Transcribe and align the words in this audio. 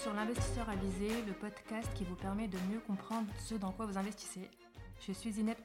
sur 0.00 0.14
l'investisseur 0.14 0.66
avisé, 0.70 1.10
le 1.26 1.34
podcast 1.34 1.86
qui 1.94 2.04
vous 2.04 2.14
permet 2.14 2.48
de 2.48 2.56
mieux 2.70 2.80
comprendre 2.80 3.26
ce 3.38 3.54
dans 3.54 3.70
quoi 3.70 3.84
vous 3.84 3.98
investissez. 3.98 4.48
Je 5.06 5.12
suis 5.12 5.32
Zineb 5.32 5.58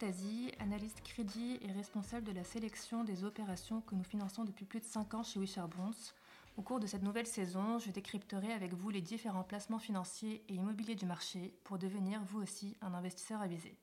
analyste 0.60 1.02
crédit 1.04 1.58
et 1.62 1.72
responsable 1.72 2.28
de 2.28 2.34
la 2.34 2.44
sélection 2.44 3.06
des 3.06 3.24
opérations 3.24 3.80
que 3.80 3.96
nous 3.96 4.04
finançons 4.04 4.44
depuis 4.44 4.66
plus 4.66 4.82
de 4.82 4.86
5 4.86 5.14
ans 5.14 5.24
chez 5.24 5.40
Wisher 5.40 5.64
Bonds. 5.78 6.12
Au 6.58 6.62
cours 6.64 6.82
de 6.82 6.88
cette 6.88 7.04
nouvelle 7.04 7.28
saison, 7.28 7.80
je 7.80 7.92
décrypterai 7.92 8.52
avec 8.52 8.74
vous 8.74 8.90
les 8.90 9.02
différents 9.02 9.46
placements 9.46 9.80
financiers 9.80 10.44
et 10.50 10.56
immobiliers 10.56 10.96
du 10.96 11.06
marché 11.06 11.58
pour 11.64 11.78
devenir 11.78 12.22
vous 12.26 12.42
aussi 12.42 12.76
un 12.82 12.94
investisseur 12.94 13.42
avisé. 13.42 13.78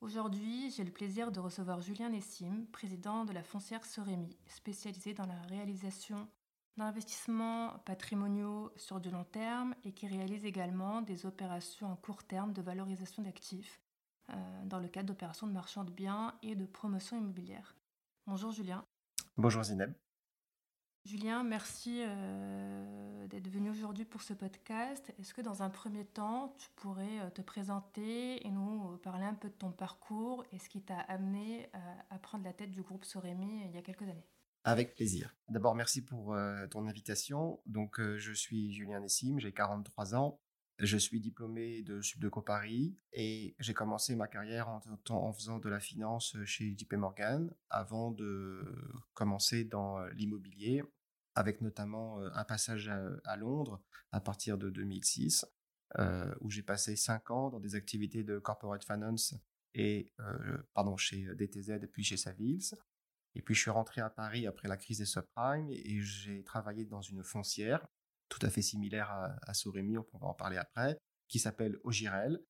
Aujourd'hui, 0.00 0.70
j'ai 0.70 0.84
le 0.84 0.92
plaisir 0.92 1.30
de 1.30 1.40
recevoir 1.40 1.82
Julien 1.82 2.08
Nessim, 2.08 2.64
président 2.72 3.26
de 3.26 3.34
la 3.34 3.42
foncière 3.42 3.84
Sorémy, 3.84 4.34
spécialisée 4.46 5.12
dans 5.12 5.26
la 5.26 5.42
réalisation 5.50 6.26
d'investissements 6.76 7.78
patrimoniaux 7.84 8.72
sur 8.76 9.00
du 9.00 9.10
long 9.10 9.24
terme 9.24 9.74
et 9.84 9.92
qui 9.92 10.06
réalise 10.06 10.44
également 10.44 11.02
des 11.02 11.26
opérations 11.26 11.92
en 11.92 11.96
court 11.96 12.24
terme 12.24 12.52
de 12.52 12.62
valorisation 12.62 13.22
d'actifs 13.22 13.80
euh, 14.30 14.64
dans 14.64 14.78
le 14.78 14.88
cadre 14.88 15.08
d'opérations 15.08 15.46
de 15.46 15.52
marchand 15.52 15.84
de 15.84 15.92
biens 15.92 16.34
et 16.42 16.54
de 16.54 16.66
promotion 16.66 17.16
immobilière. 17.16 17.76
Bonjour 18.26 18.50
Julien. 18.50 18.84
Bonjour 19.36 19.62
Zineb. 19.62 19.92
Julien, 21.04 21.44
merci 21.44 22.00
euh, 22.02 23.26
d'être 23.26 23.48
venu 23.48 23.68
aujourd'hui 23.68 24.06
pour 24.06 24.22
ce 24.22 24.32
podcast. 24.32 25.12
Est-ce 25.18 25.34
que 25.34 25.42
dans 25.42 25.62
un 25.62 25.68
premier 25.68 26.06
temps, 26.06 26.54
tu 26.58 26.70
pourrais 26.76 27.20
euh, 27.20 27.30
te 27.30 27.42
présenter 27.42 28.44
et 28.44 28.50
nous 28.50 28.96
parler 29.02 29.26
un 29.26 29.34
peu 29.34 29.48
de 29.48 29.54
ton 29.54 29.70
parcours 29.70 30.44
et 30.52 30.58
ce 30.58 30.70
qui 30.70 30.80
t'a 30.80 31.00
amené 31.00 31.68
à 32.10 32.18
prendre 32.18 32.44
la 32.44 32.54
tête 32.54 32.70
du 32.70 32.82
groupe 32.82 33.04
Sorémy 33.04 33.66
il 33.66 33.74
y 33.74 33.78
a 33.78 33.82
quelques 33.82 34.08
années? 34.08 34.26
Avec 34.64 34.94
plaisir. 34.94 35.36
D'abord, 35.50 35.74
merci 35.74 36.02
pour 36.02 36.34
euh, 36.34 36.66
ton 36.66 36.88
invitation. 36.88 37.60
Donc, 37.66 38.00
euh, 38.00 38.18
je 38.18 38.32
suis 38.32 38.72
Julien 38.72 39.00
Nessim, 39.00 39.38
j'ai 39.38 39.52
43 39.52 40.14
ans. 40.14 40.40
Je 40.80 40.96
suis 40.96 41.20
diplômé 41.20 41.82
de 41.82 42.00
Subdeco 42.00 42.42
Paris 42.42 42.98
et 43.12 43.54
j'ai 43.60 43.74
commencé 43.74 44.16
ma 44.16 44.26
carrière 44.26 44.68
en, 44.68 45.32
faisant 45.32 45.60
de 45.60 45.68
la 45.68 45.78
finance 45.78 46.36
chez 46.46 46.74
JP 46.76 46.94
Morgan 46.94 47.54
avant 47.70 48.10
de 48.10 48.64
commencer 49.12 49.62
dans 49.62 50.04
l'immobilier 50.06 50.82
avec 51.36 51.60
notamment 51.60 52.20
euh, 52.20 52.28
un 52.34 52.42
passage 52.42 52.88
à, 52.88 53.36
Londres 53.36 53.80
à 54.10 54.20
partir 54.20 54.58
de 54.58 54.68
2006 54.68 55.46
où 56.40 56.50
j'ai 56.50 56.64
passé 56.64 56.96
5 56.96 57.30
ans 57.30 57.50
dans 57.50 57.60
des 57.60 57.76
activités 57.76 58.24
de 58.24 58.40
corporate 58.40 58.84
finance 58.84 59.36
et 59.74 60.12
pardon 60.72 60.96
chez 60.96 61.32
DTZ 61.36 61.70
et 61.70 61.86
puis 61.86 62.02
chez 62.02 62.16
Savills 62.16 62.74
et 63.34 63.42
puis 63.42 63.54
je 63.54 63.60
suis 63.60 63.70
rentré 63.70 64.00
à 64.00 64.10
Paris 64.10 64.46
après 64.46 64.68
la 64.68 64.76
crise 64.76 64.98
des 64.98 65.04
subprimes 65.04 65.70
et 65.70 66.00
j'ai 66.00 66.44
travaillé 66.44 66.84
dans 66.84 67.02
une 67.02 67.22
foncière 67.22 67.86
tout 68.28 68.44
à 68.44 68.50
fait 68.50 68.62
similaire 68.62 69.10
à, 69.10 69.36
à 69.42 69.54
Sorémy, 69.54 69.98
on 69.98 70.02
pourra 70.02 70.26
en 70.26 70.34
parler 70.34 70.56
après, 70.56 70.98
qui 71.28 71.38
s'appelle 71.38 71.78
Ogirel 71.84 72.40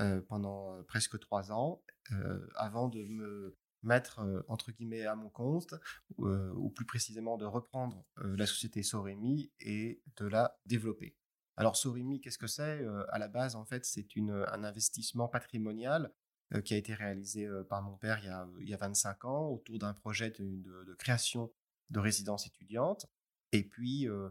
euh, 0.00 0.20
pendant 0.22 0.74
euh, 0.74 0.82
presque 0.82 1.18
trois 1.20 1.52
ans, 1.52 1.82
euh, 2.12 2.46
avant 2.56 2.88
de 2.88 3.04
me 3.04 3.56
mettre 3.82 4.44
entre 4.48 4.72
guillemets 4.72 5.04
à 5.04 5.14
mon 5.14 5.28
compte, 5.28 5.74
ou 6.16 6.70
plus 6.70 6.86
précisément 6.86 7.36
de 7.36 7.44
reprendre 7.44 8.02
la 8.16 8.46
société 8.46 8.82
Sorémy 8.82 9.52
et 9.60 10.02
de 10.16 10.24
la 10.24 10.58
développer. 10.64 11.18
Alors 11.58 11.76
Sorémy, 11.76 12.22
qu'est-ce 12.22 12.38
que 12.38 12.46
c'est? 12.46 12.82
À 13.10 13.18
la 13.18 13.28
base, 13.28 13.56
en 13.56 13.66
fait, 13.66 13.84
c'est 13.84 14.06
un 14.16 14.64
investissement 14.64 15.28
patrimonial 15.28 16.14
qui 16.60 16.74
a 16.74 16.76
été 16.76 16.94
réalisé 16.94 17.46
euh, 17.46 17.64
par 17.64 17.82
mon 17.82 17.96
père 17.96 18.18
il 18.22 18.26
y 18.26 18.28
a, 18.28 18.48
il 18.60 18.68
y 18.68 18.74
a 18.74 18.76
25 18.76 19.24
ans 19.24 19.48
autour 19.48 19.78
d'un 19.78 19.92
projet 19.92 20.30
de, 20.30 20.94
création 20.98 21.52
de 21.90 21.98
résidence 21.98 22.46
étudiante. 22.46 23.06
Et 23.52 23.62
puis, 23.64 24.08
euh, 24.08 24.30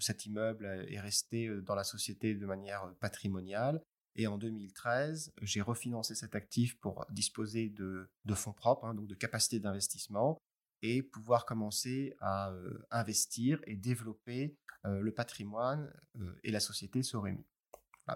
cet 0.00 0.26
immeuble 0.26 0.66
est 0.88 1.00
resté 1.00 1.48
dans 1.62 1.74
la 1.74 1.84
société 1.84 2.34
de 2.34 2.46
manière 2.46 2.92
patrimoniale. 3.00 3.82
Et 4.16 4.26
en 4.26 4.38
2013, 4.38 5.32
j'ai 5.40 5.60
refinancé 5.60 6.14
cet 6.14 6.34
actif 6.34 6.78
pour 6.80 7.06
disposer 7.10 7.68
de, 7.68 8.08
fonds 8.34 8.52
propres, 8.52 8.86
hein, 8.86 8.94
donc 8.94 9.06
de 9.06 9.14
capacité 9.14 9.60
d'investissement, 9.60 10.38
et 10.82 11.02
pouvoir 11.02 11.44
commencer 11.44 12.16
à 12.20 12.52
investir 12.90 13.60
et 13.66 13.76
développer 13.76 14.56
le 14.84 15.12
patrimoine 15.12 15.92
et 16.42 16.50
la 16.50 16.58
société 16.58 17.02
Sorémy. 17.02 17.44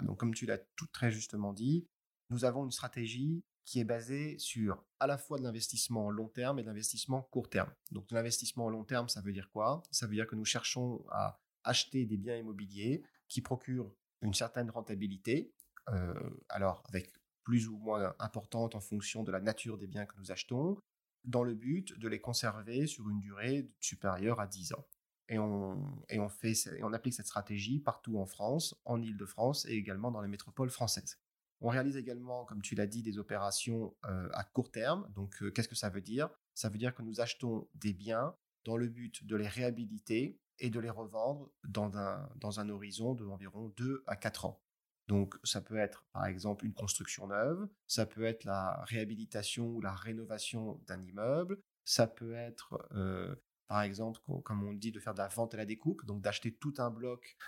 donc 0.01 0.19
comme 0.19 0.35
tu 0.35 0.47
l'as 0.47 0.59
tout 0.59 0.89
très 0.89 1.13
justement 1.13 1.53
dit, 1.53 1.87
nous 2.35 2.45
avons 2.45 2.65
une 2.65 2.73
stratégie 2.73 3.45
qui 3.65 3.79
est 3.79 3.85
basée 3.85 4.37
sur 4.39 4.85
à 4.99 5.07
la 5.07 5.17
fois 5.17 5.39
de 5.39 5.45
l'investissement 5.45 6.11
long 6.11 6.29
terme 6.29 6.59
et 6.59 6.63
de 6.63 6.67
l'investissement 6.67 7.23
court 7.23 7.49
terme. 7.49 7.71
Donc 7.93 8.09
de 8.09 8.15
l'investissement 8.17 8.69
long 8.69 8.85
terme, 8.85 9.09
ça 9.09 9.21
veut 9.21 9.33
dire 9.33 9.49
quoi? 9.53 9.85
Ça 9.93 10.09
veut 10.09 10.15
dire 10.15 10.27
que 10.27 10.35
nous 10.35 10.45
cherchons 10.45 11.05
à 11.13 11.41
acheter 11.63 12.07
des 12.07 12.17
biens 12.17 12.37
immobiliers 12.37 13.05
qui 13.29 13.41
procurent 13.41 13.95
une 14.21 14.35
certaine 14.35 14.69
rentabilité, 14.69 15.55
euh, 15.91 16.13
alors 16.49 16.83
avec 16.89 17.13
plus 17.45 17.69
ou 17.69 17.79
moins 17.79 18.15
importante 18.19 18.75
en 18.75 18.81
fonction 18.81 19.23
de 19.23 19.31
la 19.31 19.41
nature 19.41 19.79
des 19.79 19.87
biens 19.87 20.07
que 20.07 20.19
nous 20.19 20.33
achetons, 20.33 20.77
dans 21.23 21.45
le 21.45 21.55
but 21.55 21.97
de 21.99 22.09
les 22.09 22.21
conserver 22.21 22.89
sur 22.89 23.09
une 23.09 23.21
durée 23.21 23.71
supérieure 23.81 24.41
à 24.41 24.49
10 24.49 24.73
ans. 24.73 24.85
Et 25.29 25.39
on, 25.39 26.05
et 26.11 26.19
on, 26.19 26.29
fait, 26.29 26.53
et 26.77 26.83
on 26.83 26.93
applique 26.93 27.15
cette 27.15 27.27
stratégie 27.27 27.79
partout 27.79 28.19
en 28.19 28.27
France, 28.27 28.75
en 28.85 29.01
Ile-de-France 29.01 29.67
et 29.67 29.75
également 29.75 30.11
dans 30.11 30.21
les 30.21 30.29
métropoles 30.29 30.71
françaises. 30.71 31.19
On 31.65 31.71
réalise 31.71 31.97
également, 31.97 32.45
comme 32.45 32.61
tu 32.61 32.75
l'as 32.75 32.87
dit, 32.87 33.03
des 33.03 33.17
opérations 33.17 33.97
euh, 34.05 34.29
à 34.35 34.45
court 34.45 34.71
terme. 34.71 35.11
Donc, 35.15 35.43
euh, 35.43 35.51
qu'est-ce 35.51 35.67
que 35.67 35.75
ça 35.75 35.89
veut 35.89 36.03
dire? 36.03 36.29
Ça 36.53 36.69
veut 36.69 36.77
dire 36.77 36.95
que 36.95 37.01
nous 37.01 37.23
achetons 37.23 37.67
des 37.75 37.95
biens 37.95 38.37
dans 38.67 38.77
le 38.77 38.87
but 38.87 39.25
de 39.25 39.35
les 39.35 39.49
réhabiliter 39.49 40.39
et 40.59 40.69
de 40.69 40.79
les 40.79 40.91
revendre 40.91 41.51
dans 41.67 41.97
un, 41.97 42.29
dans 42.37 42.61
un 42.61 42.69
horizon 42.69 43.15
d'environ 43.15 43.73
2 43.79 44.05
à 44.07 44.15
4 44.15 44.45
ans. 44.45 44.63
Donc, 45.09 45.37
ça 45.43 45.63
peut 45.63 45.79
être, 45.79 46.05
par 46.13 46.27
exemple, 46.27 46.67
une 46.67 46.75
construction 46.75 47.29
neuve, 47.29 47.67
ça 47.87 48.05
peut 48.05 48.25
être 48.25 48.45
la 48.45 48.85
réhabilitation 48.85 49.69
ou 49.69 49.81
la 49.81 49.95
rénovation 49.95 50.83
d'un 50.87 51.03
immeuble, 51.03 51.59
ça 51.87 52.07
peut 52.07 52.35
être, 52.35 52.77
euh, 52.93 53.35
par 53.69 53.81
exemple, 53.81 54.21
comme 54.45 54.65
on 54.65 54.75
dit, 54.75 54.93
de 54.93 55.01
faire 55.01 55.15
de 55.15 55.19
la 55.21 55.29
vente 55.29 55.55
à 55.55 55.57
la 55.57 55.65
découpe, 55.65 56.05
donc 56.05 56.21
d'acheter 56.21 56.55
tout 56.55 56.75
un 56.77 56.91
bloc 56.91 57.39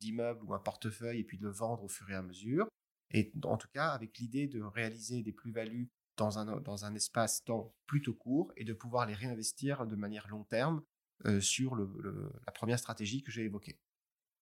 d'immeuble 0.00 0.46
ou 0.46 0.54
un 0.54 0.58
portefeuille 0.60 1.20
et 1.20 1.24
puis 1.24 1.36
de 1.36 1.44
le 1.44 1.52
vendre 1.52 1.84
au 1.84 1.88
fur 1.88 2.08
et 2.08 2.14
à 2.14 2.22
mesure. 2.22 2.66
Et 3.10 3.32
en 3.44 3.56
tout 3.56 3.68
cas, 3.68 3.88
avec 3.88 4.18
l'idée 4.18 4.46
de 4.46 4.60
réaliser 4.60 5.22
des 5.22 5.32
plus-values 5.32 5.90
dans 6.18 6.38
un, 6.38 6.60
dans 6.60 6.84
un 6.84 6.94
espace-temps 6.94 7.74
plutôt 7.86 8.12
court 8.12 8.52
et 8.56 8.64
de 8.64 8.74
pouvoir 8.74 9.06
les 9.06 9.14
réinvestir 9.14 9.86
de 9.86 9.96
manière 9.96 10.28
long 10.28 10.44
terme 10.44 10.82
euh, 11.26 11.40
sur 11.40 11.74
la 11.76 12.52
première 12.52 12.78
stratégie 12.78 13.22
que 13.22 13.30
j'ai 13.30 13.44
évoquée. 13.44 13.78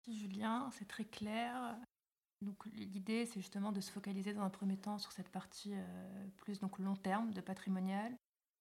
Julien, 0.07 0.69
c'est 0.71 0.87
très 0.87 1.05
clair. 1.05 1.77
Donc 2.41 2.65
l'idée, 2.73 3.25
c'est 3.25 3.39
justement 3.39 3.71
de 3.71 3.81
se 3.81 3.91
focaliser 3.91 4.33
dans 4.33 4.41
un 4.41 4.49
premier 4.49 4.77
temps 4.77 4.97
sur 4.97 5.11
cette 5.11 5.29
partie 5.29 5.73
euh, 5.73 6.27
plus 6.37 6.59
donc 6.59 6.79
long 6.79 6.95
terme 6.95 7.33
de 7.33 7.41
patrimonial 7.41 8.15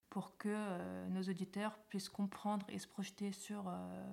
pour 0.08 0.36
que 0.36 0.48
euh, 0.48 1.08
nos 1.08 1.22
auditeurs 1.22 1.78
puissent 1.88 2.08
comprendre 2.08 2.66
et 2.68 2.78
se 2.78 2.86
projeter 2.86 3.32
sur 3.32 3.72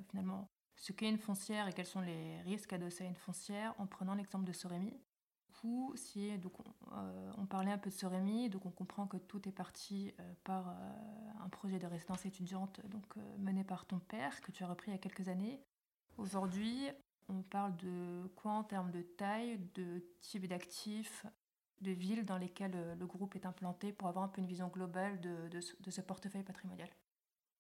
finalement 0.09 0.49
ce 0.75 0.93
qu'est 0.93 1.09
une 1.09 1.17
foncière 1.17 1.67
et 1.67 1.73
quels 1.73 1.85
sont 1.85 2.01
les 2.01 2.41
risques 2.41 2.73
adossés 2.73 3.03
à 3.03 3.07
une 3.07 3.15
foncière 3.15 3.75
en 3.79 3.85
prenant 3.85 4.15
l'exemple 4.15 4.45
de 4.45 4.53
Sorémy 4.53 4.97
si 5.95 6.37
donc, 6.37 6.53
euh, 6.91 7.31
on, 7.37 7.45
parlait 7.45 7.71
un 7.71 7.77
peu 7.77 7.89
de 7.89 7.95
Sorémy, 7.95 8.49
donc 8.49 8.65
on 8.65 8.71
comprend 8.71 9.07
que 9.07 9.17
tout 9.17 9.47
est 9.47 9.51
parti 9.51 10.13
euh, 10.19 10.33
par 10.43 10.69
euh, 10.69 10.73
un 11.43 11.49
projet 11.49 11.79
de 11.79 11.87
résidence 11.87 12.25
étudiante 12.25 12.81
donc, 12.89 13.15
mené 13.37 13.63
par 13.63 13.85
ton 13.85 13.99
père, 13.99 14.39
que 14.41 14.51
tu 14.51 14.63
as 14.63 14.67
repris 14.67 14.91
il 14.91 14.93
y 14.93 14.97
a 14.97 14.99
quelques 14.99 15.27
années. 15.27 15.59
Aujourd'hui, 16.17 16.89
on 17.27 17.41
parle 17.41 17.75
de 17.77 18.27
quoi 18.35 18.53
en 18.53 18.63
termes 18.63 18.91
de 18.91 19.01
taille, 19.01 19.59
de 19.75 20.03
type 20.21 20.47
d'actifs, 20.47 21.25
de 21.81 21.91
villes 21.91 22.25
dans 22.25 22.37
lesquelles 22.37 22.95
le 22.99 23.05
groupe 23.05 23.35
est 23.35 23.45
implanté 23.45 23.93
pour 23.93 24.07
avoir 24.09 24.25
un 24.25 24.27
peu 24.27 24.41
une 24.41 24.47
vision 24.47 24.67
globale 24.67 25.21
de, 25.21 25.61
ce, 25.61 26.01
portefeuille 26.01 26.43
patrimonial? 26.43 26.89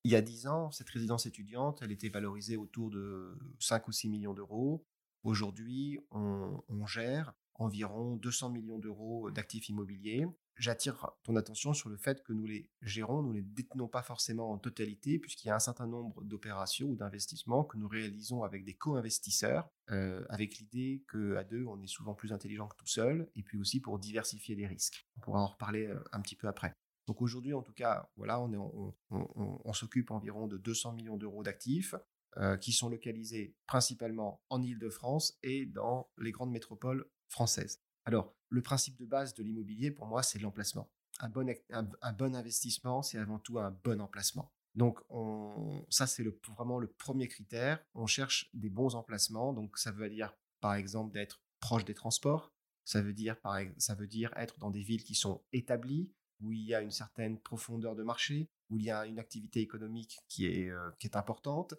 Il 0.03 0.11
y 0.11 0.15
a 0.15 0.21
10 0.21 0.47
ans, 0.47 0.71
cette 0.71 0.89
résidence 0.89 1.25
étudiante, 1.25 1.81
elle 1.81 1.91
était 1.91 2.09
valorisée 2.09 2.57
autour 2.57 2.89
de 2.89 3.37
5 3.59 3.87
ou 3.87 3.91
6 3.91 4.09
millions 4.09 4.33
d'euros. 4.33 4.83
Aujourd'hui, 5.23 5.99
on, 6.11 6.85
gère 6.85 7.33
environ 7.59 8.15
200 8.15 8.49
millions 8.49 8.79
d'euros 8.79 9.29
d'actifs 9.31 9.69
immobiliers. 9.69 10.25
J'attire 10.55 11.11
ton 11.23 11.37
attention 11.37 11.73
sur 11.73 11.89
le 11.89 11.95
fait 11.95 12.21
que 12.23 12.33
nous 12.33 12.45
les 12.45 12.69
gérons, 12.81 13.21
nous 13.21 13.29
ne 13.29 13.37
les 13.37 13.43
détenons 13.43 13.87
pas 13.87 14.01
forcément 14.01 14.51
en 14.51 14.57
totalité, 14.57 15.17
puisqu'il 15.17 15.47
y 15.47 15.51
a 15.51 15.55
un 15.55 15.59
certain 15.59 15.87
nombre 15.87 16.21
d'opérations 16.23 16.87
ou 16.87 16.95
d'investissements 16.95 17.63
que 17.63 17.77
nous 17.77 17.87
réalisons 17.87 18.43
avec 18.43 18.65
des 18.65 18.73
co-investisseurs, 18.73 19.69
euh, 19.91 20.25
avec 20.27 20.57
l'idée 20.57 21.05
qu'à 21.09 21.43
deux, 21.43 21.63
on 21.65 21.81
est 21.81 21.87
souvent 21.87 22.13
plus 22.13 22.33
intelligent 22.33 22.67
que 22.67 22.75
tout 22.75 22.87
seul, 22.87 23.29
et 23.35 23.43
puis 23.43 23.57
aussi 23.57 23.79
pour 23.79 23.99
diversifier 23.99 24.55
les 24.55 24.67
risques. 24.67 25.07
On 25.17 25.21
pourra 25.21 25.41
en 25.41 25.47
reparler 25.47 25.85
euh, 25.85 26.03
un 26.11 26.19
petit 26.21 26.35
peu 26.35 26.47
après. 26.47 26.73
Donc 27.07 27.21
aujourd'hui, 27.21 27.53
en 27.53 27.61
tout 27.61 27.73
cas, 27.73 28.09
voilà, 28.17 28.39
on, 28.41 29.73
s'occupe 29.73 30.11
environ 30.11 30.47
de 30.47 30.57
200 30.57 30.93
millions 30.93 31.17
d'euros 31.17 31.43
d'actifs. 31.43 31.95
Euh, 32.37 32.57
qui 32.57 32.73
sont 32.73 32.89
localisés 32.89 33.55
principalement 33.65 34.43
en 34.49 34.61
Île-de-France 34.61 35.39
et 35.41 35.65
dans 35.65 36.11
les 36.19 36.31
grandes 36.31 36.51
métropoles 36.51 37.09
française. 37.29 37.81
Alors, 38.05 38.35
le 38.49 38.61
principe 38.61 38.97
de 38.97 39.05
base 39.05 39.33
de 39.33 39.43
l'immobilier, 39.43 39.91
pour 39.91 40.07
moi, 40.07 40.23
c'est 40.23 40.39
l'emplacement. 40.39 40.91
Un 41.19 41.29
bon, 41.29 42.35
investissement, 42.35 43.01
c'est 43.01 43.17
avant 43.17 43.39
tout 43.39 43.59
un 43.59 43.71
bon 43.71 44.01
emplacement. 44.01 44.51
Donc, 44.75 44.99
on, 45.09 45.85
ça, 45.89 46.07
c'est 46.07 46.23
vraiment 46.47 46.79
le 46.79 46.87
premier 46.87 47.27
critère. 47.27 47.83
On 47.93 48.07
cherche 48.07 48.49
des 48.53 48.69
bons 48.69 48.95
emplacements. 48.95 49.53
Donc, 49.53 49.77
ça 49.77 49.91
veut 49.91 50.09
dire, 50.09 50.33
par 50.61 50.75
exemple, 50.75 51.13
d'être 51.13 51.41
proche 51.59 51.85
des 51.85 51.93
transports. 51.93 52.53
Ça 52.85 53.01
veut 53.01 53.13
dire, 53.13 53.39
par, 53.41 53.59
ça 53.77 53.95
veut 53.95 54.07
dire 54.07 54.33
être 54.35 54.57
dans 54.59 54.71
des 54.71 54.81
villes 54.81 55.03
qui 55.03 55.15
sont 55.15 55.43
établies, 55.51 56.11
où 56.39 56.53
il 56.53 56.61
y 56.61 56.73
a 56.73 56.81
une 56.81 56.91
certaine 56.91 57.39
profondeur 57.39 57.95
de 57.95 58.03
marché, 58.03 58.49
où 58.69 58.77
il 58.77 58.85
y 58.85 58.91
a 58.91 59.05
une 59.05 59.19
activité 59.19 59.59
économique 59.59 60.17
qui 60.27 60.45
est, 60.45 60.69
euh, 60.69 60.89
importante. 61.13 61.75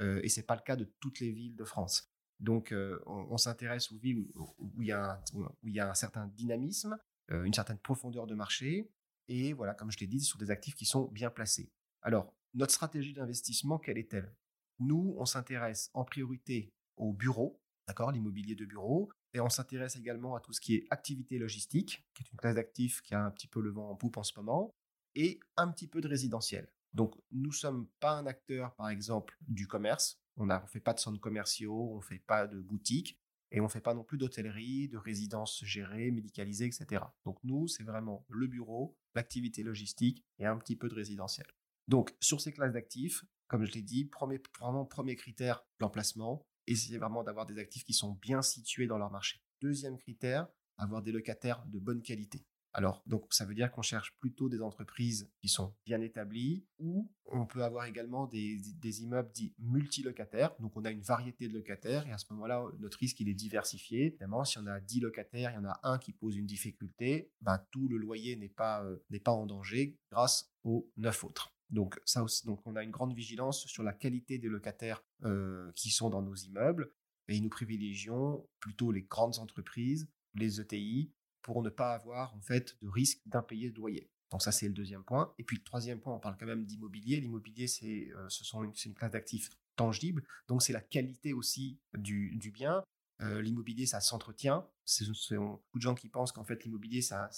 Euh, 0.00 0.20
et 0.22 0.28
c'est 0.28 0.42
pas 0.42 0.56
le 0.56 0.62
cas 0.62 0.76
de 0.76 0.84
toutes 1.00 1.20
les 1.20 1.32
villes 1.32 1.56
de 1.56 1.64
France. 1.64 2.13
Donc, 2.40 2.72
euh, 2.72 3.00
on, 3.06 3.36
s'intéresse 3.38 3.92
aux 3.92 3.96
villes 3.96 4.26
où, 4.34 4.82
il 4.82 4.86
y 4.86 4.92
a 4.92 5.20
un, 5.62 5.94
certain 5.94 6.26
dynamisme, 6.28 6.98
euh, 7.30 7.44
une 7.44 7.54
certaine 7.54 7.78
profondeur 7.78 8.26
de 8.26 8.34
marché, 8.34 8.90
et 9.28 9.52
voilà, 9.52 9.74
comme 9.74 9.90
je 9.90 9.98
l'ai 9.98 10.06
dit, 10.06 10.20
sur 10.20 10.38
des 10.38 10.50
actifs 10.50 10.74
qui 10.74 10.84
sont 10.84 11.08
bien 11.08 11.30
placés. 11.30 11.70
Alors, 12.02 12.34
notre 12.52 12.72
stratégie 12.72 13.14
d'investissement, 13.14 13.78
quelle 13.78 13.98
est-elle? 13.98 14.34
Nous, 14.78 15.14
on 15.18 15.24
s'intéresse 15.24 15.90
en 15.94 16.04
priorité 16.04 16.72
au 16.96 17.12
bureau, 17.12 17.60
d'accord, 17.88 18.12
l'immobilier 18.12 18.54
de 18.54 18.64
bureau, 18.64 19.10
et 19.32 19.40
on 19.40 19.48
s'intéresse 19.48 19.96
également 19.96 20.34
à 20.36 20.40
tout 20.40 20.52
ce 20.52 20.60
qui 20.60 20.74
est 20.74 20.86
activité 20.90 21.38
logistique, 21.38 22.04
qui 22.14 22.22
est 22.22 22.30
une 22.30 22.38
classe 22.38 22.56
d'actifs 22.56 23.02
qui 23.02 23.14
a 23.14 23.24
un 23.24 23.30
petit 23.30 23.48
peu 23.48 23.60
le 23.60 23.70
vent 23.70 23.90
en 23.90 23.96
poupe 23.96 24.16
en 24.16 24.22
ce 24.22 24.32
moment, 24.36 24.74
et 25.14 25.40
un 25.56 25.70
petit 25.70 25.86
peu 25.86 26.00
de 26.00 26.08
résidentiel. 26.08 26.68
Donc, 26.92 27.14
nous 27.32 27.50
ne 27.50 27.54
sommes 27.54 27.88
pas 28.00 28.12
un 28.12 28.26
acteur, 28.26 28.74
par 28.76 28.88
exemple, 28.88 29.36
du 29.40 29.66
commerce. 29.66 30.20
On 30.36 30.46
ne 30.46 30.54
fait 30.66 30.80
pas 30.80 30.94
de 30.94 31.00
centres 31.00 31.20
commerciaux, 31.20 31.90
on 31.92 31.96
ne 31.96 32.02
fait 32.02 32.18
pas 32.18 32.46
de 32.46 32.60
boutiques, 32.60 33.18
et 33.50 33.60
on 33.60 33.64
ne 33.64 33.68
fait 33.68 33.80
pas 33.80 33.94
non 33.94 34.02
plus 34.02 34.18
d'hôtellerie, 34.18 34.88
de 34.88 34.96
résidences 34.96 35.64
gérées, 35.64 36.10
médicalisées, 36.10 36.66
etc. 36.66 37.04
Donc, 37.24 37.38
nous, 37.44 37.68
c'est 37.68 37.84
vraiment 37.84 38.26
le 38.28 38.48
bureau, 38.48 38.96
l'activité 39.14 39.62
logistique 39.62 40.24
et 40.38 40.46
un 40.46 40.56
petit 40.58 40.74
peu 40.74 40.88
de 40.88 40.94
résidentiel. 40.94 41.46
Donc, 41.86 42.14
sur 42.20 42.40
ces 42.40 42.52
classes 42.52 42.72
d'actifs, 42.72 43.24
comme 43.46 43.64
je 43.64 43.72
l'ai 43.72 43.82
dit, 43.82 44.06
premier, 44.06 44.40
vraiment 44.58 44.84
premier 44.84 45.14
critère, 45.16 45.64
l'emplacement. 45.78 46.44
Essayez 46.66 46.98
vraiment 46.98 47.22
d'avoir 47.22 47.46
des 47.46 47.58
actifs 47.58 47.84
qui 47.84 47.92
sont 47.92 48.12
bien 48.14 48.42
situés 48.42 48.86
dans 48.86 48.98
leur 48.98 49.10
marché. 49.10 49.40
Deuxième 49.60 49.98
critère, 49.98 50.48
avoir 50.76 51.02
des 51.02 51.12
locataires 51.12 51.64
de 51.66 51.78
bonne 51.78 52.02
qualité. 52.02 52.44
Alors, 52.76 53.04
donc, 53.06 53.32
ça 53.32 53.44
veut 53.44 53.54
dire 53.54 53.70
qu'on 53.70 53.82
cherche 53.82 54.16
plutôt 54.18 54.48
des 54.48 54.60
entreprises 54.60 55.30
qui 55.40 55.48
sont 55.48 55.72
bien 55.86 56.00
établies 56.00 56.66
ou 56.80 57.08
on 57.26 57.46
peut 57.46 57.62
avoir 57.62 57.86
également 57.86 58.26
des, 58.26 59.00
immeubles 59.00 59.30
dits 59.32 59.54
multilocataires. 59.60 60.54
Donc, 60.58 60.76
on 60.76 60.84
a 60.84 60.90
une 60.90 61.00
variété 61.00 61.46
de 61.46 61.54
locataires 61.54 62.04
et 62.08 62.10
à 62.10 62.18
ce 62.18 62.26
moment-là, 62.32 62.64
notre 62.80 62.98
risque, 62.98 63.20
il 63.20 63.28
est 63.28 63.34
diversifié. 63.34 64.06
Évidemment, 64.06 64.44
si 64.44 64.58
on 64.58 64.66
a 64.66 64.80
10 64.80 65.00
locataires, 65.00 65.52
il 65.52 65.54
y 65.54 65.58
en 65.58 65.70
a 65.70 65.78
un 65.84 65.98
qui 65.98 66.12
pose 66.12 66.36
une 66.36 66.46
difficulté, 66.46 67.30
ben, 67.40 67.64
tout 67.70 67.86
le 67.86 67.96
loyer 67.96 68.34
n'est 68.34 68.48
pas, 68.48 68.84
euh, 68.84 68.98
pas 69.22 69.32
en 69.32 69.46
danger 69.46 69.96
grâce 70.10 70.52
aux 70.64 70.90
9 70.96 71.24
autres. 71.24 71.54
Donc, 71.70 72.00
ça 72.04 72.24
aussi, 72.24 72.44
donc, 72.44 72.60
on 72.66 72.74
a 72.74 72.82
une 72.82 72.90
grande 72.90 73.14
vigilance 73.14 73.66
sur 73.66 73.84
la 73.84 73.92
qualité 73.92 74.38
des 74.38 74.48
locataires 74.48 75.04
euh, 75.22 75.70
qui 75.76 75.90
sont 75.90 76.10
dans 76.10 76.22
nos 76.22 76.34
immeubles 76.34 76.90
et 77.28 77.40
nous 77.40 77.48
privilégions 77.48 78.44
plutôt 78.58 78.90
les 78.90 79.02
grandes 79.02 79.38
entreprises, 79.38 80.08
les 80.34 80.60
ETI, 80.60 81.12
pour 81.44 81.62
ne 81.62 81.68
pas 81.68 81.92
avoir 81.92 82.34
en 82.34 82.40
fait 82.40 82.76
de 82.82 82.88
risque 82.88 83.20
d'impayé 83.26 83.70
de 83.70 83.76
loyer. 83.76 84.10
Donc 84.32 84.42
ça 84.42 84.50
c'est 84.50 84.66
le 84.66 84.72
deuxième 84.72 85.04
point. 85.04 85.32
Et 85.38 85.44
puis 85.44 85.58
le 85.58 85.62
troisième 85.62 86.00
point, 86.00 86.14
on 86.14 86.18
parle 86.18 86.36
quand 86.40 86.46
même 86.46 86.64
d'immobilier. 86.64 87.20
L'immobilier 87.20 87.68
c'est 87.68 88.10
euh, 88.16 88.28
ce 88.28 88.44
sont 88.44 88.64
une, 88.64 88.72
une 88.86 88.94
classe 88.94 89.12
d'actifs 89.12 89.50
tangibles, 89.76 90.24
donc 90.48 90.62
c'est 90.62 90.72
la 90.72 90.80
qualité 90.80 91.32
aussi 91.32 91.78
du, 91.96 92.50
bien. 92.52 92.82
Euh, 93.22 93.42
l'immobilier, 93.42 93.86
ça 93.86 94.00
s'entretient. 94.00 94.66
C'est 94.84 95.06
beaucoup 95.36 95.78
de 95.78 95.82
gens 95.82 95.94
qui 95.94 96.08
pensent 96.08 96.32
qu'en 96.32 96.44
fait 96.44 96.64
l'immobilier, 96.64 97.02
ça, 97.02 97.30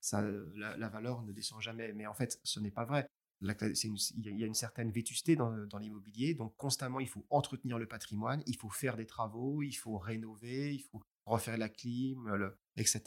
ça, 0.00 0.22
la, 0.54 0.88
valeur 0.88 1.22
ne 1.22 1.32
descend 1.32 1.60
jamais, 1.60 1.92
mais 1.92 2.06
en 2.06 2.14
fait 2.14 2.40
ce 2.42 2.60
n'est 2.60 2.70
pas 2.70 2.84
vrai. 2.84 3.06
il 3.40 4.38
y 4.38 4.42
a 4.42 4.46
une 4.46 4.54
certaine 4.54 4.90
vétusté 4.90 5.36
dans, 5.36 5.50
dans 5.66 5.78
l'immobilier, 5.78 6.34
donc 6.34 6.56
constamment 6.56 6.98
il 6.98 7.08
faut 7.08 7.24
entretenir 7.30 7.78
le 7.78 7.86
patrimoine, 7.86 8.42
il 8.46 8.56
faut 8.56 8.70
faire 8.70 8.96
des 8.96 9.06
travaux, 9.06 9.62
il 9.62 9.74
faut 9.74 9.98
rénover, 9.98 10.74
il 10.74 10.82
faut 10.82 11.02
refaire 11.26 11.56
la 11.56 11.68
clim, 11.68 12.28
le, 12.34 12.58
etc. 12.76 13.02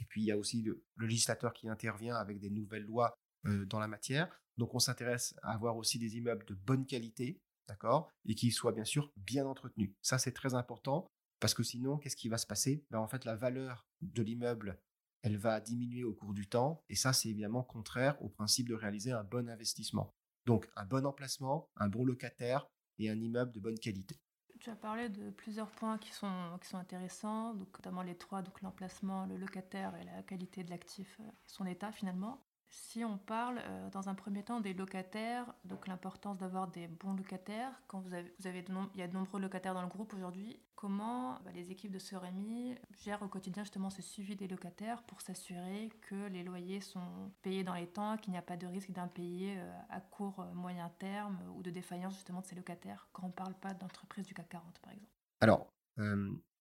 Et 0.00 0.04
puis 0.04 0.22
il 0.22 0.26
y 0.26 0.32
a 0.32 0.38
aussi 0.38 0.62
le, 0.62 0.84
législateur 0.98 1.52
qui 1.52 1.68
intervient 1.68 2.16
avec 2.16 2.38
des 2.40 2.50
nouvelles 2.50 2.84
lois 2.84 3.14
euh, 3.46 3.64
dans 3.66 3.78
la 3.78 3.88
matière. 3.88 4.28
Donc 4.56 4.74
on 4.74 4.78
s'intéresse 4.78 5.34
à 5.42 5.52
avoir 5.52 5.76
aussi 5.76 5.98
des 5.98 6.16
immeubles 6.16 6.44
de 6.46 6.54
bonne 6.54 6.86
qualité, 6.86 7.40
d'accord, 7.68 8.10
et 8.26 8.34
qui 8.34 8.50
soient 8.50 8.72
bien 8.72 8.84
sûr 8.84 9.12
bien 9.16 9.46
entretenus. 9.46 9.92
Ça 10.02 10.18
c'est 10.18 10.32
très 10.32 10.54
important 10.54 11.06
parce 11.40 11.54
que 11.54 11.62
sinon 11.62 11.98
qu'est-ce 11.98 12.16
qui 12.16 12.28
va 12.28 12.38
se 12.38 12.46
passer? 12.46 12.84
Ben, 12.90 12.98
En 12.98 13.08
fait 13.08 13.24
la 13.24 13.36
valeur 13.36 13.86
de 14.00 14.22
l'immeuble 14.22 14.80
elle 15.22 15.36
va 15.36 15.60
diminuer 15.60 16.04
au 16.04 16.14
cours 16.14 16.32
du 16.32 16.48
temps 16.48 16.82
et 16.88 16.94
ça 16.94 17.12
c'est 17.12 17.28
évidemment 17.28 17.62
contraire 17.62 18.20
au 18.22 18.28
principe 18.28 18.68
de 18.68 18.74
réaliser 18.74 19.12
un 19.12 19.24
bon 19.24 19.48
investissement. 19.48 20.14
Donc 20.46 20.68
un 20.76 20.86
bon 20.86 21.04
emplacement, 21.06 21.68
un 21.76 21.88
bon 21.88 22.04
locataire 22.04 22.66
et 22.98 23.10
un 23.10 23.20
immeuble 23.20 23.52
de 23.52 23.60
bonne 23.60 23.78
qualité. 23.78 24.16
Tu 24.60 24.70
as 24.70 24.76
parlé 24.76 25.08
de 25.08 25.30
plusieurs 25.30 25.70
points 25.70 25.98
qui 25.98 26.12
sont, 26.12 26.58
qui 26.60 26.68
sont 26.68 26.78
intéressants, 26.78 27.54
notamment 27.54 28.02
les 28.02 28.16
trois, 28.16 28.42
donc 28.42 28.60
l'emplacement, 28.62 29.24
le 29.26 29.36
locataire 29.36 29.94
et 29.96 30.04
la 30.04 30.22
qualité 30.22 30.64
de 30.64 30.70
l'actif, 30.70 31.16
euh, 31.20 31.30
son 31.46 31.64
état 31.66 31.92
finalement. 31.92 32.42
Si 32.70 33.02
on 33.02 33.16
parle 33.16 33.60
euh, 33.64 33.90
dans 33.90 34.10
un 34.10 34.14
premier 34.14 34.42
temps 34.42 34.60
des 34.60 34.74
locataires, 34.74 35.54
donc 35.64 35.86
l'importance 35.86 36.36
d'avoir 36.36 36.68
des 36.68 36.86
bons 36.86 37.14
locataires, 37.14 37.72
quand 37.86 38.00
vous 38.00 38.12
avez, 38.12 38.34
il 38.94 39.00
y 39.00 39.02
a 39.02 39.08
de 39.08 39.14
nombreux 39.14 39.40
locataires 39.40 39.72
dans 39.72 39.82
le 39.82 39.88
groupe 39.88 40.12
aujourd'hui, 40.12 40.60
comment 40.74 41.40
bah, 41.44 41.50
les 41.54 41.70
équipes 41.70 41.92
de 41.92 41.98
Soremi 41.98 42.76
gèrent 43.02 43.22
au 43.22 43.28
quotidien 43.28 43.62
justement 43.62 43.88
ce 43.88 44.02
suivi 44.02 44.36
des 44.36 44.48
locataires 44.48 45.02
pour 45.04 45.22
s'assurer 45.22 45.90
que 46.02 46.28
les 46.28 46.44
loyers 46.44 46.82
sont 46.82 47.32
payés 47.40 47.64
dans 47.64 47.74
les 47.74 47.86
temps, 47.86 48.18
qu'il 48.18 48.32
n'y 48.32 48.38
a 48.38 48.42
pas 48.42 48.58
de 48.58 48.66
risque 48.66 48.90
d'impayé 48.90 49.56
euh, 49.56 49.80
à 49.88 50.00
court, 50.00 50.40
euh, 50.40 50.52
moyen 50.52 50.90
terme 50.98 51.38
ou 51.56 51.62
de 51.62 51.70
défaillance 51.70 52.14
justement 52.14 52.42
de 52.42 52.46
ces 52.46 52.56
locataires 52.56 53.08
quand 53.12 53.24
on 53.24 53.28
ne 53.28 53.32
parle 53.32 53.54
pas 53.54 53.72
d'entreprises 53.72 54.26
du 54.26 54.34
CAC 54.34 54.50
40 54.50 54.78
par 54.80 54.92
exemple 54.92 55.12
Alors, 55.40 55.72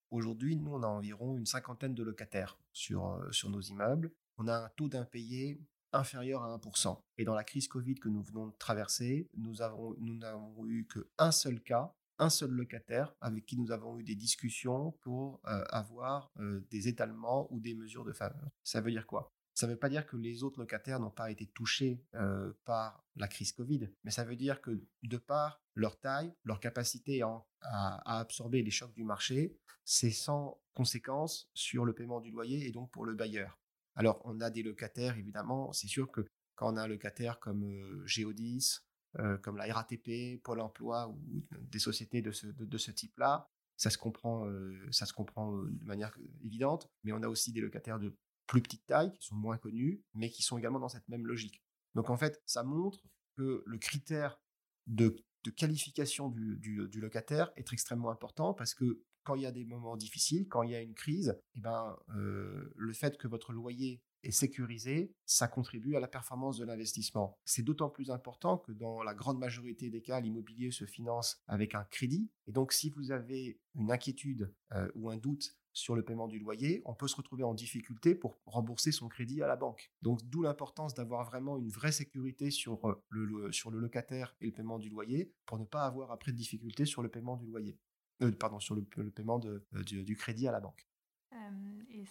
aujourd'hui, 0.09 0.55
nous 0.55 0.71
on 0.71 0.83
a 0.83 0.87
environ 0.87 1.37
une 1.37 1.45
cinquantaine 1.45 1.93
de 1.93 2.03
locataires 2.03 2.57
sur, 2.71 3.21
sur 3.31 3.49
nos 3.49 3.61
immeubles. 3.61 4.11
On 4.37 4.47
a 4.47 4.57
un 4.57 4.69
taux 4.69 4.87
d'impayé 4.87 5.59
inférieur 5.93 6.43
à 6.43 6.57
1%. 6.57 7.01
Et 7.17 7.23
dans 7.23 7.35
la 7.35 7.43
crise 7.43 7.67
Covid 7.67 7.95
que 7.95 8.09
nous 8.09 8.21
venons 8.21 8.47
de 8.47 8.55
traverser, 8.57 9.29
nous 9.35 9.61
avons, 9.61 9.95
nous 9.99 10.15
n'avons 10.15 10.65
eu 10.67 10.87
qu'un 10.87 11.31
seul 11.31 11.61
cas, 11.61 11.93
un 12.19 12.29
seul 12.29 12.51
locataire 12.51 13.15
avec 13.21 13.45
qui 13.45 13.57
nous 13.57 13.71
avons 13.71 13.99
eu 13.99 14.03
des 14.03 14.15
discussions 14.15 14.91
pour 15.01 15.39
euh, 15.47 15.63
avoir 15.69 16.31
euh, 16.39 16.65
des 16.71 16.87
étalements 16.87 17.47
ou 17.51 17.59
des 17.59 17.75
mesures 17.75 18.05
de 18.05 18.13
faveur. 18.13 18.49
Ça 18.63 18.81
veut 18.81 18.91
dire 18.91 19.05
quoi? 19.05 19.33
Ça 19.53 19.65
ne 19.65 19.71
veut 19.71 19.79
pas 19.79 19.89
dire 19.89 20.05
que 20.05 20.17
les 20.17 20.43
autres 20.43 20.59
locataires 20.59 20.99
n'ont 20.99 21.09
pas 21.09 21.31
été 21.31 21.47
touchés 21.47 22.03
euh, 22.13 22.53
par 22.63 23.03
la 23.15 23.27
crise 23.27 23.51
Covid, 23.51 23.89
mais 24.03 24.11
ça 24.11 24.23
veut 24.23 24.35
dire 24.35 24.61
que 24.61 24.83
de 25.01 25.17
par 25.17 25.61
leur 25.73 25.99
taille, 25.99 26.31
leur 26.43 26.59
capacité 26.59 27.23
à, 27.23 27.43
à 27.61 28.19
absorber 28.19 28.61
les 28.61 28.69
chocs 28.69 28.93
du 28.93 29.03
marché, 29.03 29.57
c'est 29.83 30.11
sans 30.11 30.61
conséquence 30.75 31.49
sur 31.55 31.85
le 31.85 31.93
paiement 31.93 32.21
du 32.21 32.29
loyer 32.29 32.67
et 32.67 32.71
donc 32.71 32.91
pour 32.91 33.05
le 33.05 33.15
bailleur. 33.15 33.57
Alors, 33.97 34.21
on 34.25 34.39
a 34.41 34.49
des 34.51 34.63
locataires, 34.63 35.17
évidemment. 35.17 35.73
C'est 35.73 35.87
sûr 35.87 36.09
que 36.11 36.21
quand 36.55 36.71
on 36.71 36.77
a 36.77 36.83
un 36.83 36.87
locataire 36.87 37.39
comme 37.39 37.63
euh, 37.63 38.05
Géodis, 38.05 38.79
euh, 39.19 39.37
comme 39.39 39.57
la 39.57 39.73
RATP, 39.73 40.41
Pôle 40.43 40.61
emploi 40.61 41.09
ou 41.09 41.43
des 41.61 41.79
sociétés 41.79 42.21
de 42.21 42.31
ce, 42.31 42.91
type-là, 42.91 43.49
ça 43.75 43.89
se 43.89 43.97
comprend, 43.97 44.47
euh, 44.47 44.87
ça 44.91 45.07
se 45.07 45.13
comprend 45.13 45.51
de 45.51 45.85
manière 45.85 46.15
évidente. 46.43 46.89
Mais 47.03 47.11
on 47.11 47.23
a 47.23 47.27
aussi 47.27 47.51
des 47.51 47.61
locataires 47.61 47.99
de 47.99 48.15
plus 48.45 48.61
petite 48.61 48.85
taille, 48.85 49.11
qui 49.11 49.25
sont 49.25 49.35
moins 49.35 49.57
connus, 49.57 50.03
mais 50.13 50.29
qui 50.29 50.43
sont 50.43 50.57
également 50.57 50.79
dans 50.79 50.89
cette 50.89 51.07
même 51.09 51.25
logique. 51.25 51.61
Donc, 51.95 52.11
en 52.11 52.17
fait, 52.17 52.41
ça 52.45 52.63
montre 52.63 53.03
que 53.35 53.63
le 53.65 53.77
critère 53.79 54.39
de, 54.85 55.23
qualification 55.55 56.29
du, 56.29 56.99
locataire 56.99 57.51
est 57.55 57.73
extrêmement 57.73 58.11
important 58.11 58.53
parce 58.53 58.73
que 58.73 59.01
quand 59.27 59.35
il 59.35 59.41
y 59.41 59.45
a 59.45 59.51
des 59.51 59.65
moments 59.65 59.97
difficiles, 59.97 60.47
quand 60.47 60.63
il 60.63 60.71
y 60.71 60.75
a 60.75 60.81
une 60.81 60.93
crise, 60.93 61.37
eh 61.55 61.59
ben, 61.59 61.97
euh, 62.15 62.71
le 62.77 62.93
fait 62.93 63.17
que 63.17 63.27
votre 63.27 63.51
loyer 63.51 64.01
est 64.23 64.31
sécurisé, 64.31 65.13
ça 65.25 65.49
contribue 65.49 65.97
à 65.97 65.99
la 65.99 66.07
performance 66.07 66.57
de 66.57 66.63
l'investissement. 66.63 67.37
C'est 67.43 67.61
d'autant 67.61 67.89
plus 67.89 68.09
important 68.09 68.57
que 68.57 68.71
dans 68.71 69.03
la 69.03 69.13
grande 69.13 69.37
majorité 69.37 69.89
des 69.89 70.01
cas, 70.01 70.21
l'immobilier 70.21 70.71
se 70.71 70.85
finance 70.85 71.41
avec 71.45 71.75
un 71.75 71.83
crédit. 71.83 72.31
Et 72.47 72.53
donc, 72.53 72.71
si 72.71 72.89
vous 72.89 73.11
avez 73.11 73.59
une 73.75 73.91
inquiétude 73.91 74.55
euh, 74.71 74.89
ou 74.95 75.09
un 75.09 75.17
doute 75.17 75.57
sur 75.73 75.93
le 75.97 76.03
paiement 76.03 76.29
du 76.29 76.39
loyer, 76.39 76.81
on 76.85 76.95
peut 76.95 77.09
se 77.09 77.17
retrouver 77.17 77.43
en 77.43 77.53
difficulté 77.53 78.15
pour 78.15 78.39
rembourser 78.45 78.93
son 78.93 79.09
crédit 79.09 79.43
à 79.43 79.47
la 79.47 79.57
banque. 79.57 79.91
Donc 80.01 80.23
d'où 80.23 80.41
l'importance 80.41 80.93
d'avoir 80.93 81.25
vraiment 81.25 81.57
une 81.57 81.69
vraie 81.69 81.91
sécurité 81.91 82.49
sur 82.49 82.89
euh, 82.89 83.03
le, 83.09 83.51
sur 83.51 83.71
le 83.71 83.79
locataire 83.79 84.35
et 84.39 84.45
le 84.45 84.53
paiement 84.53 84.79
du 84.79 84.89
loyer 84.89 85.33
pour 85.45 85.59
ne 85.59 85.65
pas 85.65 85.85
avoir 85.85 86.11
après 86.11 86.31
de 86.31 86.37
difficultés 86.37 86.85
sur 86.85 87.03
le 87.03 87.09
paiement 87.09 87.35
du 87.35 87.45
loyer. 87.45 87.77
Euh, 88.23 88.31
pardon, 88.31 88.59
sur 88.59 88.75
le, 88.75 88.83
paiement 89.11 89.39
euh, 89.45 89.83
du, 89.83 90.15
crédit 90.15 90.47
à 90.47 90.51
la 90.51 90.59
banque. 90.59 90.87
Euh, 91.33 91.81
et 91.91 92.05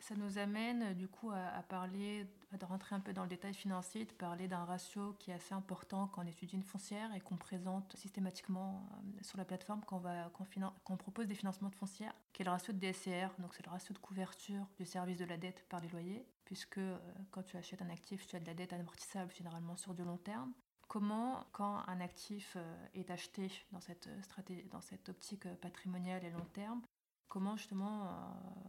ça 0.00 0.16
nous 0.16 0.38
amène 0.38 0.94
du 0.94 1.06
coup 1.06 1.30
à, 1.30 1.62
parler, 1.68 2.26
à 2.50 2.66
rentrer 2.66 2.96
un 2.96 3.00
peu 3.00 3.12
dans 3.12 3.22
le 3.22 3.28
détail 3.28 3.54
financier, 3.54 4.04
de 4.04 4.12
parler 4.12 4.48
d'un 4.48 4.64
ratio 4.64 5.14
qui 5.20 5.30
est 5.30 5.34
assez 5.34 5.54
important 5.54 6.08
quand 6.08 6.24
on 6.24 6.26
étudie 6.26 6.56
une 6.56 6.64
foncière 6.64 7.14
et 7.14 7.20
qu'on 7.20 7.36
présente 7.36 7.96
systématiquement 7.96 8.88
sur 9.20 9.38
la 9.38 9.44
plateforme 9.44 9.82
quand 9.86 10.02
on, 10.86 10.96
propose 10.96 11.28
des 11.28 11.36
financements 11.36 11.68
de 11.68 11.76
foncière, 11.76 12.12
qui 12.32 12.42
est 12.42 12.44
le 12.44 12.50
ratio 12.50 12.72
de 12.72 12.78
DSCR, 12.78 13.30
donc 13.38 13.54
c'est 13.54 13.64
le 13.64 13.70
ratio 13.70 13.94
de 13.94 14.00
couverture 14.00 14.66
du 14.78 14.84
service 14.84 15.18
de 15.18 15.26
la 15.26 15.36
dette 15.36 15.64
par 15.68 15.80
les 15.80 15.88
loyers, 15.88 16.26
puisque 16.44 16.80
quand 17.30 17.42
tu 17.44 17.56
achètes 17.56 17.82
un 17.82 17.90
actif, 17.90 18.26
tu 18.26 18.34
as 18.34 18.40
de 18.40 18.46
la 18.46 18.54
dette 18.54 18.72
amortissable 18.72 19.32
généralement 19.32 19.76
sur 19.76 19.94
du 19.94 20.02
long 20.02 20.18
terme 20.18 20.52
comment, 20.92 21.46
quand 21.52 21.82
un 21.88 22.02
actif 22.02 22.58
est 22.92 23.10
acheté 23.10 23.50
dans 23.72 23.80
cette, 23.80 24.10
cette 24.82 25.08
optique 25.08 25.48
patrimoniale 25.62 26.22
et 26.22 26.30
long 26.30 26.44
terme, 26.52 26.82
comment 27.28 27.56
justement 27.56 28.10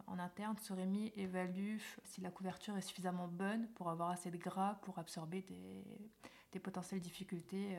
en 0.08 0.18
interne 0.20 0.56
ce 0.58 0.72
Rémi 0.72 1.12
évalue 1.18 1.80
si 2.06 2.22
la 2.22 2.32
couverture 2.32 2.78
est 2.78 2.82
suffisamment 2.82 3.28
bonne 3.28 3.68
pour 3.74 3.90
avoir 3.90 4.10
assez 4.10 4.32
de 4.32 4.38
gras 4.38 4.76
pour 4.84 5.00
absorber 5.00 5.42
des, 5.42 6.60
potentielles 6.62 7.02
difficultés 7.02 7.78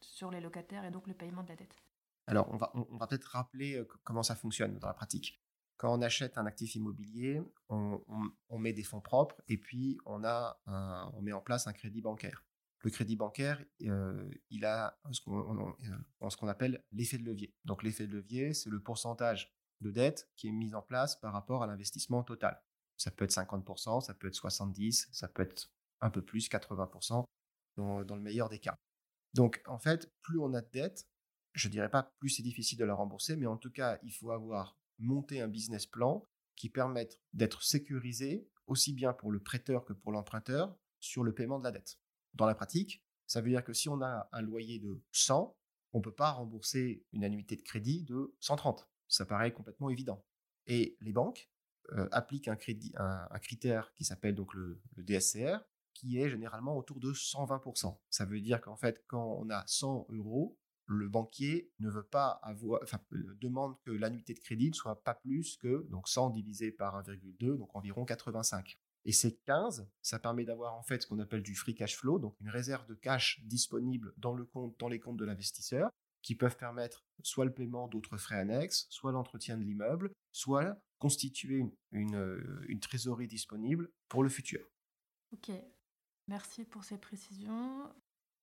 sur 0.00 0.30
les 0.30 0.40
locataires 0.40 0.86
et 0.86 0.90
donc 0.90 1.06
le 1.06 1.12
paiement 1.12 1.42
de 1.42 1.48
la 1.48 1.56
dette? 1.56 1.76
Alors, 2.26 2.48
on 2.50 2.56
va, 2.56 3.06
peut-être 3.06 3.24
rappeler 3.24 3.86
comment 4.02 4.22
ça 4.22 4.34
fonctionne 4.34 4.78
dans 4.78 4.88
la 4.88 4.94
pratique. 4.94 5.42
Quand 5.76 5.92
on 5.92 6.00
achète 6.00 6.38
un 6.38 6.46
actif 6.46 6.74
immobilier, 6.74 7.42
on, 7.68 8.00
met 8.58 8.72
des 8.72 8.82
fonds 8.82 9.02
propres 9.02 9.42
et 9.46 9.58
puis 9.58 9.98
on 10.06 10.20
met 10.20 11.32
en 11.32 11.42
place 11.42 11.66
un 11.66 11.74
crédit 11.74 12.00
bancaire. 12.00 12.46
Le 12.82 12.90
crédit 12.90 13.16
bancaire, 13.16 13.62
euh, 13.82 14.30
il 14.48 14.64
a 14.64 14.98
ce 15.12 15.20
qu'on, 15.20 15.76
ce 16.30 16.36
qu'on 16.36 16.48
appelle 16.48 16.82
l'effet 16.92 17.18
de 17.18 17.24
levier. 17.24 17.54
Donc 17.64 17.82
l'effet 17.82 18.06
de 18.06 18.12
levier, 18.12 18.54
c'est 18.54 18.70
le 18.70 18.80
pourcentage 18.80 19.54
de 19.80 19.90
dette 19.90 20.30
qui 20.36 20.48
est 20.48 20.52
mis 20.52 20.74
en 20.74 20.82
place 20.82 21.16
par 21.16 21.32
rapport 21.32 21.62
à 21.62 21.66
l'investissement 21.66 22.22
total. 22.22 22.62
Ça 22.96 23.10
peut 23.10 23.24
être 23.24 23.32
50%, 23.32 24.00
ça 24.00 24.14
peut 24.14 24.28
être 24.28 24.34
70%, 24.34 25.08
ça 25.12 25.28
peut 25.28 25.42
être 25.42 25.70
un 26.00 26.10
peu 26.10 26.22
plus, 26.22 26.48
80% 26.48 27.24
dans, 27.76 28.04
dans 28.04 28.16
le 28.16 28.22
meilleur 28.22 28.48
des 28.48 28.58
cas. 28.58 28.78
Donc 29.34 29.62
en 29.66 29.78
fait, 29.78 30.12
plus 30.22 30.38
on 30.38 30.54
a 30.54 30.60
de 30.60 30.70
dette, 30.72 31.06
je 31.52 31.68
dirais 31.68 31.90
pas 31.90 32.12
plus 32.18 32.30
c'est 32.30 32.42
difficile 32.42 32.78
de 32.78 32.84
la 32.84 32.94
rembourser, 32.94 33.36
mais 33.36 33.46
en 33.46 33.56
tout 33.56 33.70
cas, 33.70 33.98
il 34.02 34.12
faut 34.12 34.30
avoir 34.30 34.78
monté 34.98 35.40
un 35.40 35.48
business 35.48 35.86
plan 35.86 36.26
qui 36.56 36.68
permette 36.68 37.20
d'être 37.32 37.62
sécurisé 37.62 38.48
aussi 38.66 38.92
bien 38.92 39.12
pour 39.12 39.32
le 39.32 39.40
prêteur 39.40 39.84
que 39.84 39.92
pour 39.92 40.12
l'emprunteur 40.12 40.76
sur 41.00 41.24
le 41.24 41.34
paiement 41.34 41.58
de 41.58 41.64
la 41.64 41.72
dette. 41.72 41.98
Dans 42.34 42.46
la 42.46 42.54
pratique, 42.54 43.04
ça 43.26 43.40
veut 43.40 43.50
dire 43.50 43.64
que 43.64 43.72
si 43.72 43.88
on 43.88 44.00
a 44.02 44.28
un 44.32 44.42
loyer 44.42 44.78
de 44.78 45.02
100, 45.12 45.56
on 45.92 45.98
ne 45.98 46.02
peut 46.02 46.14
pas 46.14 46.32
rembourser 46.32 47.04
une 47.12 47.24
annuité 47.24 47.56
de 47.56 47.62
crédit 47.62 48.02
de 48.04 48.34
130. 48.40 48.88
Ça 49.08 49.24
paraît 49.24 49.52
complètement 49.52 49.90
évident. 49.90 50.24
Et 50.66 50.96
les 51.00 51.12
banques 51.12 51.50
euh, 51.92 52.08
appliquent 52.12 52.48
un, 52.48 52.56
critère 52.56 53.92
qui 53.94 54.04
s'appelle 54.04 54.34
donc 54.34 54.54
le, 54.54 54.80
DSCR, 54.96 55.58
qui 55.94 56.18
est 56.20 56.28
généralement 56.28 56.76
autour 56.76 57.00
de 57.00 57.12
120%. 57.12 57.98
Ça 58.08 58.24
veut 58.24 58.40
dire 58.40 58.60
qu'en 58.60 58.76
fait, 58.76 59.04
quand 59.08 59.38
on 59.40 59.50
a 59.50 59.64
100 59.66 60.06
euros, 60.10 60.56
le 60.86 61.08
banquier 61.08 61.70
ne 61.78 61.88
veut 61.88 62.06
pas 62.06 62.40
avoir, 62.42 62.80
euh, 62.82 63.36
demande 63.40 63.76
que 63.82 63.90
l'annuité 63.90 64.34
de 64.34 64.40
crédit 64.40 64.70
ne 64.70 64.74
soit 64.74 65.02
pas 65.02 65.14
plus 65.14 65.56
que 65.56 65.86
donc 65.88 66.08
100 66.08 66.30
divisé 66.30 66.72
par 66.72 67.00
1,2, 67.02 67.56
donc 67.56 67.74
environ 67.74 68.04
85. 68.04 68.78
Et 69.04 69.12
ces 69.12 69.36
15, 69.36 69.88
ça 70.02 70.18
permet 70.18 70.44
d'avoir 70.44 70.74
en 70.74 70.82
fait 70.82 71.02
ce 71.02 71.06
qu'on 71.06 71.18
appelle 71.18 71.42
du 71.42 71.54
free 71.54 71.74
cash 71.74 71.96
flow, 71.96 72.18
donc 72.18 72.38
une 72.40 72.50
réserve 72.50 72.86
de 72.86 72.94
cash 72.94 73.40
disponible 73.44 74.12
dans 74.18 74.34
le 74.34 74.44
compte, 74.44 74.78
dans 74.78 74.88
les 74.88 75.00
comptes 75.00 75.16
de 75.16 75.24
l'investisseur, 75.24 75.90
qui 76.22 76.34
peuvent 76.34 76.56
permettre 76.56 77.04
soit 77.22 77.44
le 77.44 77.52
paiement 77.52 77.88
d'autres 77.88 78.18
frais 78.18 78.38
annexes, 78.38 78.86
soit 78.90 79.12
l'entretien 79.12 79.56
de 79.56 79.62
l'immeuble, 79.62 80.12
soit 80.32 80.76
constituer 80.98 81.64
une, 81.92 82.14
euh, 82.14 82.78
trésorerie 82.80 83.28
disponible 83.28 83.90
pour 84.08 84.22
le 84.22 84.28
futur. 84.28 84.60
Ok, 85.32 85.50
merci 86.28 86.64
pour 86.64 86.84
ces 86.84 86.98
précisions. 86.98 87.90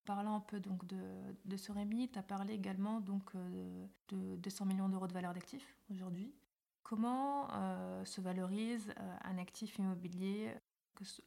Parlant 0.05 0.37
un 0.37 0.41
peu 0.41 0.59
donc 0.59 0.85
de, 0.87 1.01
de 1.45 1.57
ce 1.57 1.71
Rémi, 1.71 2.09
tu 2.09 2.17
as 2.17 2.23
parlé 2.23 2.53
également 2.53 3.01
donc 3.01 3.35
euh, 3.35 3.85
de 4.07 4.37
200 4.37 4.65
millions 4.65 4.89
d'euros 4.89 5.07
de 5.07 5.13
valeur 5.13 5.33
d'actifs 5.33 5.75
aujourd'hui. 5.91 6.33
Comment 6.87 7.49
euh, 7.51 8.05
se 8.05 8.21
valorise 8.21 8.93
euh, 8.97 9.17
un 9.25 9.37
actif 9.39 9.77
immobilier 9.77 10.53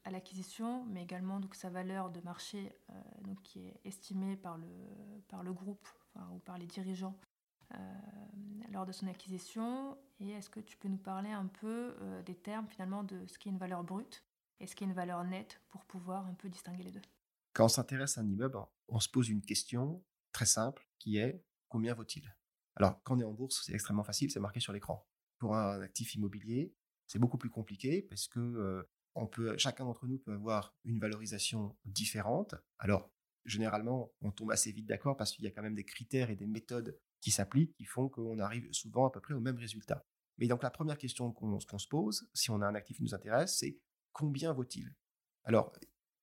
à 0.05 0.11
l'acquisition, 0.11 0.87
mais 0.87 1.02
également 1.02 1.38
donc, 1.38 1.55
sa 1.55 1.69
valeur 1.69 2.09
de 2.09 2.19
marché 2.23 2.73
euh, 2.88 2.95
donc, 3.21 3.43
qui 3.43 3.67
est 3.67 3.79
estimée 3.85 4.38
par 4.38 4.57
le, 4.57 4.67
par 5.29 5.43
le 5.43 5.52
groupe 5.52 5.87
ou 6.33 6.38
par 6.38 6.57
les 6.59 6.67
dirigeants 6.67 7.14
lors 8.73 8.85
de 8.85 8.90
son 8.90 9.07
acquisition. 9.07 9.97
Et 10.19 10.31
est-ce 10.31 10.49
que 10.49 10.61
tu 10.61 10.76
peux 10.79 10.88
nous 10.88 10.99
parler 10.99 11.31
un 11.31 11.47
peu 11.47 11.95
des 12.26 12.35
termes 12.35 12.67
finalement 12.67 13.05
de 13.05 13.25
ce 13.26 13.38
qui 13.38 13.49
est 13.49 13.52
une 13.52 13.59
valeur 13.59 13.85
brute 13.85 14.25
et 14.59 14.67
ce 14.67 14.75
qui 14.75 14.83
est 14.83 14.88
une 14.88 14.93
valeur 14.93 15.23
nette 15.23 15.61
pour 15.69 15.85
pouvoir 15.85 16.26
un 16.26 16.35
peu 16.35 16.49
distinguer 16.49 16.83
les 16.83 16.90
deux? 16.90 17.02
Quand 17.52 17.67
on 17.67 17.69
s'intéresse 17.69 18.19
à 18.19 18.23
un 18.23 18.29
immeuble, 18.29 18.59
on 18.88 18.99
se 18.99 19.09
pose 19.09 19.29
une 19.29 19.43
question 19.43 20.02
très 20.33 20.47
simple 20.47 20.88
qui 20.99 21.19
est 21.19 21.45
combien 21.69 21.95
vaut-il? 21.95 22.35
Alors 22.75 23.00
quand 23.05 23.17
on 23.17 23.21
est 23.21 23.25
en 23.25 23.33
bourse, 23.33 23.62
c'est 23.64 23.75
extrêmement 23.75 24.05
facile, 24.05 24.33
c'est 24.33 24.40
marqué 24.40 24.59
sur 24.59 24.73
l'écran 24.73 25.07
pour 25.41 25.57
un 25.57 25.81
actif 25.81 26.15
immobilier, 26.15 26.73
c'est 27.09 27.19
beaucoup 27.19 27.39
plus 27.39 27.51
compliqué 27.51 28.03
parce 28.03 28.29
que 28.29 28.87
peut, 29.33 29.59
chacun 29.59 29.85
d'entre 29.85 30.07
nous 30.07 30.19
peut 30.19 30.33
avoir 30.33 30.77
une 30.85 31.01
valorisation 31.01 31.77
différente. 31.85 32.55
Alors, 32.79 33.11
généralement, 33.45 34.13
on 34.21 34.31
tombe 34.31 34.53
assez 34.53 34.71
vite 34.71 34.87
d'accord 34.87 35.17
parce 35.17 35.33
qu'il 35.33 35.45
y 35.45 35.49
a 35.49 35.51
quand 35.51 35.63
même 35.63 35.75
des 35.75 35.85
critères 35.85 36.31
et 36.31 36.37
des 36.37 36.47
méthodes 36.47 36.97
qui 37.21 37.33
s'appliquent 37.33 37.75
qui 37.75 37.85
font 37.85 38.09
qu'on 38.09 38.39
arrive 38.39 38.73
souvent 38.73 39.07
à 39.07 39.11
peu 39.11 39.21
près 39.21 39.35
au 39.35 39.41
même 39.41 39.57
résultat. 39.57 40.07
Mais 40.39 40.47
donc, 40.47 40.63
la 40.63 40.71
première 40.71 40.99
question 40.99 41.33
qu'on 41.33 41.59
se 41.59 41.89
pose, 41.89 42.29
si 42.33 42.51
on 42.51 42.61
a 42.61 42.67
un 42.67 42.75
actif 42.75 42.99
qui 42.99 43.03
nous 43.03 43.15
intéresse, 43.15 43.59
c'est 43.59 43.79
combien 44.13 44.53
vaut-il? 44.53 44.95
Alors, 45.45 45.73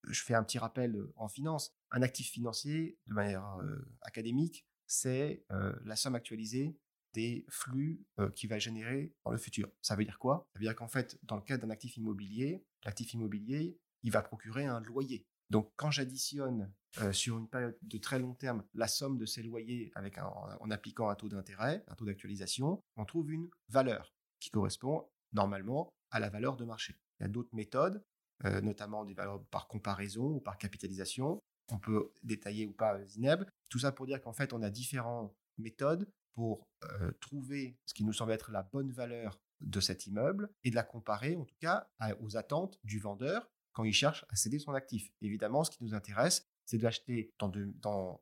je 0.03 0.23
fais 0.23 0.35
un 0.35 0.43
petit 0.43 0.57
rappel 0.57 0.95
en 1.15 1.27
finance. 1.27 1.75
Un 1.91 2.01
actif 2.01 2.29
financier, 2.29 2.97
de 3.07 3.13
manière 3.13 3.57
académique, 4.01 4.65
c'est 4.85 5.45
la 5.83 5.95
somme 5.95 6.15
actualisée 6.15 6.77
des 7.17 7.45
flux 7.49 8.05
qui 8.35 8.45
va 8.45 8.59
générer 8.59 9.11
dans 9.25 9.31
le 9.31 9.39
futur. 9.39 9.67
Ça 9.81 9.95
veut 9.95 10.05
dire 10.05 10.19
quoi? 10.19 10.47
Ça 10.53 10.59
veut 10.59 10.65
dire 10.65 10.75
qu'en 10.75 10.87
fait, 10.87 11.17
dans 11.23 11.35
le 11.35 11.41
cadre 11.41 11.63
d'un 11.65 11.71
actif 11.71 11.97
immobilier, 11.97 12.63
l'actif 12.85 13.13
immobilier, 13.13 13.79
il 14.03 14.11
va 14.11 14.21
procurer 14.21 14.65
un 14.65 14.81
loyer. 14.81 15.25
Donc, 15.49 15.71
quand 15.77 15.89
j'additionne 15.89 16.71
sur 17.11 17.39
une 17.39 17.49
période 17.49 17.75
de 17.81 17.97
très 17.97 18.19
long 18.19 18.35
terme 18.35 18.63
la 18.75 18.87
somme 18.87 19.17
de 19.17 19.25
ces 19.25 19.41
loyers 19.41 19.91
avec 19.95 20.19
en 20.19 20.69
appliquant 20.69 21.09
un 21.09 21.15
taux 21.15 21.29
d'intérêt, 21.29 21.83
un 21.87 21.95
taux 21.95 22.05
d'actualisation, 22.05 22.83
on 22.97 23.05
trouve 23.05 23.31
une 23.31 23.49
valeur 23.69 24.13
qui 24.39 24.51
correspond 24.51 25.09
normalement 25.33 25.89
à 26.11 26.19
la 26.19 26.29
valeur 26.29 26.55
de 26.55 26.65
marché. 26.65 26.95
Il 27.19 27.23
y 27.23 27.25
a 27.25 27.29
d'autres 27.29 27.55
méthodes, 27.55 28.03
notamment 28.61 29.05
des 29.05 29.15
valeurs 29.15 29.43
par 29.45 29.67
comparaison 29.67 30.35
ou 30.35 30.39
par 30.39 30.59
capitalisation. 30.59 31.39
On 31.71 31.79
peut 31.79 32.11
détailler 32.21 32.67
ou 32.67 32.73
pas 32.73 33.03
Zineb. 33.05 33.43
Tout 33.69 33.79
ça 33.79 33.91
pour 33.91 34.05
dire 34.05 34.21
qu'en 34.21 34.33
fait, 34.33 34.53
on 34.53 34.61
a 34.61 34.69
différentes 34.69 35.35
méthodes 35.57 36.07
pour 36.37 36.69
trouver 37.19 37.79
ce 37.87 37.95
qui 37.95 38.03
nous 38.03 38.13
semble 38.13 38.31
être 38.31 38.51
la 38.51 38.61
bonne 38.61 38.91
valeur 38.91 39.41
de 39.59 39.79
cet 39.79 40.05
immeuble 40.05 40.51
et 40.63 40.69
de 40.69 40.75
la 40.75 40.83
comparer 40.83 41.35
en 41.35 41.45
tout 41.45 41.55
cas 41.59 41.89
aux 42.21 42.37
attentes 42.37 42.79
du 42.83 42.99
vendeur 42.99 43.49
quand 43.71 43.83
il 43.83 43.93
cherche 43.93 44.23
à 44.29 44.35
céder 44.35 44.59
son 44.59 44.73
actif. 44.73 45.11
Évidemment, 45.21 45.63
ce 45.63 45.71
qui 45.71 45.83
nous 45.83 45.95
intéresse, 45.95 46.47
c'est 46.63 46.77
d'acheter 46.77 47.33
dans, 47.39 47.49
dans, 47.49 48.21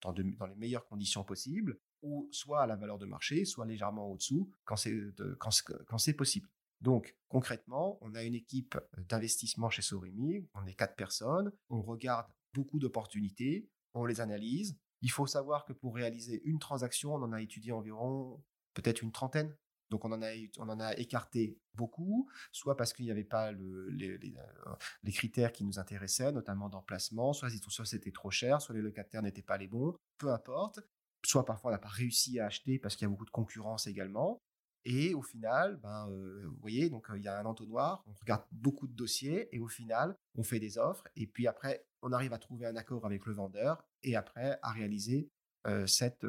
dans, 0.00 0.12
les 0.46 0.54
meilleures 0.56 0.86
conditions 0.86 1.22
possibles 1.22 1.78
ou 2.00 2.30
soit 2.32 2.62
à 2.62 2.66
la 2.66 2.76
valeur 2.76 2.98
de 2.98 3.04
marché, 3.04 3.44
soit 3.44 3.66
légèrement 3.66 4.10
au-dessous 4.10 4.50
quand 4.64 4.76
c'est 4.76 4.94
quand, 5.38 6.16
possible. 6.16 6.48
Donc, 6.80 7.14
concrètement, 7.28 7.98
on 8.00 8.14
a 8.14 8.22
une 8.22 8.34
équipe 8.34 8.78
d'investissement 8.96 9.68
chez 9.68 9.82
Sorimi, 9.82 10.48
on 10.54 10.66
est 10.66 10.74
quatre 10.74 10.96
personnes, 10.96 11.52
on 11.68 11.82
regarde 11.82 12.26
beaucoup 12.54 12.78
d'opportunités, 12.78 13.68
on 13.92 14.06
les 14.06 14.22
analyse, 14.22 14.78
il 15.04 15.10
faut 15.10 15.26
savoir 15.26 15.66
que 15.66 15.74
pour 15.74 15.94
réaliser 15.94 16.40
une 16.44 16.58
transaction, 16.58 17.14
on 17.14 17.22
en 17.22 17.32
a 17.32 17.42
étudié 17.42 17.72
environ 17.72 18.42
peut-être 18.72 19.02
une 19.02 19.12
trentaine. 19.12 19.54
Donc 19.90 20.06
on 20.06 20.12
en 20.12 20.22
a, 20.22 20.30
on 20.58 20.68
en 20.70 20.80
a 20.80 20.96
écarté 20.96 21.58
beaucoup, 21.74 22.26
soit 22.52 22.74
parce 22.74 22.94
qu'il 22.94 23.04
n'y 23.04 23.10
avait 23.10 23.22
pas 23.22 23.52
euh, 23.52 23.90
les, 23.90 25.12
critères 25.12 25.52
qui 25.52 25.62
nous 25.62 25.78
intéressaient, 25.78 26.32
notamment 26.32 26.70
d'emplacement, 26.70 27.34
soit, 27.34 27.50
soit 27.68 27.84
c'était 27.84 28.12
trop 28.12 28.30
cher, 28.30 28.62
soit 28.62 28.74
les 28.74 28.80
locataires 28.80 29.20
n'étaient 29.20 29.42
pas 29.42 29.58
les 29.58 29.68
bons, 29.68 29.94
peu 30.16 30.32
importe. 30.32 30.80
Soit 31.22 31.44
parfois 31.44 31.70
on 31.70 31.74
n'a 31.74 31.78
pas 31.78 31.88
réussi 31.88 32.40
à 32.40 32.46
acheter 32.46 32.78
parce 32.78 32.96
qu'il 32.96 33.04
y 33.04 33.08
a 33.08 33.10
beaucoup 33.10 33.26
de 33.26 33.30
concurrence 33.30 33.86
également. 33.86 34.42
Et 34.86 35.14
au 35.14 35.22
final, 35.22 35.76
ben, 35.82 36.08
euh, 36.10 36.46
vous 36.46 36.60
voyez, 36.60 36.88
donc 36.88 37.08
il 37.14 37.22
y 37.22 37.28
a 37.28 37.38
un 37.38 37.44
entonnoir, 37.44 38.04
on 38.06 38.14
regarde 38.14 38.44
beaucoup 38.52 38.86
de 38.86 38.94
dossiers 38.94 39.54
et 39.54 39.60
au 39.60 39.68
final, 39.68 40.16
on 40.34 40.42
fait 40.42 40.60
des 40.60 40.78
offres 40.78 41.06
et 41.14 41.26
puis 41.26 41.46
après, 41.46 41.86
on 42.04 42.12
arrive 42.12 42.32
à 42.32 42.38
trouver 42.38 42.66
un 42.66 42.76
accord 42.76 43.06
avec 43.06 43.26
le 43.26 43.32
vendeur 43.32 43.84
et 44.02 44.14
après 44.14 44.58
à 44.62 44.70
réaliser 44.70 45.30
cette, 45.86 46.26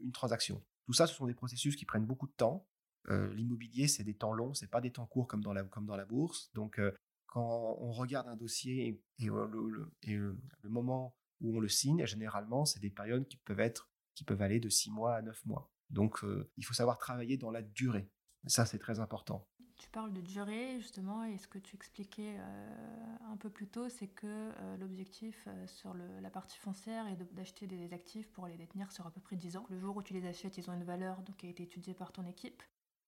une 0.00 0.12
transaction. 0.12 0.64
Tout 0.86 0.94
ça, 0.94 1.06
ce 1.06 1.14
sont 1.14 1.26
des 1.26 1.34
processus 1.34 1.76
qui 1.76 1.84
prennent 1.84 2.06
beaucoup 2.06 2.26
de 2.26 2.32
temps. 2.32 2.66
L'immobilier, 3.08 3.86
c'est 3.86 4.04
des 4.04 4.14
temps 4.14 4.32
longs, 4.32 4.54
c'est 4.54 4.70
pas 4.70 4.80
des 4.80 4.90
temps 4.90 5.06
courts 5.06 5.28
comme 5.28 5.42
dans 5.42 5.52
la, 5.52 5.64
comme 5.64 5.84
dans 5.84 5.96
la 5.96 6.06
bourse. 6.06 6.50
Donc, 6.54 6.80
quand 7.26 7.76
on 7.78 7.92
regarde 7.92 8.28
un 8.28 8.36
dossier 8.36 9.02
et, 9.18 9.26
le, 9.26 10.36
moment 10.64 11.14
où 11.42 11.56
on 11.56 11.60
le 11.60 11.68
signe, 11.68 12.06
généralement, 12.06 12.64
c'est 12.64 12.80
des 12.80 12.90
périodes 12.90 13.28
qui 13.28 13.36
peuvent 13.36 13.60
être, 13.60 13.90
qui 14.14 14.24
peuvent 14.24 14.40
aller 14.40 14.58
de 14.58 14.70
6 14.70 14.90
mois 14.90 15.16
à 15.16 15.22
9 15.22 15.44
mois. 15.44 15.70
Donc, 15.90 16.24
il 16.56 16.64
faut 16.64 16.74
savoir 16.74 16.96
travailler 16.96 17.36
dans 17.36 17.50
la 17.50 17.60
durée. 17.60 18.10
Ça, 18.46 18.64
c'est 18.64 18.78
très 18.78 19.00
important. 19.00 19.46
Tu 19.80 19.88
parles 19.88 20.12
de 20.12 20.20
durée, 20.20 20.78
justement, 20.78 21.24
et 21.24 21.38
ce 21.38 21.48
que 21.48 21.56
tu 21.56 21.74
expliquais 21.74 22.36
euh, 22.38 23.16
un 23.32 23.36
peu 23.38 23.48
plus 23.48 23.66
tôt, 23.66 23.88
c'est 23.88 24.08
que 24.08 24.26
euh, 24.26 24.76
l'objectif 24.76 25.44
euh, 25.46 25.66
sur 25.66 25.94
la 25.94 26.28
partie 26.28 26.58
foncière 26.58 27.06
est 27.06 27.16
d'acheter 27.32 27.66
des 27.66 27.94
actifs 27.94 28.28
pour 28.28 28.46
les 28.46 28.58
détenir 28.58 28.92
sur 28.92 29.06
à 29.06 29.10
peu 29.10 29.22
près 29.22 29.36
10 29.36 29.56
ans. 29.56 29.64
Le 29.70 29.78
jour 29.78 29.96
où 29.96 30.02
tu 30.02 30.12
les 30.12 30.26
achètes, 30.26 30.58
ils 30.58 30.68
ont 30.68 30.74
une 30.74 30.84
valeur 30.84 31.22
donc, 31.22 31.38
qui 31.38 31.46
a 31.46 31.48
été 31.48 31.62
étudiée 31.62 31.94
par 31.94 32.12
ton 32.12 32.26
équipe. 32.26 32.62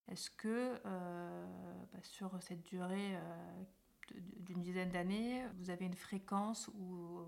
Est-ce 0.08 0.30
que 0.30 0.80
bah, 0.82 2.00
sur 2.02 2.42
cette 2.42 2.62
durée 2.62 3.18
d'une 4.40 4.62
dizaine 4.62 4.90
d'années, 4.90 5.44
vous 5.58 5.68
avez 5.68 5.84
une 5.84 5.94
fréquence 5.94 6.68
ou 6.68 7.20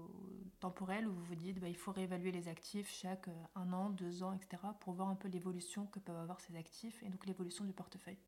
temporelle 0.58 1.06
où 1.06 1.12
vous 1.12 1.24
vous 1.24 1.34
dites 1.34 1.60
bah, 1.60 1.68
il 1.68 1.76
faut 1.76 1.92
réévaluer 1.92 2.32
les 2.32 2.48
actifs 2.48 2.90
chaque 2.90 3.28
un 3.54 3.72
an, 3.74 3.90
deux 3.90 4.22
ans, 4.22 4.32
etc. 4.32 4.62
pour 4.80 4.94
voir 4.94 5.08
un 5.08 5.16
peu 5.16 5.28
l'évolution 5.28 5.86
que 5.86 5.98
peuvent 5.98 6.16
avoir 6.16 6.40
ces 6.40 6.56
actifs 6.56 7.02
et 7.02 7.10
donc 7.10 7.26
l'évolution 7.26 7.64
du 7.64 7.74
portefeuille? 7.74 8.18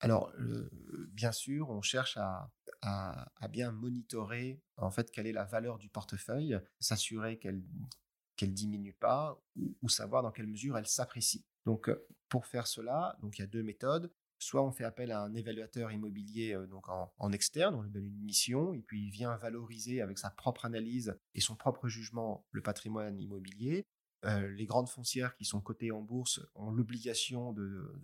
Alors, 0.00 0.32
bien 1.12 1.32
sûr, 1.32 1.70
on 1.70 1.82
cherche 1.82 2.18
à, 2.18 2.50
bien 3.50 3.72
monitorer 3.72 4.60
en 4.76 4.90
fait 4.90 5.10
quelle 5.10 5.26
est 5.26 5.32
la 5.32 5.44
valeur 5.44 5.78
du 5.78 5.88
portefeuille, 5.88 6.58
s'assurer 6.78 7.38
qu'elle 7.38 7.62
qu'elle 8.36 8.52
diminue 8.52 8.92
pas 8.92 9.40
ou, 9.56 9.88
savoir 9.88 10.22
dans 10.22 10.30
quelle 10.30 10.46
mesure 10.46 10.76
elle 10.76 10.86
s'apprécie. 10.86 11.46
Donc, 11.64 11.90
pour 12.28 12.44
faire 12.44 12.66
cela, 12.66 13.16
donc 13.22 13.38
il 13.38 13.40
y 13.40 13.44
a 13.44 13.48
deux 13.48 13.62
méthodes. 13.62 14.12
Soit 14.38 14.62
on 14.62 14.70
fait 14.70 14.84
appel 14.84 15.10
à 15.10 15.22
un 15.22 15.34
évaluateur 15.34 15.90
immobilier 15.90 16.54
donc 16.68 16.90
en, 16.90 17.10
en, 17.18 17.32
externe, 17.32 17.74
on 17.74 17.80
lui 17.80 17.90
donne 17.90 18.04
une 18.04 18.22
mission 18.22 18.74
et 18.74 18.82
puis 18.82 19.06
il 19.06 19.10
vient 19.10 19.34
valoriser 19.38 20.02
avec 20.02 20.18
sa 20.18 20.28
propre 20.28 20.66
analyse 20.66 21.18
et 21.34 21.40
son 21.40 21.56
propre 21.56 21.88
jugement 21.88 22.46
le 22.50 22.60
patrimoine 22.60 23.18
immobilier. 23.18 23.86
Euh, 24.24 24.48
les 24.48 24.66
grandes 24.66 24.88
foncières 24.88 25.36
qui 25.36 25.44
sont 25.44 25.60
cotées 25.60 25.92
en 25.92 26.00
bourse 26.00 26.40
ont 26.54 26.70
l'obligation 26.70 27.52
de, 27.52 28.00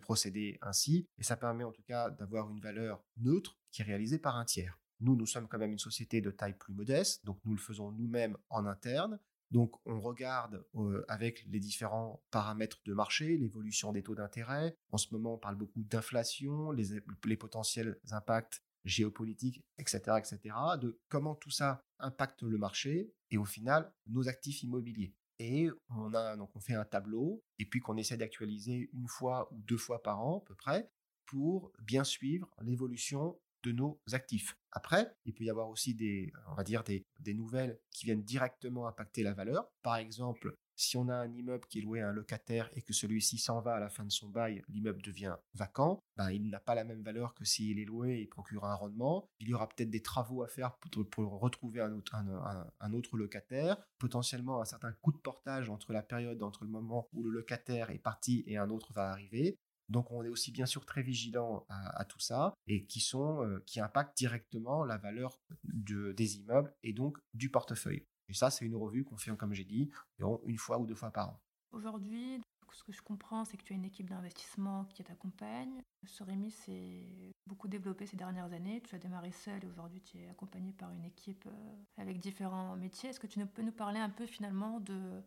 procéder 0.00 0.58
ainsi, 0.62 1.08
et 1.18 1.22
ça 1.22 1.36
permet 1.36 1.64
en 1.64 1.72
tout 1.72 1.82
cas 1.82 2.10
d'avoir 2.10 2.50
une 2.50 2.60
valeur 2.60 3.02
neutre 3.16 3.56
qui 3.70 3.82
est 3.82 3.84
réalisée 3.84 4.18
par 4.18 4.36
un 4.36 4.44
tiers. 4.44 4.78
Nous, 5.00 5.16
nous 5.16 5.26
sommes 5.26 5.48
quand 5.48 5.58
même 5.58 5.72
une 5.72 5.78
société 5.78 6.20
de 6.20 6.30
taille 6.30 6.56
plus 6.56 6.74
modeste, 6.74 7.24
donc 7.24 7.38
nous 7.44 7.52
le 7.52 7.60
faisons 7.60 7.92
nous-mêmes 7.92 8.36
en 8.50 8.66
interne. 8.66 9.18
Donc 9.50 9.76
on 9.86 10.00
regarde 10.00 10.64
euh, 10.74 11.04
avec 11.08 11.44
les 11.46 11.60
différents 11.60 12.22
paramètres 12.30 12.80
de 12.86 12.92
marché, 12.92 13.36
l'évolution 13.36 13.92
des 13.92 14.02
taux 14.02 14.14
d'intérêt. 14.14 14.76
En 14.90 14.98
ce 14.98 15.08
moment, 15.12 15.34
on 15.34 15.38
parle 15.38 15.56
beaucoup 15.56 15.84
d'inflation, 15.84 16.70
les, 16.72 17.00
les 17.24 17.36
potentiels 17.36 17.98
impacts 18.10 18.62
géopolitiques, 18.84 19.64
etc., 19.78 20.00
etc., 20.18 20.56
de 20.80 21.00
comment 21.08 21.34
tout 21.34 21.50
ça 21.50 21.80
impacte 21.98 22.42
le 22.42 22.58
marché 22.58 23.12
et 23.30 23.38
au 23.38 23.44
final 23.44 23.92
nos 24.06 24.28
actifs 24.28 24.62
immobiliers 24.62 25.14
et 25.38 25.68
on 25.88 26.14
a 26.14 26.36
donc 26.36 26.54
on 26.54 26.60
fait 26.60 26.74
un 26.74 26.84
tableau 26.84 27.42
et 27.58 27.66
puis 27.66 27.80
qu'on 27.80 27.96
essaie 27.96 28.16
d'actualiser 28.16 28.90
une 28.92 29.08
fois 29.08 29.52
ou 29.52 29.62
deux 29.62 29.76
fois 29.76 30.02
par 30.02 30.20
an 30.20 30.38
à 30.38 30.44
peu 30.46 30.54
près 30.54 30.90
pour 31.26 31.72
bien 31.82 32.04
suivre 32.04 32.48
l'évolution 32.62 33.38
de 33.62 33.72
nos 33.72 33.98
actifs. 34.12 34.58
Après, 34.72 35.16
il 35.24 35.32
peut 35.32 35.44
y 35.44 35.50
avoir 35.50 35.68
aussi 35.70 35.94
des, 35.94 36.32
on 36.48 36.54
va 36.54 36.64
dire 36.64 36.84
des, 36.84 37.06
des 37.20 37.32
nouvelles 37.32 37.80
qui 37.90 38.04
viennent 38.04 38.22
directement 38.22 38.86
impacter 38.86 39.22
la 39.22 39.32
valeur. 39.32 39.70
Par 39.82 39.96
exemple, 39.96 40.54
si 40.76 40.96
on 40.96 41.08
a 41.08 41.14
un 41.14 41.32
immeuble 41.32 41.66
qui 41.68 41.78
est 41.78 41.82
loué 41.82 42.00
à 42.00 42.08
un 42.08 42.12
locataire 42.12 42.70
et 42.74 42.82
que 42.82 42.92
celui-ci 42.92 43.38
s'en 43.38 43.60
va 43.60 43.74
à 43.74 43.80
la 43.80 43.88
fin 43.88 44.04
de 44.04 44.12
son 44.12 44.28
bail, 44.28 44.62
l'immeuble 44.68 45.02
devient 45.02 45.36
vacant, 45.54 46.02
ben, 46.16 46.30
il 46.30 46.48
n'a 46.50 46.60
pas 46.60 46.74
la 46.74 46.84
même 46.84 47.02
valeur 47.02 47.34
que 47.34 47.44
s'il 47.44 47.78
est 47.78 47.84
loué 47.84 48.20
et 48.20 48.26
procure 48.26 48.64
un 48.64 48.74
rendement. 48.74 49.28
Il 49.40 49.48
y 49.48 49.54
aura 49.54 49.68
peut-être 49.68 49.90
des 49.90 50.02
travaux 50.02 50.42
à 50.42 50.48
faire 50.48 50.76
pour, 50.76 51.40
retrouver 51.40 51.80
un 51.80 51.92
autre, 51.92 53.16
locataire, 53.16 53.76
potentiellement 53.98 54.60
un 54.60 54.64
certain 54.64 54.92
coût 54.92 55.12
de 55.12 55.18
portage 55.18 55.70
entre 55.70 55.92
la 55.92 56.02
période, 56.02 56.42
entre 56.42 56.64
le 56.64 56.70
moment 56.70 57.08
où 57.12 57.22
le 57.22 57.30
locataire 57.30 57.90
est 57.90 57.98
parti 57.98 58.44
et 58.46 58.56
un 58.56 58.70
autre 58.70 58.92
va 58.92 59.10
arriver. 59.10 59.58
Donc 59.88 60.10
on 60.10 60.24
est 60.24 60.28
aussi 60.28 60.50
bien 60.50 60.66
sûr 60.66 60.86
très 60.86 61.02
vigilant 61.02 61.66
à, 61.68 62.04
tout 62.06 62.18
ça 62.18 62.54
et 62.66 62.86
qui 62.86 63.00
sont 63.00 63.44
euh, 63.44 63.62
qui 63.66 63.80
impactent 63.80 64.16
directement 64.16 64.82
la 64.82 64.96
valeur 64.96 65.38
des 65.62 66.36
immeubles 66.36 66.74
et 66.82 66.94
donc 66.94 67.18
du 67.34 67.50
portefeuille. 67.50 68.06
Et 68.34 68.36
ça, 68.36 68.50
c'est 68.50 68.64
une 68.64 68.74
revue 68.74 69.04
qu'on 69.04 69.16
fait, 69.16 69.30
comme 69.36 69.54
j'ai 69.54 69.64
dit, 69.64 69.88
une 70.18 70.58
fois 70.58 70.80
ou 70.80 70.86
deux 70.86 70.96
fois 70.96 71.12
par 71.12 71.28
an. 71.28 71.40
Aujourd'hui, 71.70 72.40
ce 72.72 72.82
que 72.82 72.90
je 72.90 73.00
comprends, 73.00 73.44
c'est 73.44 73.56
que 73.56 73.62
tu 73.62 73.72
as 73.72 73.76
une 73.76 73.84
équipe 73.84 74.10
d'investissement 74.10 74.86
qui 74.86 75.04
t'accompagne. 75.04 75.80
Soremi 76.04 76.50
s'est 76.50 77.30
beaucoup 77.46 77.68
développé 77.68 78.06
ces 78.06 78.16
dernières 78.16 78.52
années. 78.52 78.82
Tu 78.82 78.96
as 78.96 78.98
démarré 78.98 79.30
seul 79.30 79.62
et 79.62 79.68
aujourd'hui 79.68 80.00
tu 80.00 80.18
es 80.18 80.28
accompagné 80.28 80.72
par 80.72 80.90
une 80.90 81.04
équipe 81.04 81.46
euh, 81.46 81.82
avec 81.96 82.18
différents 82.18 82.74
métiers. 82.74 83.10
Est-ce 83.10 83.20
que 83.20 83.28
tu 83.28 83.38
peux 83.46 83.62
nous 83.62 83.70
parler 83.70 84.00
un 84.00 84.10
peu 84.10 84.26
finalement 84.26 84.80
de, 84.80 85.22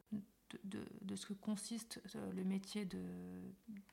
de, 0.66 0.86
de, 1.02 1.16
ce 1.16 1.28
que 1.28 1.34
consiste 1.34 2.02
euh, 2.18 2.34
le 2.34 2.44
métier 2.44 2.84
de 2.84 3.02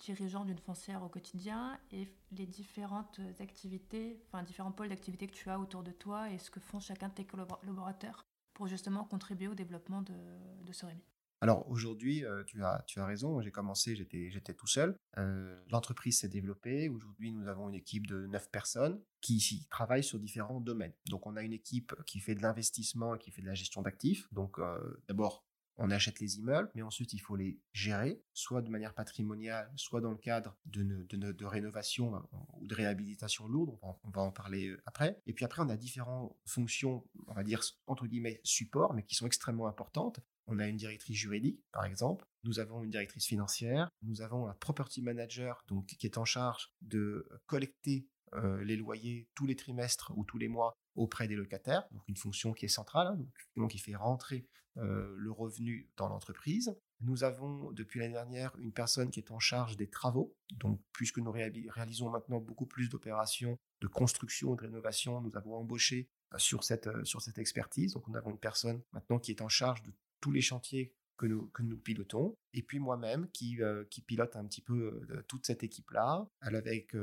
dirigeant 0.01 0.45
d'une 0.45 0.59
foncière 0.59 1.05
au 1.05 1.09
quotidien 1.09 1.79
et 1.93 2.09
les 2.33 2.47
différentes 2.47 3.21
activités, 3.39 4.21
enfin 4.27 4.43
différents 4.43 4.73
pôles 4.73 4.89
d'activité 4.89 5.29
que 5.29 5.35
tu 5.35 5.51
as 5.51 5.61
autour 5.61 5.85
de 5.85 5.93
toi 5.93 6.33
et 6.33 6.39
ce 6.39 6.51
que 6.51 6.59
font 6.59 6.81
chacun 6.81 7.11
de 7.11 7.15
tes 7.15 7.25
collaborateurs? 7.25 8.27
Pour 8.55 8.67
justement 8.69 9.05
contribuer 9.05 9.49
au 9.49 9.55
développement 9.55 10.03
de, 10.03 10.73
ce 10.73 10.87
Rémi 10.87 11.03
alors 11.41 11.69
aujourd'hui, 11.69 12.25
euh, 12.25 12.43
tu, 12.45 12.65
as, 12.65 12.83
tu 12.87 13.01
as 13.01 13.05
raison, 13.05 13.43
j'ai 13.43 13.51
commencé, 13.51 13.95
j'étais, 13.97 14.31
j'étais 14.31 14.55
tout 14.55 14.67
seul. 14.67 14.97
Euh, 15.19 15.63
l'entreprise 15.69 16.21
s'est 16.21 16.29
développée. 16.29 16.89
Aujourd'hui, 16.89 17.33
nous 17.33 17.49
avons 17.49 17.69
une 17.69 17.75
équipe 17.75 18.07
de 18.07 18.27
9 18.29 18.51
personnes 18.51 18.99
qui 19.21 19.67
travaillent 19.69 20.05
sur 20.05 20.19
différents 20.19 20.61
domaines. 20.61 20.95
Donc 21.11 21.27
on 21.27 21.37
a 21.37 21.43
une 21.43 21.53
équipe 21.53 21.95
qui 22.07 22.21
fait 22.21 22.35
de 22.35 22.41
l'investissement 22.41 23.15
et 23.15 23.19
qui 23.19 23.31
fait 23.31 23.43
de 23.43 23.47
la 23.47 23.55
gestion 23.55 23.83
d'actifs. 23.83 24.27
Donc 24.33 24.59
euh, 24.59 25.03
d'abord 25.07 25.44
on 25.77 25.91
achète 25.91 26.21
les 26.21 26.39
immeubles, 26.39 26.71
mais 26.75 26.83
ensuite 26.83 27.13
il 27.13 27.19
faut 27.19 27.37
les 27.37 27.59
gérer, 27.73 28.23
soit 28.33 28.63
de 28.63 28.71
manière 28.71 28.95
patrimoniale, 28.95 29.71
soit 29.77 30.01
dans 30.01 30.11
le 30.11 30.17
cadre 30.17 30.57
de, 30.67 30.83
de, 30.83 31.45
rénovation 31.45 32.15
hein, 32.15 32.27
ou 32.61 32.67
de 32.67 32.75
réhabilitation 32.75 33.47
lourde, 33.47 33.79
on 33.83 34.11
va, 34.11 34.23
en 34.23 34.31
parler 34.31 34.69
euh, 34.69 34.83
après. 34.87 35.21
Et 35.27 35.33
puis 35.33 35.45
après, 35.45 35.63
on 35.63 35.69
a 35.69 35.77
différentes 35.77 36.37
fonctions, 36.47 37.05
on 37.27 37.35
va 37.35 37.43
dire 37.43 37.63
entre 37.87 38.07
guillemets 38.07 38.41
support, 38.45 38.95
mais 38.95 39.03
qui 39.03 39.15
sont 39.15 39.27
extrêmement 39.27 39.67
importantes. 39.67 40.21
On 40.47 40.59
a 40.59 40.69
une 40.69 40.77
directrice 40.77 41.17
juridique, 41.17 41.61
par 41.73 41.87
exemple. 41.87 42.27
Nous 42.45 42.61
avons 42.61 42.83
une 42.83 42.91
directrice 42.91 43.27
financière. 43.27 43.89
Nous 44.03 44.21
avons 44.21 44.47
un 44.47 44.55
property 44.55 45.01
manager, 45.01 45.65
donc 45.69 45.87
qui 45.87 46.07
est 46.07 46.19
en 46.19 46.27
charge 46.27 46.71
de 46.83 47.27
collecter 47.47 48.07
euh, 48.35 48.63
les 48.65 48.77
loyers 48.77 49.29
tous 49.35 49.47
les 49.47 49.57
trimestres 49.57 50.13
ou 50.17 50.25
tous 50.25 50.39
les 50.39 50.49
mois 50.49 50.77
auprès 50.97 51.29
des 51.29 51.37
locataires, 51.37 51.87
donc 51.93 52.03
une 52.09 52.17
fonction 52.17 52.53
qui 52.53 52.65
est 52.65 52.69
centrale, 52.69 53.09
hein, 53.09 53.27
donc, 53.57 53.71
qui 53.71 53.79
fait 53.79 53.95
rentrer 53.95 54.49
euh, 54.77 55.15
le 55.17 55.31
revenu 55.31 55.89
dans 55.97 56.09
l'entreprise. 56.09 56.77
Nous 57.01 57.23
avons 57.23 57.71
depuis 57.71 58.01
l'année 58.01 58.15
dernière 58.15 58.57
une 58.59 58.73
personne 58.73 59.11
qui 59.11 59.21
est 59.21 59.31
en 59.31 59.39
charge 59.39 59.77
des 59.77 59.89
travaux. 59.89 60.35
Donc, 60.57 60.81
puisque 60.93 61.19
nous 61.19 61.31
réalisons 61.31 62.11
maintenant 62.11 62.41
beaucoup 62.41 62.67
plus 62.67 62.89
d'opérations 62.89 63.57
de 63.81 63.87
construction 63.87 64.55
et 64.55 64.57
de 64.57 64.63
rénovation, 64.63 65.21
nous 65.21 65.37
avons 65.37 65.55
embauché 65.55 66.09
euh, 66.33 66.39
sur 66.39 66.65
cette, 66.65 66.89
euh, 66.89 67.05
sur 67.05 67.23
cette 67.23 67.39
expertise. 67.39 67.95
Donc, 67.95 68.09
nous 68.09 68.17
avons 68.17 68.31
une 68.31 68.39
personne 68.39 68.83
maintenant 68.93 69.21
qui 69.21 69.31
est 69.31 69.43
en 69.43 69.49
charge 69.49 69.83
de 69.85 69.93
tous 70.21 70.33
les 70.33 70.41
chantiers 70.41 70.93
que 71.17 71.27
nous, 71.27 71.47
que 71.51 71.63
nous 71.63 71.79
pilotons. 71.79 72.37
Et 72.53 72.63
puis 72.63 72.81
moi-même 72.81 73.29
qui, 73.31 73.61
qui 73.89 74.01
pilote 74.01 74.35
un 74.35 74.45
petit 74.47 74.61
peu 74.61 75.01
toute 75.29 75.47
cette 75.47 75.63
équipe-là, 75.63 76.29
avec 76.41 76.97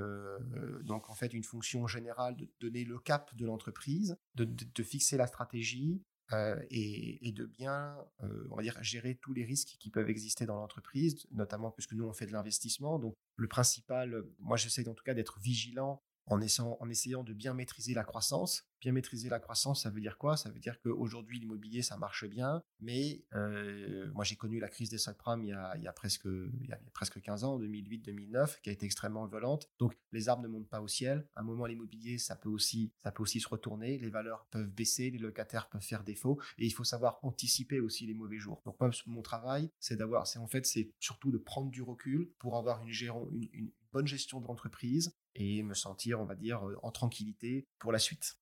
donc 0.84 1.10
en 1.10 1.16
fait 1.16 1.34
une 1.34 1.46
fonction 1.46 1.88
générale 1.88 2.36
de 2.36 2.50
donner 2.60 2.84
le 2.84 3.00
cap 3.00 3.34
de 3.38 3.46
l'entreprise, 3.46 4.18
de, 4.36 4.44
de, 4.44 4.84
fixer 4.84 5.16
la 5.16 5.28
stratégie, 5.28 6.04
euh, 6.34 6.62
et, 6.70 7.32
de 7.32 7.46
bien, 7.46 7.98
euh, 8.24 8.48
on 8.52 8.56
va 8.56 8.64
dire, 8.64 8.78
gérer 8.82 9.16
tous 9.16 9.34
les 9.34 9.46
risques 9.46 9.78
qui 9.80 9.90
peuvent 9.90 10.10
exister 10.10 10.46
dans 10.46 10.56
l'entreprise, 10.56 11.28
notamment 11.32 11.72
puisque 11.72 11.94
nous, 11.94 12.06
on 12.06 12.14
fait 12.14 12.26
de 12.26 12.32
l'investissement. 12.32 13.00
Donc, 13.00 13.16
le 13.36 13.48
principal, 13.48 14.24
moi, 14.40 14.58
j'essaie 14.58 14.88
en 14.88 14.94
tout 14.94 15.04
cas 15.04 15.14
d'être 15.14 15.40
vigilant 15.40 16.02
en 16.32 16.90
essayant, 16.90 17.24
de 17.24 17.34
bien 17.34 17.54
maîtriser 17.54 17.94
la 17.94 18.04
croissance. 18.04 18.68
Bien 18.80 18.94
maîtriser 18.94 19.30
la 19.30 19.40
croissance, 19.40 19.84
ça 19.84 19.92
veut 19.92 20.02
dire 20.02 20.18
quoi? 20.18 20.38
Ça 20.38 20.50
veut 20.50 20.60
dire 20.60 20.82
qu'aujourd'hui, 20.82 21.40
l'immobilier, 21.40 21.84
ça 21.84 21.98
marche 21.98 22.26
bien, 22.26 22.64
mais 22.80 23.24
euh, 23.36 24.12
moi, 24.14 24.24
j'ai 24.24 24.36
connu 24.36 24.60
la 24.60 24.70
crise 24.70 24.90
des 24.90 24.98
subprimes 24.98 25.44
il 25.44 25.50
y 25.50 25.54
a, 25.88 25.94
presque, 25.94 26.26
il 26.26 26.68
y 26.68 26.72
a 26.72 26.80
presque 26.94 27.22
15 27.22 27.44
ans, 27.44 27.60
2008-2009, 27.60 28.62
qui 28.62 28.70
a 28.70 28.74
été 28.74 28.88
extrêmement 28.88 29.28
violente. 29.28 29.70
Donc, 29.78 29.96
les 30.12 30.30
arbres 30.30 30.42
ne 30.42 30.48
montent 30.48 30.70
pas 30.70 30.82
au 30.82 30.88
ciel. 30.88 31.28
À 31.36 31.42
un 31.42 31.44
moment, 31.44 31.68
l'immobilier, 31.68 32.18
ça 32.18 32.36
peut 32.36 32.50
aussi, 32.50 32.92
ça 33.04 33.12
peut 33.12 33.22
aussi 33.22 33.40
se 33.40 33.48
retourner. 33.48 34.00
Les 34.00 34.10
valeurs 34.10 34.48
peuvent 34.50 34.72
baisser, 34.72 35.12
les 35.12 35.20
locataires 35.20 35.70
peuvent 35.70 35.84
faire 35.84 36.04
défaut, 36.04 36.42
et 36.58 36.66
il 36.66 36.72
faut 36.72 36.84
savoir 36.84 37.20
anticiper 37.22 37.80
aussi 37.80 38.08
les 38.08 38.16
mauvais 38.16 38.40
jours. 38.40 38.64
Donc, 38.66 38.78
mon 39.06 39.22
travail, 39.22 39.70
c'est 39.80 39.96
d'avoir, 39.96 40.26
c'est 40.26 40.40
en 40.40 40.48
fait, 40.48 40.66
c'est 40.66 40.92
surtout 41.00 41.32
de 41.32 41.38
prendre 41.38 41.70
du 41.70 41.84
recul 41.84 42.32
pour 42.40 42.58
avoir 42.58 42.82
une, 42.82 42.90
une, 43.32 43.50
une 43.54 43.72
bonne 43.92 44.08
gestion 44.08 44.40
de 44.40 44.48
l'entreprise 44.48 45.14
et 45.36 45.64
me 45.64 45.74
sentir, 45.74 46.20
on 46.20 46.26
va 46.26 46.36
dire, 46.36 46.68
euh, 46.68 46.78
en 46.84 46.92
tranquillité 46.92 47.68
pour 47.80 47.92
la 47.92 48.00
suite. 48.00 48.38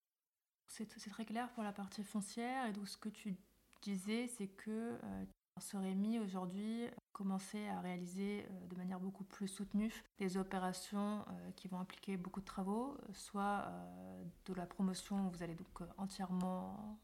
C'est 0.67 0.87
très 0.87 1.25
clair 1.25 1.51
pour 1.53 1.63
la 1.63 1.73
partie 1.73 2.03
foncière. 2.03 2.67
Et 2.67 2.73
donc, 2.73 2.87
ce 2.87 2.97
que 2.97 3.09
tu 3.09 3.37
disais, 3.81 4.27
c'est 4.27 4.47
que 4.47 4.97
euh, 5.03 5.25
mis 5.95 6.19
aujourd'hui 6.19 6.87
commencer 7.11 7.67
à 7.67 7.81
réaliser 7.81 8.45
euh, 8.45 8.67
de 8.67 8.75
manière 8.75 8.99
beaucoup 8.99 9.23
plus 9.23 9.47
soutenue 9.47 9.93
des 10.17 10.37
opérations 10.37 11.25
euh, 11.27 11.51
qui 11.55 11.67
vont 11.67 11.79
impliquer 11.79 12.17
beaucoup 12.17 12.39
de 12.39 12.45
travaux, 12.45 12.97
soit 13.13 13.71
de 14.45 14.53
la 14.53 14.65
promotion, 14.65 15.27
où 15.27 15.31
vous 15.31 15.43
allez 15.43 15.55
donc 15.55 15.81
entièrement 15.97 16.99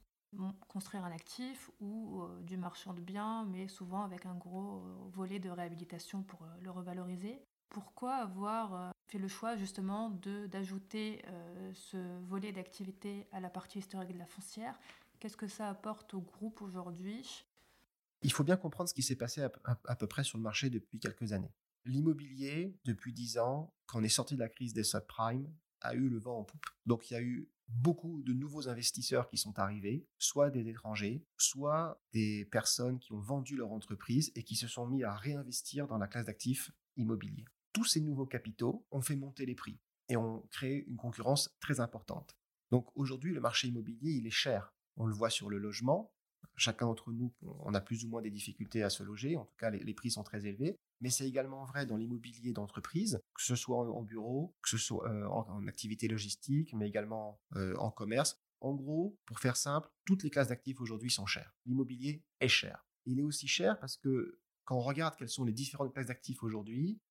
construire 0.67 1.05
un 1.05 1.11
actif 1.11 1.71
ou 1.79 2.21
du 2.41 2.57
marchand 2.57 2.93
de 2.93 2.99
biens, 2.99 3.45
mais 3.45 3.69
souvent 3.69 4.03
avec 4.03 4.25
un 4.25 4.35
gros 4.35 4.81
volet 5.13 5.39
de 5.39 5.49
réhabilitation 5.49 6.23
pour 6.23 6.45
le 6.61 6.71
revaloriser. 6.71 7.41
Pourquoi 7.75 8.15
avoir 8.15 8.93
fait 9.05 9.17
le 9.17 9.27
choix 9.27 9.57
justement 9.57 10.09
d'ajouter 10.49 11.21
euh, 11.27 11.73
ce 11.73 11.97
volet 12.21 12.53
d'activité 12.53 13.27
à 13.33 13.41
la 13.41 13.49
partie 13.49 13.79
historique 13.79 14.13
de 14.13 14.17
la 14.17 14.25
foncière? 14.25 14.79
Qu'est-ce 15.19 15.35
que 15.35 15.49
ça 15.49 15.67
apporte 15.67 16.13
au 16.13 16.21
groupe 16.21 16.61
aujourd'hui? 16.61 17.45
Il 18.21 18.31
faut 18.31 18.45
bien 18.45 18.55
comprendre 18.55 18.87
ce 18.87 18.93
qui 18.93 19.03
s'est 19.03 19.17
passé 19.17 19.41
à, 19.41 19.95
peu 19.97 20.07
près 20.07 20.23
sur 20.23 20.37
le 20.37 20.43
marché 20.43 20.69
depuis 20.69 20.99
quelques 20.99 21.33
années. 21.33 21.51
L'immobilier, 21.83 22.79
depuis 22.85 23.11
dix 23.11 23.37
ans, 23.37 23.73
quand 23.87 23.99
on 23.99 24.03
est 24.05 24.07
sorti 24.07 24.35
de 24.35 24.39
la 24.39 24.47
crise 24.47 24.73
des 24.73 24.85
subprimes, 24.85 25.53
a 25.81 25.95
eu 25.95 26.07
le 26.07 26.17
vent 26.17 26.39
en 26.39 26.43
poupe. 26.45 26.67
Donc 26.85 27.11
il 27.11 27.15
y 27.15 27.17
a 27.17 27.21
eu 27.21 27.49
beaucoup 27.67 28.23
de 28.23 28.31
nouveaux 28.31 28.69
investisseurs 28.69 29.27
qui 29.27 29.37
sont 29.37 29.59
arrivés, 29.59 30.07
soit 30.17 30.49
des 30.49 30.69
étrangers, 30.69 31.25
soit 31.37 32.01
des 32.13 32.45
personnes 32.45 32.99
qui 32.99 33.11
ont 33.11 33.19
vendu 33.19 33.57
leur 33.57 33.73
entreprise 33.73 34.31
et 34.33 34.43
qui 34.43 34.55
se 34.55 34.69
sont 34.69 34.87
mis 34.87 35.03
à 35.03 35.13
réinvestir 35.13 35.87
dans 35.87 35.97
la 35.97 36.07
classe 36.07 36.27
d'actifs 36.27 36.71
immobiliers. 36.95 37.43
Tous 37.75 37.83
ces 37.83 37.99
nouveaux 37.99 38.25
capitaux 38.25 38.87
ont 38.91 39.01
fait 39.01 39.17
monter 39.17 39.45
les 39.45 39.53
prix 39.53 39.77
et 40.07 40.15
ont 40.15 40.47
créé 40.49 40.85
une 40.87 40.95
concurrence 40.95 41.53
très 41.59 41.81
importante. 41.81 42.37
Donc 42.71 42.87
aujourd'hui, 42.95 43.33
le 43.33 43.41
marché 43.41 43.67
immobilier, 43.67 44.13
il 44.13 44.25
est 44.25 44.31
cher. 44.31 44.73
On 44.95 45.05
le 45.05 45.13
voit 45.13 45.29
sur 45.29 45.49
le 45.49 45.57
logement. 45.57 46.13
Chacun 46.55 46.85
d'entre 46.85 47.11
nous, 47.11 47.33
on 47.41 47.73
a 47.73 47.81
plus 47.81 48.05
ou 48.05 48.07
moins 48.07 48.21
des 48.21 48.31
difficultés 48.31 48.81
à 48.81 48.89
se 48.89 49.03
loger. 49.03 49.35
En 49.35 49.43
tout 49.43 49.57
cas, 49.57 49.71
les, 49.71 49.93
prix 49.93 50.09
sont 50.09 50.23
très 50.23 50.45
élevés. 50.45 50.79
Mais 51.01 51.09
c'est 51.09 51.27
également 51.27 51.65
vrai 51.65 51.85
dans 51.85 51.97
l'immobilier 51.97 52.53
d'entreprise, 52.53 53.19
que 53.33 53.43
ce 53.43 53.57
soit 53.57 53.77
en, 53.93 54.03
bureau, 54.03 54.55
que 54.61 54.69
ce 54.69 54.77
soit 54.77 55.05
euh, 55.09 55.27
en, 55.27 55.67
activité 55.67 56.07
logistique, 56.07 56.73
mais 56.75 56.87
également 56.87 57.41
euh, 57.57 57.75
en 57.75 57.91
commerce. 57.91 58.39
En 58.61 58.73
gros, 58.73 59.19
pour 59.25 59.41
faire 59.41 59.57
simple, 59.57 59.89
toutes 60.05 60.23
les 60.23 60.29
classes 60.29 60.47
d'actifs 60.47 60.79
aujourd'hui 60.79 61.11
sont 61.11 61.25
chères. 61.25 61.53
L'immobilier 61.65 62.23
est 62.39 62.47
cher. 62.47 62.87
Il 63.03 63.19
est 63.19 63.23
aussi 63.23 63.49
cher 63.49 63.77
parce 63.81 63.97
que 63.97 64.39
quand 64.63 64.77
on 64.77 64.81
regarde 64.81 65.15
quelles 65.17 65.29
sont 65.29 65.43
les 65.43 65.53
différentes 65.53 65.93
classes 65.93 66.07
d'actifs 66.07 66.41
aujourd'hui, 66.41 67.01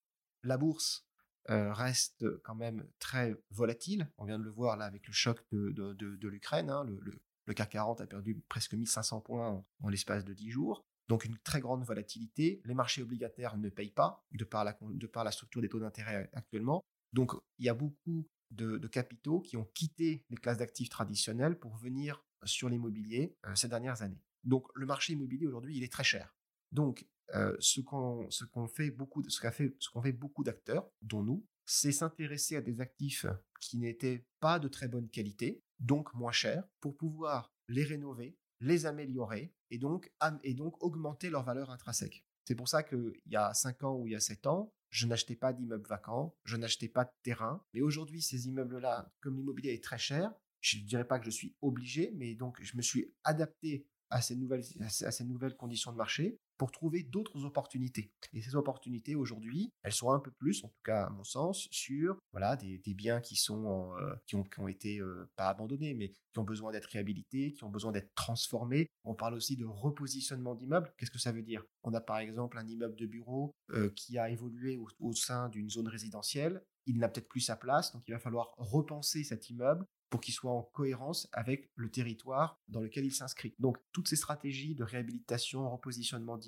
la 0.44 0.56
bourse 0.56 1.06
euh, 1.50 1.72
reste 1.72 2.24
quand 2.42 2.54
même 2.54 2.86
très 2.98 3.36
volatile. 3.50 4.10
On 4.16 4.24
vient 4.24 4.38
de 4.38 4.44
le 4.44 4.50
voir 4.50 4.76
là 4.76 4.86
avec 4.86 5.06
le 5.06 5.12
choc 5.12 5.40
de, 5.52 6.26
l'Ukraine. 6.26 6.70
Hein. 6.70 6.84
Le, 6.84 7.52
CAC 7.52 7.70
40 7.70 8.00
a 8.00 8.06
perdu 8.06 8.42
presque 8.48 8.72
1500 8.72 9.20
points 9.20 9.64
en, 9.82 9.88
l'espace 9.88 10.24
de 10.24 10.32
10 10.32 10.50
jours. 10.50 10.86
Donc 11.08 11.26
une 11.26 11.36
très 11.38 11.60
grande 11.60 11.84
volatilité. 11.84 12.62
Les 12.64 12.72
marchés 12.72 13.02
obligataires 13.02 13.58
ne 13.58 13.68
payent 13.68 13.90
pas 13.90 14.24
de 14.32 14.44
par 14.44 14.64
la, 14.64 15.30
structure 15.32 15.60
des 15.60 15.68
taux 15.68 15.80
d'intérêt 15.80 16.30
actuellement. 16.32 16.82
Donc 17.12 17.32
il 17.58 17.66
y 17.66 17.68
a 17.68 17.74
beaucoup 17.74 18.26
de, 18.50 18.78
capitaux 18.86 19.40
qui 19.40 19.58
ont 19.58 19.68
quitté 19.74 20.24
les 20.30 20.36
classes 20.36 20.58
d'actifs 20.58 20.88
traditionnelles 20.88 21.58
pour 21.58 21.76
venir 21.76 22.24
sur 22.44 22.70
l'immobilier 22.70 23.36
euh, 23.46 23.54
ces 23.54 23.68
dernières 23.68 24.00
années. 24.00 24.22
Donc 24.44 24.66
le 24.74 24.86
marché 24.86 25.12
immobilier 25.12 25.46
aujourd'hui, 25.46 25.76
il 25.76 25.82
est 25.82 25.92
très 25.92 26.04
cher. 26.04 26.34
Donc 26.72 27.06
ce 27.32 27.80
qu'on 27.80 28.68
fait 28.68 28.90
beaucoup 28.90 29.22
ce 29.28 29.40
qu'a 29.40 29.50
fait 29.50 29.74
ce 29.78 29.88
qu'on 29.90 30.02
fait 30.02 30.12
beaucoup 30.12 30.44
d'acteurs 30.44 30.90
dont 31.02 31.22
nous 31.22 31.46
c'est 31.66 31.92
s'intéresser 31.92 32.56
à 32.56 32.60
des 32.60 32.80
actifs 32.80 33.26
qui 33.60 33.78
n'étaient 33.78 34.26
pas 34.40 34.58
de 34.58 34.68
très 34.68 34.88
bonne 34.88 35.08
qualité 35.08 35.62
donc 35.80 36.12
moins 36.14 36.32
chers 36.32 36.68
pour 36.80 36.96
pouvoir 36.96 37.52
les 37.68 37.84
rénover 37.84 38.36
les 38.60 38.86
améliorer 38.86 39.54
et 39.70 39.78
donc 39.78 40.12
et 40.42 40.54
donc 40.54 40.82
augmenter 40.82 41.30
leur 41.30 41.44
valeur 41.44 41.70
intrinsèque 41.70 42.24
c'est 42.44 42.54
pour 42.54 42.68
ça 42.68 42.82
qu'il 42.82 43.12
y 43.26 43.36
a 43.36 43.54
5 43.54 43.84
ans 43.84 43.96
ou 43.96 44.06
il 44.06 44.12
y 44.12 44.16
a 44.16 44.20
7 44.20 44.46
ans 44.46 44.72
je 44.94 45.08
n'achetais 45.08 45.34
pas 45.34 45.52
d'immeubles 45.52 45.88
vacants, 45.88 46.36
je 46.44 46.56
n'achetais 46.56 46.88
pas 46.88 47.04
de 47.04 47.10
terrain. 47.24 47.60
Mais 47.74 47.80
aujourd'hui, 47.80 48.22
ces 48.22 48.46
immeubles-là, 48.46 49.12
comme 49.20 49.36
l'immobilier 49.36 49.72
est 49.72 49.82
très 49.82 49.98
cher, 49.98 50.32
je 50.60 50.78
ne 50.78 50.84
dirais 50.84 51.04
pas 51.04 51.18
que 51.18 51.24
je 51.24 51.32
suis 51.32 51.56
obligé, 51.62 52.12
mais 52.14 52.36
donc 52.36 52.62
je 52.62 52.76
me 52.76 52.82
suis 52.82 53.12
adapté 53.24 53.88
à 54.14 54.20
ces 54.20 55.24
nouvelles, 55.24 55.56
conditions 55.56 55.90
de 55.90 55.96
marché 55.96 56.38
pour 56.56 56.70
trouver 56.70 57.02
d'autres 57.02 57.44
opportunités. 57.44 58.12
Et 58.32 58.40
ces 58.40 58.54
opportunités 58.54 59.16
aujourd'hui, 59.16 59.72
elles 59.82 59.92
sont 59.92 60.12
un 60.12 60.20
peu 60.20 60.30
plus, 60.30 60.62
en 60.62 60.68
tout 60.68 60.82
cas 60.84 61.06
à 61.06 61.10
mon 61.10 61.24
sens, 61.24 61.66
sur 61.72 62.16
voilà 62.30 62.54
des, 62.54 62.80
biens 62.94 63.20
qui 63.20 63.34
sont 63.34 63.92
euh, 63.98 64.14
qui, 64.26 64.36
ont, 64.36 64.44
qui 64.44 64.60
ont 64.60 64.68
été 64.68 65.00
euh, 65.00 65.28
pas 65.34 65.48
abandonnés, 65.48 65.94
mais 65.94 66.10
qui 66.10 66.38
ont 66.38 66.44
besoin 66.44 66.70
d'être 66.70 66.86
réhabilités, 66.86 67.52
qui 67.54 67.64
ont 67.64 67.70
besoin 67.70 67.90
d'être 67.90 68.14
transformés. 68.14 68.86
On 69.02 69.14
parle 69.14 69.34
aussi 69.34 69.56
de 69.56 69.64
repositionnement 69.64 70.54
d'immeubles. 70.54 70.92
Qu'est-ce 70.96 71.10
que 71.10 71.18
ça 71.18 71.32
veut 71.32 71.42
dire? 71.42 71.64
On 71.82 71.92
a 71.92 72.00
par 72.00 72.18
exemple 72.18 72.56
un 72.56 72.68
immeuble 72.68 72.94
de 72.94 73.06
bureau 73.06 73.52
euh, 73.72 73.90
qui 73.96 74.16
a 74.16 74.30
évolué 74.30 74.78
au 75.00 75.12
sein 75.12 75.48
d'une 75.48 75.70
zone 75.70 75.88
résidentielle. 75.88 76.62
Il 76.86 76.98
n'a 76.98 77.08
peut-être 77.08 77.28
plus 77.28 77.40
sa 77.40 77.56
place, 77.56 77.92
donc 77.92 78.04
il 78.06 78.12
va 78.12 78.20
falloir 78.20 78.54
repenser 78.58 79.24
cet 79.24 79.50
immeuble 79.50 79.84
pour 80.14 80.20
qu'il 80.20 80.32
soit 80.32 80.52
en 80.52 80.62
cohérence 80.62 81.28
avec 81.32 81.72
le 81.74 81.90
territoire 81.90 82.60
dans 82.68 82.78
lequel 82.78 83.04
il 83.04 83.12
s'inscrit. 83.12 83.52
Donc 83.58 83.78
toutes 83.90 84.06
ces 84.06 84.14
stratégies 84.14 84.76
de 84.76 84.84
réhabilitation, 84.84 85.68
repositionnement 85.68 86.38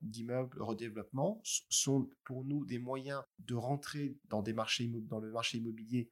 d'immeubles, 0.00 0.60
redéveloppement 0.60 1.40
sont 1.68 2.10
pour 2.24 2.44
nous 2.44 2.64
des 2.64 2.80
moyens 2.80 3.22
de 3.38 3.54
rentrer 3.54 4.18
dans 4.28 4.42
des 4.42 4.52
marchés 4.52 4.90
dans 5.08 5.20
le 5.20 5.30
marché 5.30 5.58
immobilier, 5.58 6.10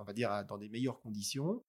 on 0.00 0.02
va 0.02 0.12
dire 0.12 0.44
dans 0.48 0.58
des 0.58 0.68
meilleures 0.68 1.00
conditions, 1.00 1.62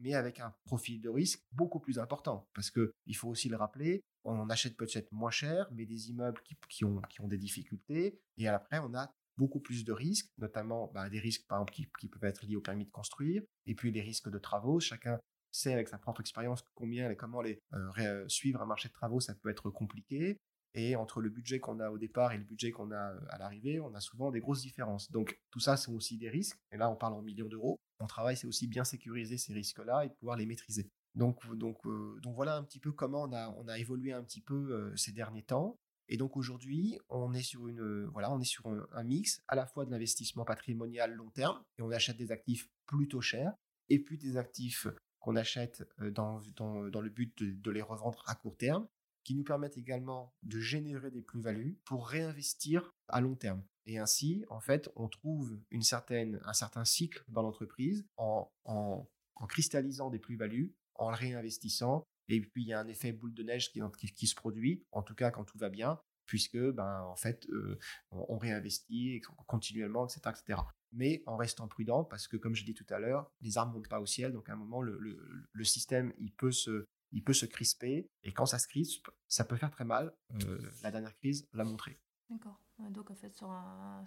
mais, 0.00 0.14
avec 0.14 0.40
un 0.40 0.52
profil 0.64 1.00
de 1.00 1.08
risque 1.08 1.40
beaucoup 1.52 1.78
plus 1.78 2.00
important. 2.00 2.48
Parce 2.52 2.72
que 2.72 2.92
il 3.06 3.14
faut 3.14 3.28
aussi 3.28 3.48
le 3.48 3.56
rappeler, 3.56 4.02
on 4.24 4.50
achète 4.50 4.76
peut-être 4.76 5.12
moins 5.12 5.30
cher, 5.30 5.68
mais 5.70 5.86
des 5.86 6.10
immeubles 6.10 6.42
qui, 6.68 6.84
ont, 6.84 7.00
qui 7.08 7.20
ont 7.20 7.28
des 7.28 7.38
difficultés. 7.38 8.20
Et 8.38 8.48
après, 8.48 8.80
on 8.80 8.92
a 8.94 9.14
beaucoup 9.36 9.60
plus 9.60 9.84
de 9.84 9.92
risques, 9.92 10.30
notamment 10.38 10.90
bah, 10.94 11.08
des 11.08 11.20
risques 11.20 11.46
par 11.46 11.58
exemple 11.58 11.88
qui, 11.98 12.08
peuvent 12.08 12.24
être 12.24 12.44
liés 12.44 12.56
au 12.56 12.60
permis 12.60 12.84
de 12.84 12.90
construire, 12.90 13.42
et 13.66 13.74
puis 13.74 13.90
les 13.90 14.02
risques 14.02 14.30
de 14.30 14.38
travaux. 14.38 14.80
Chacun 14.80 15.18
sait 15.50 15.72
avec 15.72 15.88
sa 15.88 15.98
propre 15.98 16.20
expérience 16.20 16.64
combien 16.74 17.10
et 17.10 17.16
comment 17.16 17.42
les, 17.42 17.60
euh, 17.74 18.28
suivre 18.28 18.62
un 18.62 18.66
marché 18.66 18.88
de 18.88 18.94
travaux, 18.94 19.20
ça 19.20 19.34
peut 19.34 19.50
être 19.50 19.70
compliqué. 19.70 20.38
Et 20.74 20.96
entre 20.96 21.20
le 21.20 21.28
budget 21.28 21.60
qu'on 21.60 21.80
a 21.80 21.90
au 21.90 21.98
départ 21.98 22.32
et 22.32 22.38
le 22.38 22.44
budget 22.44 22.70
qu'on 22.70 22.92
a 22.92 23.12
euh, 23.12 23.20
à 23.28 23.36
l'arrivée, 23.36 23.78
on 23.78 23.94
a 23.94 24.00
souvent 24.00 24.30
des 24.30 24.40
grosses 24.40 24.62
différences. 24.62 25.10
Donc 25.10 25.38
tout 25.50 25.60
ça, 25.60 25.76
c'est 25.76 25.90
aussi 25.90 26.16
des 26.16 26.30
risques. 26.30 26.58
Et 26.72 26.78
là, 26.78 26.90
on 26.90 26.96
parle 26.96 27.12
en 27.12 27.20
millions 27.20 27.48
d'euros. 27.48 27.78
Mon 28.00 28.06
travail, 28.06 28.38
c'est 28.38 28.46
aussi 28.46 28.66
bien 28.66 28.84
sécuriser 28.84 29.36
ces 29.36 29.52
risques-là 29.52 30.06
et 30.06 30.08
pouvoir 30.08 30.36
les 30.36 30.46
maîtriser. 30.46 30.90
Donc, 31.14 31.46
donc, 31.56 31.84
euh, 31.84 32.18
donc 32.22 32.34
voilà 32.34 32.56
un 32.56 32.64
petit 32.64 32.80
peu 32.80 32.90
comment 32.90 33.24
on 33.24 33.32
a, 33.32 33.50
on 33.58 33.68
a 33.68 33.78
évolué 33.78 34.12
un 34.12 34.22
petit 34.22 34.40
peu 34.40 34.92
ces 34.96 35.12
derniers 35.12 35.42
temps. 35.42 35.78
Et 36.12 36.18
donc 36.18 36.36
aujourd'hui, 36.36 36.98
on 37.08 37.32
est 37.32 37.42
sur 37.42 37.68
une 37.68 38.04
voilà, 38.12 38.30
on 38.30 38.38
est 38.38 38.44
sur 38.44 38.66
un, 38.66 39.02
mix 39.02 39.42
à 39.48 39.56
la 39.56 39.64
fois 39.64 39.86
de 39.86 39.90
l'investissement 39.90 40.44
patrimonial 40.44 41.14
long 41.14 41.30
terme 41.30 41.64
et 41.78 41.82
on 41.82 41.90
achète 41.90 42.18
des 42.18 42.32
actifs 42.32 42.68
plutôt 42.84 43.22
chers 43.22 43.54
et 43.88 43.98
puis 43.98 44.18
des 44.18 44.36
actifs 44.36 44.86
qu'on 45.20 45.36
achète 45.36 45.88
dans, 45.98 46.42
dans, 46.54 47.00
le 47.00 47.08
but 47.08 47.42
de, 47.42 47.70
les 47.70 47.80
revendre 47.80 48.22
à 48.26 48.34
court 48.34 48.58
terme 48.58 48.86
qui 49.24 49.34
nous 49.34 49.42
permettent 49.42 49.78
également 49.78 50.34
de 50.42 50.60
générer 50.60 51.10
des 51.10 51.22
plus-values 51.22 51.78
pour 51.86 52.06
réinvestir 52.06 52.92
à 53.08 53.22
long 53.22 53.34
terme. 53.34 53.64
Et 53.86 53.96
ainsi, 53.96 54.44
en 54.50 54.60
fait, 54.60 54.90
on 54.96 55.08
trouve 55.08 55.58
une 55.70 55.80
certaine, 55.80 56.42
un 56.44 56.52
certain 56.52 56.84
cycle 56.84 57.24
dans 57.28 57.40
l'entreprise 57.40 58.04
en, 58.18 58.52
en, 58.64 59.08
en 59.36 59.46
cristallisant 59.46 60.10
des 60.10 60.18
plus-values, 60.18 60.74
en 60.94 61.06
réinvestissant 61.06 62.04
et 62.32 62.40
puis, 62.40 62.62
il 62.62 62.68
y 62.68 62.72
a 62.72 62.80
un 62.80 62.88
effet 62.88 63.12
boule 63.12 63.34
de 63.34 63.42
neige 63.42 63.72
qui, 64.16 64.26
se 64.26 64.34
produit, 64.34 64.84
en 64.90 65.02
tout 65.02 65.14
cas 65.14 65.30
quand 65.30 65.44
tout 65.44 65.58
va 65.58 65.68
bien, 65.68 66.00
puisque, 66.24 66.58
ben, 66.58 67.02
en 67.02 67.16
fait, 67.16 67.46
euh, 67.50 67.78
on, 68.10 68.38
réinvestit 68.38 69.20
continuellement, 69.46 70.06
etc., 70.06 70.20
etc. 70.30 70.60
Mais 70.92 71.22
en 71.26 71.36
restant 71.36 71.68
prudent, 71.68 72.04
parce 72.04 72.28
que, 72.28 72.38
comme 72.38 72.54
je 72.54 72.64
dis 72.64 72.74
tout 72.74 72.86
à 72.88 72.98
l'heure, 72.98 73.30
les 73.42 73.58
armes 73.58 73.70
ne 73.70 73.74
montent 73.74 73.88
pas 73.88 74.00
au 74.00 74.06
ciel, 74.06 74.32
donc 74.32 74.48
à 74.48 74.54
un 74.54 74.56
moment, 74.56 74.80
le, 74.80 75.64
système, 75.64 76.14
il 76.18 76.32
peut 76.32 76.52
se, 76.52 76.86
il 77.12 77.22
peut 77.22 77.34
se 77.34 77.44
crisper, 77.44 78.08
et 78.22 78.32
quand 78.32 78.46
ça 78.46 78.58
se 78.58 78.66
crispe, 78.66 79.10
ça 79.28 79.44
peut 79.44 79.56
faire 79.56 79.70
très 79.70 79.84
mal. 79.84 80.14
Euh, 80.44 80.58
la 80.82 80.90
dernière 80.90 81.14
crise 81.16 81.46
l'a 81.52 81.64
montré. 81.64 82.00
D'accord. 82.30 82.58
Donc, 82.78 83.10
en 83.10 83.14
fait, 83.14 83.34
sur 83.34 83.50
un, 83.50 84.04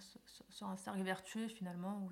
sur 0.48 0.66
un 0.66 0.76
cercle 0.76 1.02
vertueux, 1.02 1.46
finalement, 1.46 2.04
où 2.04 2.10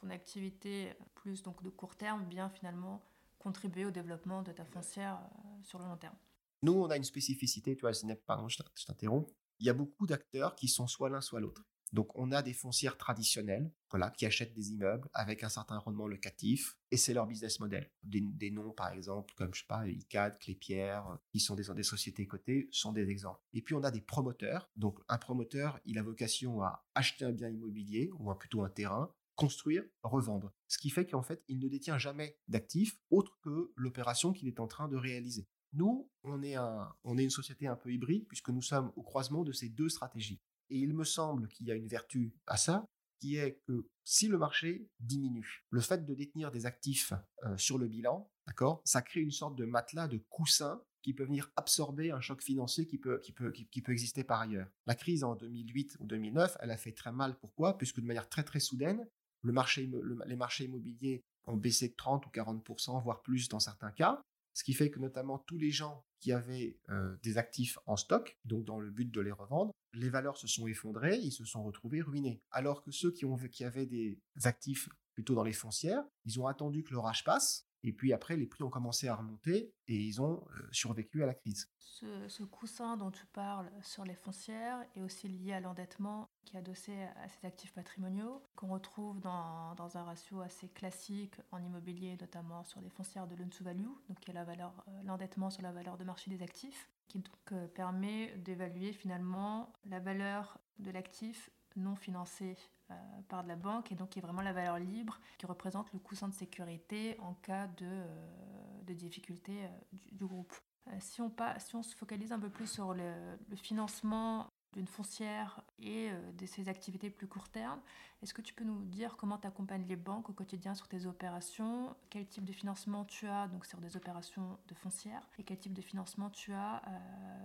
ton 0.00 0.10
activité 0.10 0.92
plus 1.14 1.42
donc 1.42 1.62
de 1.62 1.70
court 1.70 1.96
terme, 1.96 2.24
bien 2.28 2.50
finalement 2.50 3.02
contribuer 3.44 3.84
au 3.84 3.90
développement 3.90 4.42
de 4.42 4.52
ta 4.52 4.64
foncière 4.64 5.20
euh, 5.20 5.62
sur 5.62 5.78
le 5.78 5.84
long 5.84 5.98
terme. 5.98 6.16
Nous, 6.62 6.72
on 6.72 6.88
a 6.88 6.96
une 6.96 7.04
spécificité, 7.04 7.76
tu 7.76 7.82
vois, 7.82 7.92
pardon, 8.26 8.48
je 8.48 8.58
t'interromps. 8.86 9.30
Il 9.60 9.66
y 9.66 9.70
a 9.70 9.74
beaucoup 9.74 10.06
d'acteurs 10.06 10.56
qui 10.56 10.66
sont 10.66 10.86
soit 10.86 11.10
l'un, 11.10 11.20
soit 11.20 11.40
l'autre. 11.40 11.62
Donc, 11.92 12.10
on 12.16 12.32
a 12.32 12.42
des 12.42 12.54
foncières 12.54 12.96
traditionnelles, 12.96 13.70
voilà, 13.90 14.10
qui 14.10 14.24
achètent 14.26 14.54
des 14.54 14.72
immeubles 14.72 15.08
avec 15.12 15.44
un 15.44 15.50
certain 15.50 15.78
rendement 15.78 16.08
locatif, 16.08 16.76
et 16.90 16.96
c'est 16.96 17.12
leur 17.12 17.26
business 17.26 17.60
model. 17.60 17.88
Des, 18.02 18.50
noms, 18.50 18.72
par 18.72 18.92
exemple, 18.92 19.32
comme 19.36 19.54
je 19.54 19.60
sais 19.60 19.66
pas, 19.68 19.86
ICAD, 19.86 20.38
Clépierre, 20.38 21.18
qui 21.30 21.38
sont 21.38 21.54
des 21.54 21.82
sociétés 21.82 22.26
cotées, 22.26 22.68
sont 22.72 22.92
des 22.92 23.10
exemples. 23.10 23.40
Et 23.52 23.60
puis, 23.60 23.74
on 23.74 23.84
a 23.84 23.90
des 23.90 24.00
promoteurs. 24.00 24.70
Donc, 24.74 24.98
un 25.08 25.18
promoteur, 25.18 25.78
il 25.84 25.98
a 25.98 26.02
vocation 26.02 26.62
à 26.62 26.84
acheter 26.94 27.26
un 27.26 27.32
bien 27.32 27.50
immobilier 27.50 28.10
ou 28.18 28.34
plutôt 28.34 28.64
un 28.64 28.70
terrain 28.70 29.14
construire, 29.36 29.84
revendre. 30.02 30.52
Ce 30.68 30.78
qui 30.78 30.90
fait 30.90 31.06
qu'en 31.06 31.22
fait, 31.22 31.42
il 31.48 31.58
ne 31.58 31.68
détient 31.68 31.98
jamais 31.98 32.38
d'actifs 32.48 32.98
autre 33.10 33.38
que 33.42 33.72
l'opération 33.76 34.32
qu'il 34.32 34.48
est 34.48 34.60
en 34.60 34.66
train 34.66 34.88
de 34.88 34.96
réaliser. 34.96 35.48
Nous, 35.72 36.08
on 36.22 36.42
est, 36.42 36.54
un, 36.54 36.94
on 37.02 37.18
est 37.18 37.24
une 37.24 37.30
société 37.30 37.66
un 37.66 37.76
peu 37.76 37.92
hybride 37.92 38.26
puisque 38.28 38.50
nous 38.50 38.62
sommes 38.62 38.92
au 38.96 39.02
croisement 39.02 39.42
de 39.42 39.52
ces 39.52 39.68
deux 39.68 39.88
stratégies. 39.88 40.40
Et 40.70 40.78
il 40.78 40.94
me 40.94 41.04
semble 41.04 41.48
qu'il 41.48 41.66
y 41.66 41.72
a 41.72 41.74
une 41.74 41.88
vertu 41.88 42.34
à 42.46 42.56
ça, 42.56 42.86
qui 43.20 43.36
est 43.36 43.60
que 43.66 43.88
si 44.04 44.28
le 44.28 44.38
marché 44.38 44.88
diminue, 45.00 45.64
le 45.70 45.80
fait 45.80 46.04
de 46.04 46.14
détenir 46.14 46.50
des 46.50 46.66
actifs 46.66 47.12
euh, 47.44 47.56
sur 47.56 47.78
le 47.78 47.88
bilan, 47.88 48.30
d'accord, 48.46 48.82
ça 48.84 49.02
crée 49.02 49.20
une 49.20 49.30
sorte 49.30 49.56
de 49.56 49.64
matelas 49.64 50.08
de 50.08 50.18
coussin 50.28 50.82
qui 51.02 51.12
peut 51.12 51.24
venir 51.24 51.50
absorber 51.56 52.10
un 52.10 52.20
choc 52.20 52.42
financier 52.42 52.86
qui 52.86 52.98
peut, 52.98 53.20
qui 53.20 53.32
peut, 53.32 53.52
qui, 53.52 53.82
peut 53.82 53.92
exister 53.92 54.24
par 54.24 54.40
ailleurs. 54.40 54.68
La 54.86 54.94
crise 54.94 55.22
en 55.22 55.36
2008 55.36 55.96
ou 56.00 56.06
2009, 56.06 56.56
elle 56.60 56.70
a 56.70 56.78
fait 56.78 56.92
très 56.92 57.12
mal. 57.12 57.38
Pourquoi? 57.38 57.76
Puisque 57.76 58.00
de 58.00 58.06
manière 58.06 58.28
très 58.28 58.42
très 58.42 58.60
soudaine, 58.60 59.06
le 59.44 59.52
marché, 59.52 59.88
les 60.26 60.36
marchés 60.36 60.64
immobiliers 60.64 61.22
ont 61.46 61.56
baissé 61.56 61.88
de 61.88 61.94
30 61.94 62.26
ou 62.26 62.30
40%, 62.30 63.02
voire 63.02 63.22
plus 63.22 63.48
dans 63.48 63.60
certains 63.60 63.92
cas. 63.92 64.22
Ce 64.54 64.64
qui 64.64 64.72
fait 64.72 64.90
que 64.90 65.00
notamment 65.00 65.38
tous 65.38 65.58
les 65.58 65.70
gens 65.70 66.04
qui 66.20 66.32
avaient 66.32 66.78
euh, 66.88 67.16
des 67.22 67.38
actifs 67.38 67.78
en 67.86 67.96
stock, 67.96 68.38
donc 68.44 68.64
dans 68.64 68.78
le 68.78 68.90
but 68.90 69.10
de 69.10 69.20
les 69.20 69.32
revendre, 69.32 69.72
les 69.92 70.08
valeurs 70.08 70.38
se 70.38 70.46
sont 70.46 70.66
effondrées, 70.66 71.18
ils 71.18 71.32
se 71.32 71.44
sont 71.44 71.62
retrouvés 71.64 72.00
ruinés. 72.00 72.40
Alors 72.50 72.82
que 72.82 72.90
ceux 72.90 73.10
qui, 73.10 73.26
qui 73.50 73.64
avaient 73.64 73.86
des 73.86 74.18
actifs 74.44 74.88
plutôt 75.12 75.34
dans 75.34 75.42
les 75.42 75.52
foncières, 75.52 76.04
ils 76.24 76.40
ont 76.40 76.46
attendu 76.46 76.82
que 76.82 76.94
l'orage 76.94 77.24
passe, 77.24 77.66
Et 77.86 77.92
puis 77.92 78.14
après, 78.14 78.36
les 78.38 78.46
prix 78.46 78.64
ont 78.64 78.70
commencé 78.70 79.08
à 79.08 79.14
remonter 79.14 79.74
et 79.88 79.94
ils 79.94 80.22
ont 80.22 80.42
survécu 80.72 81.22
à 81.22 81.26
la 81.26 81.34
crise. 81.34 81.70
Ce, 81.78 82.42
coussin 82.42 82.96
dont 82.96 83.10
tu 83.10 83.26
parles 83.26 83.70
sur 83.82 84.04
les 84.04 84.14
foncières 84.14 84.82
est 84.96 85.02
aussi 85.02 85.28
lié 85.28 85.52
à 85.52 85.60
l'endettement 85.60 86.30
qui 86.46 86.56
est 86.56 86.60
adossé 86.60 86.92
à 87.22 87.28
ces 87.28 87.46
actifs 87.46 87.74
patrimoniaux, 87.74 88.42
qu'on 88.56 88.68
retrouve 88.68 89.20
dans, 89.20 89.76
un 89.78 90.02
ratio 90.02 90.40
assez 90.40 90.70
classique 90.70 91.34
en 91.52 91.62
immobilier, 91.62 92.16
notamment 92.18 92.64
sur 92.64 92.80
les 92.80 92.88
foncières 92.88 93.26
de 93.26 93.36
loan-to-value, 93.36 93.90
donc 94.08 94.18
qui 94.20 94.30
est 94.30 94.34
la 94.34 94.44
valeur, 94.44 94.84
l'endettement 95.04 95.50
sur 95.50 95.62
la 95.62 95.72
valeur 95.72 95.98
de 95.98 96.04
marché 96.04 96.30
des 96.30 96.42
actifs, 96.42 96.88
qui 97.08 97.18
donc 97.18 97.68
permet 97.74 98.34
d'évaluer 98.38 98.94
finalement 98.94 99.74
la 99.84 100.00
valeur 100.00 100.58
de 100.78 100.90
l'actif 100.90 101.50
non 101.76 101.96
financé 101.96 102.56
euh, 102.90 102.94
par 103.28 103.42
de 103.42 103.48
la 103.48 103.56
banque 103.56 103.92
et 103.92 103.94
donc 103.94 104.10
qui 104.10 104.18
est 104.18 104.22
vraiment 104.22 104.42
la 104.42 104.52
valeur 104.52 104.78
libre 104.78 105.18
qui 105.38 105.46
représente 105.46 105.90
le 105.94 105.98
coussin 105.98 106.28
de 106.28 106.34
sécurité 106.34 107.16
en 107.20 107.32
cas 107.32 107.66
de, 107.66 107.86
euh, 107.86 108.82
de 108.82 108.92
difficulté 108.92 109.64
euh, 109.64 109.68
du, 110.12 110.26
groupe. 110.26 110.52
si, 110.98 111.22
on 111.22 111.30
pas, 111.30 111.58
si 111.58 111.74
on 111.76 111.82
se 111.82 111.96
focalise 111.96 112.30
un 112.30 112.38
peu 112.38 112.50
plus 112.50 112.66
sur 112.66 112.92
le, 112.92 113.14
financement 113.56 114.48
d'une 114.74 114.86
foncière 114.86 115.62
et 115.78 116.10
de 116.36 116.46
ses 116.46 116.68
activités 116.68 117.08
plus 117.08 117.28
court 117.28 117.48
terme, 117.48 117.80
est-ce 118.22 118.34
que 118.34 118.42
tu 118.42 118.52
peux 118.52 118.64
nous 118.64 118.84
dire 118.84 119.16
comment 119.16 119.38
tu 119.38 119.46
accompagnes 119.46 119.86
les 119.86 119.96
banques 119.96 120.28
au 120.28 120.32
quotidien 120.34 120.74
sur 120.74 120.88
tes 120.88 121.06
opérations? 121.06 121.96
Quel 122.10 122.26
type 122.26 122.44
de 122.44 122.52
financement 122.52 123.04
tu 123.06 123.26
as 123.28 123.48
donc 123.48 123.64
sur 123.64 123.80
des 123.80 123.96
opérations 123.96 124.58
de 124.68 124.74
foncière? 124.74 125.26
Et 125.38 125.44
quel 125.44 125.58
type 125.58 125.72
de 125.72 125.82
financement 125.82 126.28
tu 126.28 126.52
as 126.52 126.82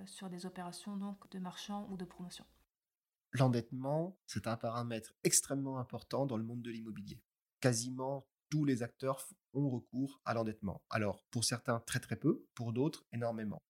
sur 0.05 0.29
des 0.29 0.45
opérations 0.45 0.97
donc 0.97 1.29
de 1.29 1.39
marchand 1.39 1.87
ou 1.91 1.97
de 1.97 2.03
promotion? 2.03 2.43
L'endettement, 3.31 4.17
c'est 4.25 4.47
un 4.47 4.57
paramètre 4.57 5.13
extrêmement 5.23 5.77
important 5.77 6.25
dans 6.25 6.37
le 6.37 6.43
monde 6.43 6.61
de 6.61 6.71
l'immobilier. 6.71 7.21
Quasiment 7.59 8.27
tous 8.49 8.65
les 8.65 8.81
acteurs 8.81 9.27
ont 9.53 9.69
recours 9.69 10.21
à 10.25 10.33
l'endettement. 10.33 10.81
Alors, 10.89 11.23
pour 11.29 11.43
certains, 11.43 11.79
très 11.81 11.99
très 11.99 12.15
peu, 12.15 12.45
pour 12.55 12.73
d'autres, 12.73 13.05
énormément. 13.11 13.61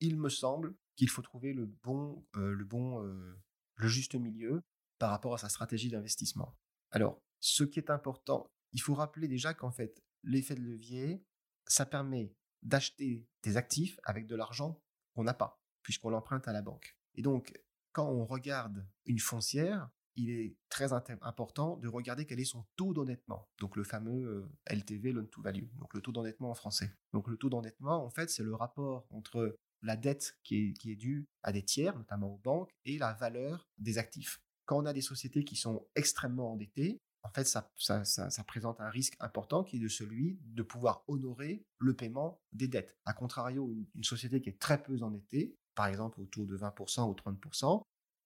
Il 0.00 0.16
me 0.16 0.28
semble 0.28 0.76
qu'il 0.96 1.08
faut 1.08 1.22
trouver 1.22 1.52
le 1.52 1.66
bon, 1.66 2.24
euh, 2.36 2.52
le 2.52 2.64
bon, 2.64 3.04
euh, 3.04 3.36
le 3.76 3.88
juste 3.88 4.14
milieu 4.14 4.62
par 4.98 5.10
rapport 5.10 5.34
à 5.34 5.38
sa 5.38 5.48
stratégie 5.48 5.90
d'investissement. 5.90 6.56
Alors, 6.90 7.20
ce 7.40 7.64
qui 7.64 7.78
est 7.78 7.90
important, 7.90 8.50
il 8.72 8.80
faut 8.80 8.94
rappeler 8.94 9.28
déjà 9.28 9.54
qu'en 9.54 9.70
fait, 9.70 10.02
l'effet 10.22 10.54
de 10.54 10.60
levier, 10.60 11.24
ça 11.66 11.86
permet 11.86 12.34
d'acheter 12.62 13.26
des 13.42 13.56
actifs 13.56 13.98
avec 14.04 14.26
de 14.26 14.36
l'argent 14.36 14.80
qu'on 15.14 15.24
n'a 15.24 15.34
pas, 15.34 15.60
puisqu'on 15.82 16.10
l'emprunte 16.10 16.48
à 16.48 16.52
la 16.52 16.62
banque. 16.62 16.96
Et 17.14 17.22
donc, 17.22 17.52
quand 17.98 18.08
on 18.08 18.26
regarde 18.26 18.86
une 19.06 19.18
foncière, 19.18 19.90
il 20.14 20.30
est 20.30 20.56
très 20.68 20.92
important 20.92 21.76
de 21.78 21.88
regarder 21.88 22.26
quel 22.26 22.38
est 22.38 22.44
son 22.44 22.64
taux 22.76 22.94
d'endettement. 22.94 23.48
Donc 23.58 23.74
le 23.74 23.82
fameux 23.82 24.46
euh, 24.70 24.72
LTV, 24.72 25.10
loan 25.10 25.26
to 25.26 25.42
value, 25.42 25.66
donc 25.80 25.92
le 25.94 26.00
taux 26.00 26.12
d'endettement 26.12 26.52
en 26.52 26.54
français. 26.54 26.92
Donc 27.12 27.26
le 27.26 27.36
taux 27.36 27.48
d'endettement, 27.48 28.04
en 28.04 28.08
fait, 28.08 28.30
c'est 28.30 28.44
le 28.44 28.54
rapport 28.54 29.04
entre 29.10 29.58
la 29.82 29.96
dette 29.96 30.38
qui 30.44 30.76
est, 30.84 30.94
due 30.94 31.26
à 31.42 31.50
des 31.50 31.64
tiers, 31.64 31.96
notamment 31.98 32.34
aux 32.34 32.38
banques, 32.38 32.70
et 32.84 32.98
la 32.98 33.14
valeur 33.14 33.68
des 33.78 33.98
actifs. 33.98 34.40
Quand 34.64 34.78
on 34.78 34.86
a 34.86 34.92
des 34.92 35.02
sociétés 35.02 35.42
qui 35.42 35.56
sont 35.56 35.84
extrêmement 35.96 36.52
endettées, 36.52 37.00
en 37.24 37.30
fait, 37.30 37.48
ça, 37.48 37.68
présente 38.46 38.80
un 38.80 38.90
risque 38.90 39.16
important 39.18 39.64
qui 39.64 39.78
est 39.78 39.80
de 39.80 39.88
celui 39.88 40.38
de 40.44 40.62
pouvoir 40.62 41.02
honorer 41.08 41.64
le 41.78 41.94
paiement 41.94 42.40
des 42.52 42.68
dettes. 42.68 42.96
A 43.06 43.12
contrario, 43.12 43.74
une 43.96 44.04
société 44.04 44.40
qui 44.40 44.50
est 44.50 44.60
très 44.60 44.80
peu 44.80 45.02
endettée, 45.02 45.56
par 45.78 45.86
exemple 45.86 46.20
autour 46.20 46.44
de 46.44 46.58
20% 46.58 47.08
ou 47.08 47.14
30%. 47.14 47.82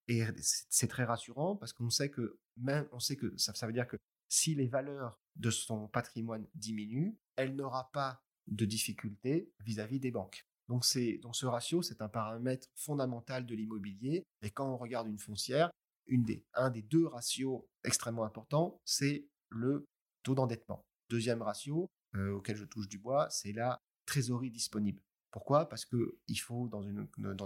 Et 0.08 0.24
c'est 0.70 0.88
très 0.88 1.04
rassurant 1.04 1.54
parce 1.54 1.74
qu'on 1.74 1.90
sait 1.90 2.10
que 2.10 2.38
même 2.56 2.88
on 2.92 2.98
sait 2.98 3.16
que 3.16 3.36
ça, 3.36 3.66
veut 3.66 3.74
dire 3.74 3.86
que 3.86 3.98
si 4.30 4.54
les 4.54 4.68
valeurs 4.68 5.20
de 5.36 5.50
son 5.50 5.86
patrimoine 5.86 6.46
diminuent, 6.54 7.14
elle 7.36 7.54
n'aura 7.54 7.90
pas 7.92 8.22
de 8.46 8.64
difficultés 8.64 9.52
vis-à-vis 9.60 10.00
des 10.00 10.10
banques. 10.10 10.46
Donc 10.68 10.86
c'est 10.86 11.18
dans 11.18 11.34
ce 11.34 11.44
ratio, 11.44 11.82
c'est 11.82 12.00
un 12.00 12.08
paramètre 12.08 12.68
fondamental 12.74 13.44
de 13.44 13.54
l'immobilier. 13.54 14.24
Et 14.40 14.50
quand 14.50 14.72
on 14.72 14.78
regarde 14.78 15.08
une 15.08 15.18
foncière, 15.18 15.70
une 16.06 16.24
des, 16.24 16.46
un 16.54 16.70
des 16.70 16.82
deux 16.82 17.06
ratios 17.06 17.62
extrêmement 17.84 18.24
importants, 18.24 18.80
c'est 18.86 19.26
le 19.50 19.84
taux 20.22 20.34
d'endettement. 20.34 20.86
Deuxième 21.10 21.42
ratio 21.42 21.90
euh, 22.14 22.32
auquel 22.32 22.56
je 22.56 22.64
touche 22.64 22.88
du 22.88 22.98
bois, 22.98 23.28
c'est 23.28 23.52
la 23.52 23.78
trésorerie 24.06 24.50
disponible. 24.50 25.02
Pourquoi? 25.32 25.66
Parce 25.68 25.86
que 25.86 26.18
faut 26.38 26.68
dans, 26.68 26.82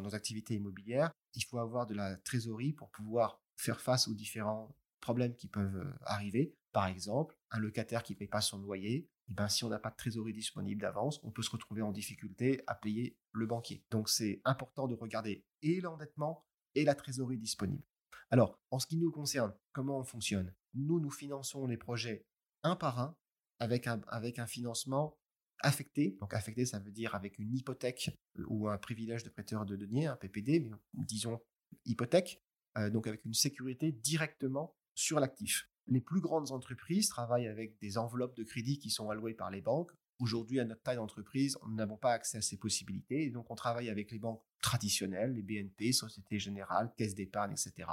nos 0.03 0.15
activités 0.15 0.55
immobilières, 0.55 1.13
il 1.35 1.45
faut 1.45 1.59
avoir 1.59 1.87
de 1.87 1.95
la 1.95 2.17
trésorerie 2.17 2.73
pour 2.73 2.91
pouvoir 2.91 3.41
faire 3.57 3.81
face 3.81 4.09
aux 4.09 4.15
différents 4.15 4.77
problèmes 5.01 5.37
qui 5.37 5.47
peuvent 5.47 5.77
euh, 5.77 5.95
arriver. 6.03 6.55
Par 6.73 6.89
exemple, 6.89 7.39
un 7.53 7.61
locataire 7.61 8.03
qui 8.03 8.13
ne 8.15 8.19
paye 8.19 8.29
pas 8.29 8.41
son 8.41 8.59
loyer, 8.59 9.09
eh 9.29 9.33
ben, 9.33 9.49
si 9.49 9.65
on 9.65 9.69
n'a 9.69 9.79
pas 9.79 9.91
de 9.91 9.97
trésorerie 9.97 10.33
disponible 10.33 10.81
d'avance, 10.81 11.21
on 11.23 11.31
peut 11.31 11.43
se 11.43 11.51
retrouver 11.51 11.81
en 11.81 11.93
difficulté 11.93 12.63
à 12.67 12.75
payer 12.75 13.17
le 13.33 13.47
banquier. 13.47 13.85
Donc 13.91 14.09
c'est 14.09 14.43
important 14.45 14.89
de 14.89 14.95
regarder 14.95 15.45
et 15.63 15.81
l'endettement 15.81 16.45
et 16.75 16.85
la 16.85 16.97
trésorerie 16.97 17.39
disponible. 17.39 17.85
Alors, 18.31 18.59
en 18.73 18.81
ce 18.81 18.87
qui 18.89 18.97
nous 18.97 19.13
concerne, 19.13 19.55
comment 19.73 19.99
on 19.99 20.05
fonctionne? 20.05 20.53
Nous, 20.75 20.99
nous 20.99 21.11
finançons 21.11 21.67
les 21.67 21.77
projets 21.77 22.27
un 22.65 22.75
par 22.75 22.99
un, 22.99 23.17
avec 23.61 23.87
un 23.87 24.47
financement 24.47 25.17
affecté. 25.61 26.17
Donc 26.21 26.35
affecté, 26.35 26.67
ça 26.67 26.79
veut 26.79 26.91
dire 26.91 27.15
avec 27.15 27.39
une 27.39 27.55
hypothèque 27.55 28.11
euh, 28.39 28.45
ou 28.49 28.69
un 28.69 28.79
privilège 28.79 29.25
de 29.25 29.31
prêteur 29.31 29.65
de 29.65 29.77
deniers, 29.77 30.07
un 30.07 30.17
PPD, 30.17 30.61
mais 30.61 30.71
disons 30.95 31.41
hypothèque, 31.85 32.43
euh, 32.79 32.91
donc 32.91 33.07
avec 33.07 33.25
une 33.25 33.35
sécurité 33.35 33.93
directement 33.93 34.77
sur 34.95 35.21
l'actif. 35.21 35.69
Les 35.89 36.01
plus 36.01 36.21
grandes 36.21 36.51
entreprises 36.51 37.09
travaillent 37.09 37.47
avec 37.47 37.79
des 37.81 37.97
enveloppes 37.99 38.37
de 38.37 38.45
crédit 38.45 38.79
qui 38.79 38.91
sont 38.91 39.11
allouées 39.11 39.35
par 39.35 39.51
les 39.51 39.61
banques. 39.61 39.93
Aujourd'hui, 40.19 40.61
à 40.61 40.65
notre 40.65 40.83
taille 40.83 40.97
d'entreprise, 40.97 41.59
nous 41.67 41.75
n'avons 41.75 41.99
pas 41.99 42.13
accès 42.13 42.39
à 42.39 42.43
ces 42.43 42.57
possibilités, 42.57 43.25
et 43.25 43.31
donc 43.31 43.51
on 43.51 43.55
travaille 43.55 43.91
avec 43.91 44.11
les 44.11 44.19
banques 44.19 44.43
traditionnelles, 44.63 45.35
les 45.35 45.43
BNP, 45.43 45.93
Société 45.93 46.39
Générale, 46.39 46.93
Caisse 46.97 47.15
d'épargne, 47.15 47.53
etc. 47.53 47.89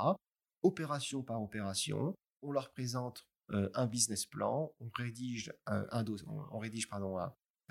Opération 0.63 1.21
par 1.21 1.41
opération, 1.43 2.15
on 2.41 2.51
leur 2.51 2.71
présente 2.71 3.27
euh, 3.51 3.69
un 3.73 3.87
business 3.87 4.25
plan, 4.25 4.73
on 4.79 4.89
rédige 4.95 5.53
un, 5.65 5.85
on 6.51 6.59
rédige 6.59 6.87
pardon, 6.87 7.19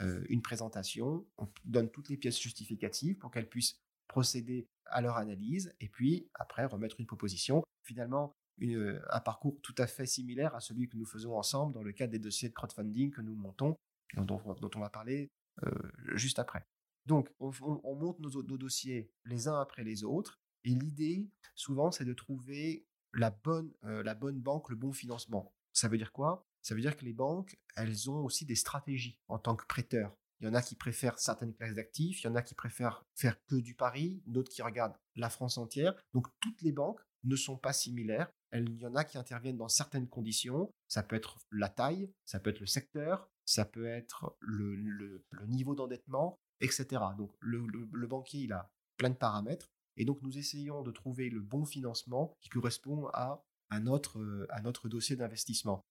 euh, 0.02 0.24
une 0.28 0.42
présentation, 0.42 1.26
on 1.38 1.48
donne 1.64 1.90
toutes 1.90 2.08
les 2.08 2.16
pièces 2.16 2.40
justificatives 2.40 3.16
pour 3.18 3.30
qu'elles 3.30 3.48
puissent 3.48 3.80
procéder 4.08 4.68
à 4.86 5.00
leur 5.00 5.16
analyse 5.16 5.74
et 5.80 5.88
puis 5.88 6.28
après 6.34 6.64
remettre 6.64 7.00
une 7.00 7.06
proposition. 7.06 7.62
Finalement, 7.82 8.34
un 8.60 9.20
parcours 9.20 9.58
tout 9.62 9.74
à 9.78 9.86
fait 9.86 10.06
similaire 10.06 10.54
à 10.54 10.60
celui 10.60 10.88
que 10.88 10.96
nous 10.96 11.06
faisons 11.06 11.36
ensemble 11.36 11.72
dans 11.72 11.82
le 11.82 11.92
cadre 11.92 12.12
des 12.12 12.18
dossiers 12.18 12.48
de 12.48 12.54
crowdfunding 12.54 13.10
que 13.10 13.20
nous 13.20 13.34
montons, 13.34 13.76
dont, 14.16 14.40
on 14.44 14.80
va 14.80 14.90
parler 14.90 15.30
euh, 15.64 15.70
juste 16.14 16.38
après. 16.38 16.64
Donc, 17.06 17.28
on, 17.40 17.50
monte 17.96 18.20
nos, 18.20 18.42
dossiers 18.42 19.10
les 19.24 19.48
uns 19.48 19.60
après 19.60 19.82
les 19.82 20.04
autres, 20.04 20.38
et 20.64 20.70
l'idée, 20.70 21.28
souvent, 21.54 21.90
c'est 21.90 22.04
de 22.04 22.12
trouver 22.12 22.86
euh, 23.16 24.02
la 24.04 24.14
bonne 24.14 24.40
banque, 24.40 24.70
le 24.70 24.76
bon 24.76 24.92
financement. 24.92 25.52
Ça 25.72 25.88
veut 25.88 25.98
dire 25.98 26.12
quoi? 26.12 26.46
Ça 26.62 26.74
veut 26.74 26.80
dire 26.80 26.96
que 26.96 27.04
les 27.04 27.12
banques, 27.12 27.58
elles 27.76 28.10
ont 28.10 28.24
aussi 28.24 28.44
des 28.44 28.54
stratégies 28.54 29.18
en 29.28 29.38
tant 29.38 29.56
que 29.56 29.66
prêteurs. 29.66 30.16
Il 30.40 30.46
y 30.46 30.48
en 30.48 30.54
a 30.54 30.62
qui 30.62 30.74
préfèrent 30.74 31.18
certaines 31.18 31.54
classes 31.54 31.74
d'actifs, 31.74 32.22
il 32.22 32.26
y 32.26 32.28
en 32.28 32.34
a 32.34 32.42
qui 32.42 32.54
préfèrent 32.54 33.04
faire 33.14 33.36
que 33.46 33.56
du 33.56 33.74
pari, 33.74 34.22
d'autres 34.26 34.50
qui 34.50 34.62
regardent 34.62 34.98
la 35.14 35.30
France 35.30 35.56
entière. 35.56 35.94
Donc 36.14 36.26
toutes 36.40 36.62
les 36.62 36.72
banques 36.72 37.00
ne 37.24 37.36
sont 37.36 37.56
pas 37.56 37.72
similaires. 37.72 38.32
Il 38.52 38.76
y 38.76 38.86
en 38.86 38.94
a 38.96 39.04
qui 39.04 39.18
interviennent 39.18 39.56
dans 39.56 39.68
certaines 39.68 40.08
conditions. 40.08 40.72
Ça 40.88 41.02
peut 41.02 41.16
être 41.16 41.38
la 41.50 41.68
taille, 41.68 42.12
ça 42.24 42.40
peut 42.40 42.50
être 42.50 42.60
le 42.60 42.66
secteur, 42.66 43.30
ça 43.44 43.64
peut 43.64 43.86
être 43.86 44.36
le, 44.40 45.24
niveau 45.46 45.74
d'endettement, 45.74 46.40
etc. 46.60 46.86
Donc 47.16 47.32
le, 47.40 48.06
banquier, 48.06 48.40
il 48.40 48.52
a 48.52 48.70
plein 48.96 49.10
de 49.10 49.14
paramètres. 49.14 49.70
Et 49.96 50.04
donc 50.04 50.20
nous 50.22 50.38
essayons 50.38 50.82
de 50.82 50.90
trouver 50.90 51.30
le 51.30 51.40
bon 51.40 51.64
financement 51.64 52.34
qui 52.40 52.48
correspond 52.48 53.06
à, 53.12 53.44
à, 53.72 53.80
notre, 53.80 54.46
notre 54.62 54.88
dossier 54.88 55.16
d'investissement. 55.16 55.86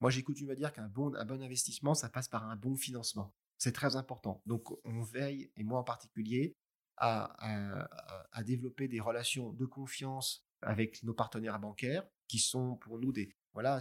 Moi, 0.00 0.10
j'ai 0.10 0.22
coutume 0.22 0.50
à 0.50 0.54
dire 0.54 0.72
qu'un 0.72 0.88
bon, 0.88 1.14
un 1.14 1.24
bon 1.26 1.42
investissement, 1.42 1.94
ça 1.94 2.08
passe 2.08 2.28
par 2.28 2.48
un 2.48 2.56
bon 2.56 2.76
financement. 2.76 3.34
C'est 3.58 3.72
très 3.72 3.96
important. 3.96 4.42
Donc, 4.46 4.64
on 4.84 5.02
veille, 5.02 5.50
et 5.56 5.62
moi 5.62 5.78
en 5.78 5.84
particulier, 5.84 6.56
à, 6.96 7.36
à, 8.32 8.42
développer 8.42 8.88
des 8.88 9.00
relations 9.00 9.52
de 9.52 9.66
confiance 9.66 10.46
avec 10.62 11.02
nos 11.02 11.12
partenaires 11.12 11.58
bancaires, 11.58 12.06
qui 12.26 12.38
sont 12.38 12.76
pour 12.76 12.98
nous 12.98 13.12
des, 13.12 13.34
voilà, 13.52 13.78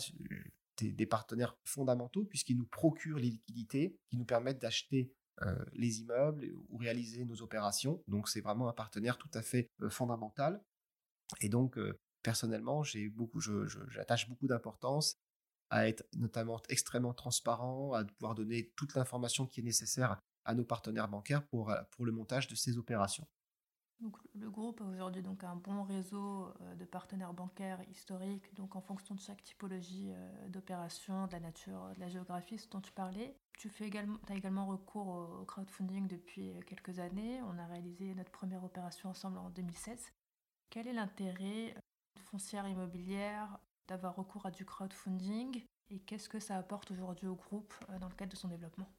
des, 0.77 1.05
partenaires 1.05 1.57
fondamentaux, 1.63 2.25
puisqu'ils 2.25 2.57
nous 2.57 2.67
procurent 2.67 3.19
les 3.19 3.29
liquidités 3.29 3.97
qui 4.09 4.17
nous 4.17 4.25
permettent 4.25 4.61
d'acheter 4.61 5.13
euh, 5.43 5.55
les 5.71 6.01
immeubles 6.01 6.51
ou 6.69 6.77
réaliser 6.77 7.23
nos 7.23 7.41
opérations. 7.41 8.03
Donc, 8.09 8.27
c'est 8.27 8.41
vraiment 8.41 8.67
un 8.67 8.73
partenaire 8.73 9.17
tout 9.17 9.31
à 9.33 9.41
fait 9.41 9.69
euh, 9.81 9.89
fondamental. 9.89 10.61
Et 11.39 11.49
donc, 11.49 11.77
euh, 11.77 11.97
personnellement, 12.25 12.81
j'ai 12.83 13.07
beaucoup, 13.07 13.39
j'attache 13.39 14.27
beaucoup 14.27 14.47
d'importance 14.47 15.17
à 15.69 15.87
être 15.87 16.03
notamment 16.15 16.59
extrêmement 16.69 17.13
transparent, 17.13 17.93
à 17.93 18.03
pouvoir 18.03 18.33
donner 18.33 18.71
toute 18.75 18.95
l'information 18.95 19.45
qui 19.45 19.59
est 19.59 19.63
nécessaire 19.63 20.19
à 20.43 20.55
nos 20.55 20.65
partenaires 20.65 21.07
bancaires 21.07 21.45
pour, 21.45 21.69
euh, 21.69 21.81
pour 21.91 22.03
le 22.05 22.11
montage 22.11 22.47
de 22.47 22.55
ces 22.55 22.77
opérations. 22.77 23.27
Donc, 23.99 24.17
le 24.33 24.49
groupe 24.49 24.81
a 24.81 24.85
aujourd'hui 24.85 25.21
donc 25.21 25.43
un 25.43 25.55
bon 25.55 25.83
réseau 25.83 26.47
euh, 26.61 26.75
de 26.75 26.85
partenaires 26.85 27.33
bancaires 27.33 27.81
historiques, 27.89 28.53
donc 28.55 28.75
en 28.75 28.81
fonction 28.81 29.13
de 29.15 29.19
chaque 29.19 29.43
typologie 29.43 30.11
euh, 30.11 30.49
d'opération, 30.49 31.27
de 31.27 31.31
la 31.31 31.39
nature, 31.39 31.93
de 31.95 31.99
la 31.99 32.09
géographie, 32.09 32.59
dont 32.71 32.81
tu 32.81 32.91
parlais. 32.91 33.37
Tu 33.59 33.69
fais 33.69 33.85
également, 33.85 34.17
as 34.29 34.35
également 34.35 34.65
recours 34.65 35.07
au 35.07 35.45
crowdfunding 35.45 36.07
depuis 36.07 36.53
quelques 36.65 36.99
années. 36.99 37.41
On 37.43 37.57
a 37.59 37.67
réalisé 37.67 38.15
notre 38.15 38.31
première 38.31 38.63
opération 38.63 39.09
ensemble 39.09 39.37
en 39.37 39.49
2016. 39.51 40.11
Quel 40.69 40.87
est 40.87 40.93
l'intérêt 40.93 41.75
foncière 42.25 42.67
immobilière 42.67 43.59
d'avoir 43.87 44.15
recours 44.15 44.45
à 44.45 44.51
du 44.51 44.65
crowdfunding 44.65 45.65
et 45.89 45.99
qu'est-ce 45.99 46.27
que 46.27 46.39
ça 46.39 46.57
apporte 46.57 46.91
aujourd'hui 46.91 47.27
au 47.27 47.35
groupe 47.35 47.73
euh, 47.89 47.99
dans 47.99 48.09
le 48.09 48.15
cadre 48.15 48.31
de 48.31 48.37
son 48.37 48.47
développement? 48.47 48.91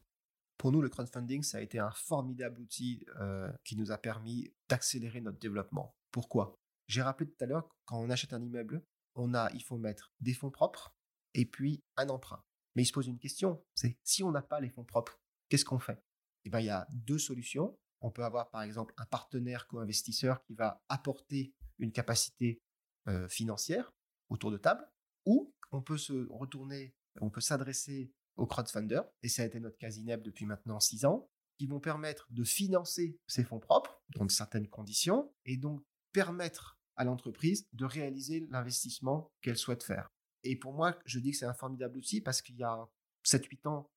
Pour 0.57 0.71
nous, 0.71 0.81
le 0.81 0.89
crowdfunding, 0.89 1.43
ça 1.43 1.59
a 1.59 1.61
été 1.61 1.77
un 1.77 1.91
formidable 1.91 2.59
outil 2.61 3.05
euh, 3.19 3.51
qui 3.63 3.75
nous 3.75 3.91
a 3.91 3.97
permis 3.97 4.51
d'accélérer 4.69 5.21
notre 5.21 5.37
développement. 5.37 5.95
Pourquoi? 6.11 6.57
J'ai 6.87 7.01
rappelé 7.01 7.29
tout 7.29 7.43
à 7.43 7.45
l'heure, 7.45 7.69
quand 7.85 7.99
on 7.99 8.09
achète 8.09 8.33
un 8.33 8.41
immeuble, 8.41 8.81
on 9.15 9.33
a, 9.33 9.51
il 9.53 9.63
faut 9.63 9.77
mettre 9.77 10.13
des 10.19 10.33
fonds 10.33 10.51
propres 10.51 10.95
et 11.33 11.45
puis 11.45 11.83
un 11.97 12.09
emprunt. 12.09 12.43
Mais 12.75 12.83
il 12.83 12.85
se 12.85 12.93
pose 12.93 13.07
une 13.07 13.19
question, 13.19 13.63
c'est 13.75 13.97
si 14.03 14.23
on 14.23 14.31
n'a 14.31 14.41
pas 14.41 14.59
les 14.59 14.69
fonds 14.69 14.85
propres, 14.85 15.19
qu'est-ce 15.49 15.65
qu'on 15.65 15.79
fait? 15.79 16.01
Eh 16.45 16.49
bien, 16.49 16.59
il 16.59 16.65
y 16.67 16.69
a 16.69 16.87
deux 16.91 17.19
solutions. 17.19 17.77
On 18.01 18.11
peut 18.11 18.23
avoir 18.23 18.49
par 18.49 18.61
exemple 18.61 18.93
un 18.97 19.05
partenaire 19.05 19.67
co-investisseur 19.67 20.41
qui 20.43 20.53
va 20.53 20.81
apporter 20.87 21.53
une 21.79 21.91
capacité 21.91 22.61
euh, 23.07 23.27
financière 23.27 23.93
autour 24.29 24.51
de 24.51 24.57
table, 24.57 24.85
ou 25.25 25.53
on 25.71 25.81
peut 25.81 25.97
se 25.97 26.27
retourner, 26.29 26.95
on 27.21 27.29
peut 27.29 27.41
s'adresser 27.41 28.11
aux 28.35 28.45
crowdfunders, 28.45 29.05
et 29.23 29.29
ça 29.29 29.43
a 29.43 29.45
été 29.45 29.59
notre 29.59 29.77
cas 29.77 29.89
depuis 29.89 30.45
maintenant 30.45 30.79
six 30.79 31.05
ans, 31.05 31.29
qui 31.57 31.65
vont 31.65 31.79
permettre 31.79 32.27
de 32.29 32.43
financer 32.43 33.17
ses 33.27 33.43
fonds 33.43 33.59
propres 33.59 34.01
dans 34.15 34.27
certaines 34.29 34.67
conditions, 34.67 35.33
et 35.45 35.57
donc 35.57 35.81
permettre 36.11 36.77
à 36.95 37.03
l'entreprise 37.03 37.67
de 37.73 37.85
réaliser 37.85 38.47
l'investissement 38.49 39.31
qu'elle 39.41 39.57
souhaite 39.57 39.83
faire. 39.83 40.11
Et 40.43 40.55
pour 40.55 40.73
moi, 40.73 40.97
je 41.05 41.19
dis 41.19 41.31
que 41.31 41.37
c'est 41.37 41.45
un 41.45 41.53
formidable 41.53 41.97
outil 41.97 42.21
parce 42.21 42.41
qu'il 42.41 42.57
y 42.57 42.63
a 42.63 42.87
7-8 43.25 43.67
ans, 43.67 43.91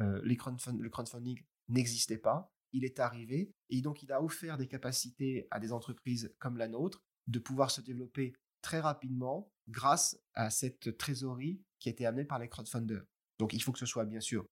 euh, 0.00 0.20
le 0.22 0.88
crowdfunding 0.88 1.40
n'existait 1.68 2.18
pas. 2.18 2.52
Il 2.72 2.84
est 2.84 3.00
arrivé 3.00 3.52
et 3.68 3.80
donc 3.82 4.02
il 4.02 4.12
a 4.12 4.22
offert 4.22 4.56
des 4.56 4.66
capacités 4.66 5.46
à 5.50 5.60
des 5.60 5.72
entreprises 5.72 6.34
comme 6.38 6.56
la 6.56 6.68
nôtre 6.68 7.02
de 7.26 7.38
pouvoir 7.38 7.70
se 7.70 7.80
développer 7.80 8.34
très 8.62 8.80
rapidement 8.80 9.50
grâce 9.68 10.18
à 10.34 10.50
cette 10.50 10.96
trésorerie 10.96 11.60
qui 11.78 11.88
a 11.88 11.92
été 11.92 12.06
amenée 12.06 12.24
par 12.24 12.38
les 12.38 12.48
crowdfunders. 12.48 13.04
Donc 13.38 13.52
il 13.52 13.62
faut 13.62 13.72
que 13.72 13.78
ce 13.78 13.86
soit 13.86 14.04
bien 14.04 14.20
sûr 14.20 14.46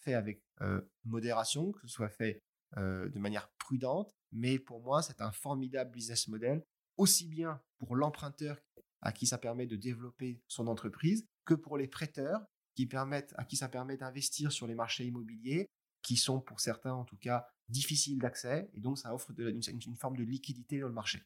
fait 0.00 0.14
avec 0.14 0.42
euh, 0.60 0.80
modération, 1.04 1.72
que 1.72 1.80
ce 1.80 1.88
soit 1.88 2.10
fait 2.10 2.40
euh, 2.76 3.08
de 3.08 3.18
manière 3.18 3.50
prudente, 3.58 4.14
mais 4.32 4.58
pour 4.58 4.82
moi 4.82 5.02
c'est 5.02 5.20
un 5.20 5.32
formidable 5.32 5.90
business 5.90 6.28
model, 6.28 6.62
aussi 6.96 7.26
bien 7.26 7.60
pour 7.78 7.96
l'emprunteur 7.96 8.58
à 9.00 9.12
qui 9.12 9.26
ça 9.26 9.38
permet 9.38 9.66
de 9.66 9.76
développer 9.76 10.42
son 10.48 10.66
entreprise, 10.66 11.26
que 11.44 11.54
pour 11.54 11.76
les 11.76 11.88
prêteurs 11.88 12.44
qui 12.74 12.86
permettent, 12.86 13.34
à 13.36 13.44
qui 13.44 13.56
ça 13.56 13.68
permet 13.68 13.96
d'investir 13.96 14.50
sur 14.50 14.66
les 14.66 14.74
marchés 14.74 15.04
immobiliers, 15.04 15.68
qui 16.02 16.16
sont 16.16 16.40
pour 16.40 16.60
certains 16.60 16.92
en 16.92 17.04
tout 17.04 17.16
cas 17.16 17.46
difficiles 17.68 18.18
d'accès, 18.18 18.70
et 18.74 18.80
donc 18.80 18.98
ça 18.98 19.14
offre 19.14 19.32
une, 19.38 19.96
forme 19.96 20.16
de 20.16 20.24
liquidité 20.24 20.80
dans 20.80 20.88
le 20.88 20.94
marché. 20.94 21.22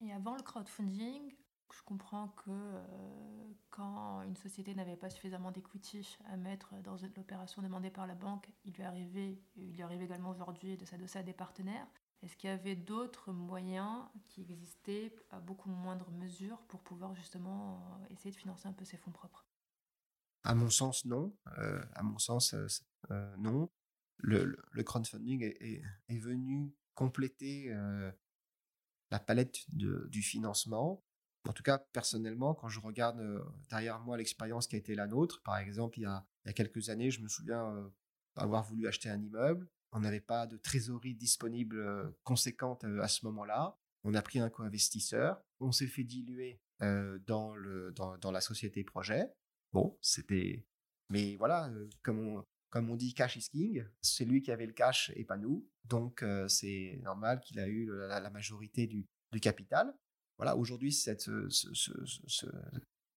Et 0.00 0.12
avant 0.12 0.36
le 0.36 0.42
crowdfunding, 0.42 1.34
je 1.72 1.82
comprends 1.82 2.28
que 2.28 2.50
euh, 2.50 3.52
quand 3.70 4.22
une 4.22 4.36
société 4.36 4.74
n'avait 4.74 4.96
pas 4.96 5.10
suffisamment 5.10 5.50
d'equity 5.50 6.18
à 6.26 6.36
mettre 6.36 6.74
dans 6.82 6.96
l'opération 7.16 7.62
demandée 7.62 7.90
par 7.90 8.06
la 8.06 8.14
banque, 8.14 8.48
il 8.64 8.72
lui 8.74 8.82
arrivait, 8.82 9.38
il 9.56 9.74
lui 9.74 9.82
arrive 9.82 10.02
également 10.02 10.30
aujourd'hui 10.30 10.76
de 10.76 10.84
s'adosser 10.84 11.18
à 11.18 11.22
des 11.22 11.32
partenaires. 11.32 11.86
Est-ce 12.22 12.36
qu'il 12.36 12.48
y 12.48 12.52
avait 12.52 12.76
d'autres 12.76 13.32
moyens 13.32 14.02
qui 14.24 14.40
existaient 14.42 15.14
à 15.30 15.40
beaucoup 15.40 15.68
moindre 15.68 16.10
mesure 16.10 16.58
pour 16.68 16.80
pouvoir 16.80 17.14
justement 17.14 17.82
euh, 18.02 18.06
essayer 18.10 18.30
de 18.30 18.36
financer 18.36 18.68
un 18.68 18.72
peu 18.72 18.84
ses 18.84 18.96
fonds 18.96 19.12
propres? 19.12 19.46
À 20.42 20.54
mon 20.54 20.70
sens, 20.70 21.04
non. 21.04 21.36
Euh, 21.58 21.82
à 21.94 22.02
mon 22.02 22.18
sens, 22.18 22.54
non. 23.38 23.70
Le, 24.18 24.56
crowdfunding 24.82 25.42
est, 25.42 26.18
venu 26.18 26.74
compléter 26.94 27.74
la 29.10 29.18
palette 29.18 29.64
du 29.68 30.22
financement 30.22 31.03
en 31.46 31.52
tout 31.52 31.62
cas, 31.62 31.78
personnellement, 31.78 32.54
quand 32.54 32.68
je 32.68 32.80
regarde 32.80 33.20
euh, 33.20 33.44
derrière 33.68 34.00
moi 34.00 34.16
l'expérience 34.16 34.66
qui 34.66 34.76
a 34.76 34.78
été 34.78 34.94
la 34.94 35.06
nôtre, 35.06 35.42
par 35.42 35.58
exemple, 35.58 35.98
il 35.98 36.02
y 36.02 36.06
a, 36.06 36.26
quelques 36.54 36.88
années, 36.88 37.10
je 37.10 37.20
me 37.20 37.28
souviens 37.28 37.76
euh, 37.76 37.88
avoir 38.36 38.64
voulu 38.64 38.86
acheter 38.86 39.10
un 39.10 39.20
immeuble. 39.20 39.68
On 39.92 40.00
n'avait 40.00 40.20
pas 40.20 40.46
de 40.46 40.56
trésorerie 40.56 41.14
disponible 41.14 41.78
euh, 41.78 42.10
conséquente 42.24 42.84
à 42.84 43.08
ce 43.08 43.24
moment-là. 43.26 43.78
On 44.04 44.14
a 44.14 44.22
pris 44.22 44.38
un 44.38 44.50
co-investisseur. 44.50 45.40
On 45.60 45.72
s'est 45.72 45.86
fait 45.86 46.04
diluer 46.04 46.60
dans, 46.80 47.54
la 47.56 48.40
société 48.40 48.84
projet. 48.84 49.26
Bon, 49.72 49.96
c'était. 50.02 50.66
Mais 51.08 51.36
voilà, 51.36 51.70
comme 52.02 52.44
on, 52.74 52.96
dit, 52.96 53.14
cash 53.14 53.36
is 53.36 53.48
king. 53.48 53.84
C'est 54.02 54.26
lui 54.26 54.42
qui 54.42 54.50
avait 54.52 54.66
le 54.66 54.74
cash 54.74 55.10
et 55.16 55.24
pas 55.24 55.38
nous. 55.38 55.66
Donc, 55.84 56.22
c'est 56.48 57.00
normal 57.02 57.40
qu'il 57.40 57.58
a 57.60 57.66
eu 57.66 57.86
la, 57.86 58.28
majorité 58.28 58.86
du 58.86 59.06
capital. 59.40 59.94
Voilà, 60.36 60.56
aujourd'hui, 60.56 60.92
ce, 60.92 61.12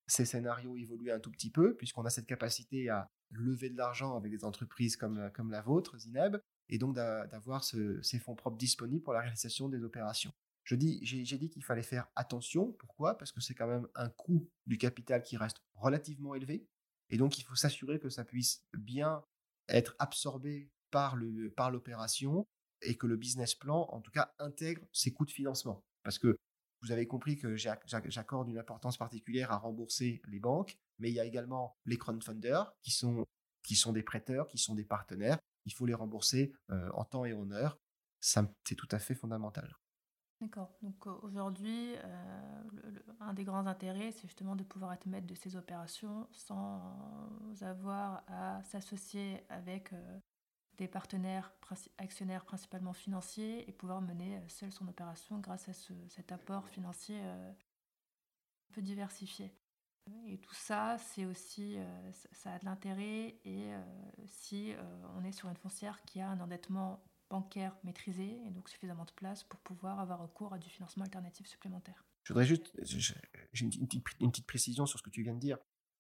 ces 0.07 0.25
scénarios 0.25 0.77
évoluent 0.77 1.11
un 1.11 1.19
tout 1.19 1.31
petit 1.31 1.51
peu, 1.51 1.75
puisqu'on 1.75 2.05
a 2.05 2.09
cette 2.09 2.27
capacité 2.27 2.89
à 2.89 3.09
lever 3.31 3.69
de 3.69 3.77
l'argent 3.77 4.15
avec 4.15 4.31
des 4.31 4.45
entreprises 4.45 4.95
comme, 4.95 5.31
comme 5.33 5.51
la 5.51 5.61
vôtre, 5.61 5.97
Zineb, 5.97 6.37
et 6.69 6.77
donc 6.77 6.95
d'avoir 6.95 7.63
ces 7.63 8.19
fonds 8.19 8.35
propres 8.35 8.57
disponibles 8.57 9.03
pour 9.03 9.13
la 9.13 9.21
réalisation 9.21 9.69
des 9.69 9.83
opérations. 9.83 10.33
Je 10.63 10.75
dis, 10.75 10.99
j'ai 11.01 11.37
dit 11.37 11.49
qu'il 11.49 11.63
fallait 11.63 11.81
faire 11.81 12.07
attention. 12.15 12.73
Pourquoi? 12.73 13.17
Parce 13.17 13.31
que 13.31 13.39
c'est 13.39 13.53
quand 13.53 13.67
même 13.67 13.87
un 13.95 14.09
coût 14.09 14.49
du 14.65 14.77
capital 14.77 15.23
qui 15.23 15.37
reste 15.37 15.61
relativement 15.75 16.35
élevé. 16.35 16.67
Et 17.09 17.17
donc, 17.17 17.37
il 17.37 17.43
faut 17.43 17.55
s'assurer 17.55 17.99
que 17.99 18.09
ça 18.09 18.25
puisse 18.25 18.65
bien 18.77 19.23
être 19.69 19.95
absorbé 19.97 20.69
par 20.91 21.15
l'opération 21.15 22.43
par 22.43 22.45
et 22.81 22.97
que 22.97 23.07
le 23.07 23.15
business 23.15 23.55
plan, 23.55 23.87
en 23.91 24.01
tout 24.01 24.11
cas, 24.11 24.33
intègre 24.39 24.85
ces 24.91 25.13
coûts 25.13 25.25
de 25.25 25.31
financement. 25.31 25.85
Parce 26.03 26.19
que 26.19 26.37
vous 26.81 26.91
avez 26.91 27.07
compris 27.07 27.37
que 27.37 27.55
j'accorde 27.55 28.49
une 28.49 28.57
importance 28.57 28.97
particulière 28.97 29.51
à 29.51 29.57
rembourser 29.57 30.21
les 30.27 30.39
banques, 30.39 30.77
mais 30.99 31.09
il 31.09 31.15
y 31.15 31.19
a 31.19 31.25
également 31.25 31.77
les 31.85 31.97
crowdfunders 31.97 32.73
qui 32.81 32.91
sont, 32.91 33.25
qui 33.63 33.75
sont 33.75 33.93
des 33.93 34.03
prêteurs, 34.03 34.47
qui 34.47 34.57
sont 34.57 34.75
des 34.75 34.85
partenaires. 34.85 35.39
Il 35.65 35.73
faut 35.73 35.85
les 35.85 35.93
rembourser 35.93 36.53
euh, 36.71 36.89
en 36.93 37.03
temps 37.03 37.25
et 37.25 37.33
en 37.33 37.51
heure. 37.51 37.79
C'est 38.19 38.75
tout 38.75 38.87
à 38.91 38.99
fait 38.99 39.15
fondamental. 39.15 39.75
D'accord. 40.39 40.77
Donc 40.83 41.07
aujourd'hui, 41.23 41.95
euh, 41.95 42.99
un 43.19 43.33
des 43.33 43.43
grands 43.43 43.65
intérêts, 43.65 44.11
c'est 44.11 44.27
justement 44.27 44.55
de 44.55 44.63
pouvoir 44.63 44.93
être 44.93 45.07
maître 45.07 45.25
de 45.25 45.33
ces 45.33 45.55
opérations 45.55 46.27
sans 46.31 46.93
avoir 47.61 48.23
à 48.27 48.61
s'associer 48.63 49.43
avec 49.49 49.93
euh, 49.93 50.19
des 50.77 50.87
partenaires 50.87 51.51
actionnaires 51.97 52.45
principalement 52.45 52.93
financiers 52.93 53.67
et 53.67 53.71
pouvoir 53.71 54.01
mener 54.01 54.37
euh, 54.37 54.47
seul 54.47 54.71
son 54.71 54.87
opération 54.87 55.39
grâce 55.39 55.67
à 55.69 55.73
cet 55.73 56.31
apport 56.31 56.67
financier 56.69 57.19
euh, 57.19 57.49
un 57.51 58.73
peu 58.73 58.81
diversifié. 58.81 59.51
Et 60.25 60.37
tout 60.37 60.53
ça, 60.53 60.97
c'est 60.99 61.25
aussi, 61.25 61.77
euh, 61.77 62.11
ça 62.31 62.53
a 62.53 62.59
de 62.59 62.65
l'intérêt 62.65 63.39
et 63.43 63.73
si 64.25 64.73
on 65.17 65.25
est 65.25 65.33
sur 65.33 65.49
une 65.49 65.57
foncière 65.57 66.01
qui 66.05 66.21
a 66.21 66.29
un 66.29 66.39
endettement 66.39 67.03
bancaire 67.29 67.75
maîtrisé 67.83 68.39
et 68.45 68.51
donc 68.51 68.69
suffisamment 68.69 69.03
de 69.03 69.11
place 69.11 69.43
pour 69.43 69.59
pouvoir 69.59 69.99
avoir 69.99 70.21
recours 70.21 70.53
à 70.53 70.59
du 70.59 70.69
financement 70.69 71.03
alternatif 71.03 71.47
supplémentaire. 71.47 72.05
Je 72.23 72.31
voudrais 72.31 72.45
juste, 72.45 72.71
j'ai 73.51 73.65
une 73.65 74.31
petite 74.31 74.47
précision 74.47 74.85
sur 74.85 74.97
ce 74.97 75.03
que 75.03 75.09
tu 75.09 75.23
viens 75.23 75.33
de 75.33 75.39
dire. 75.39 75.57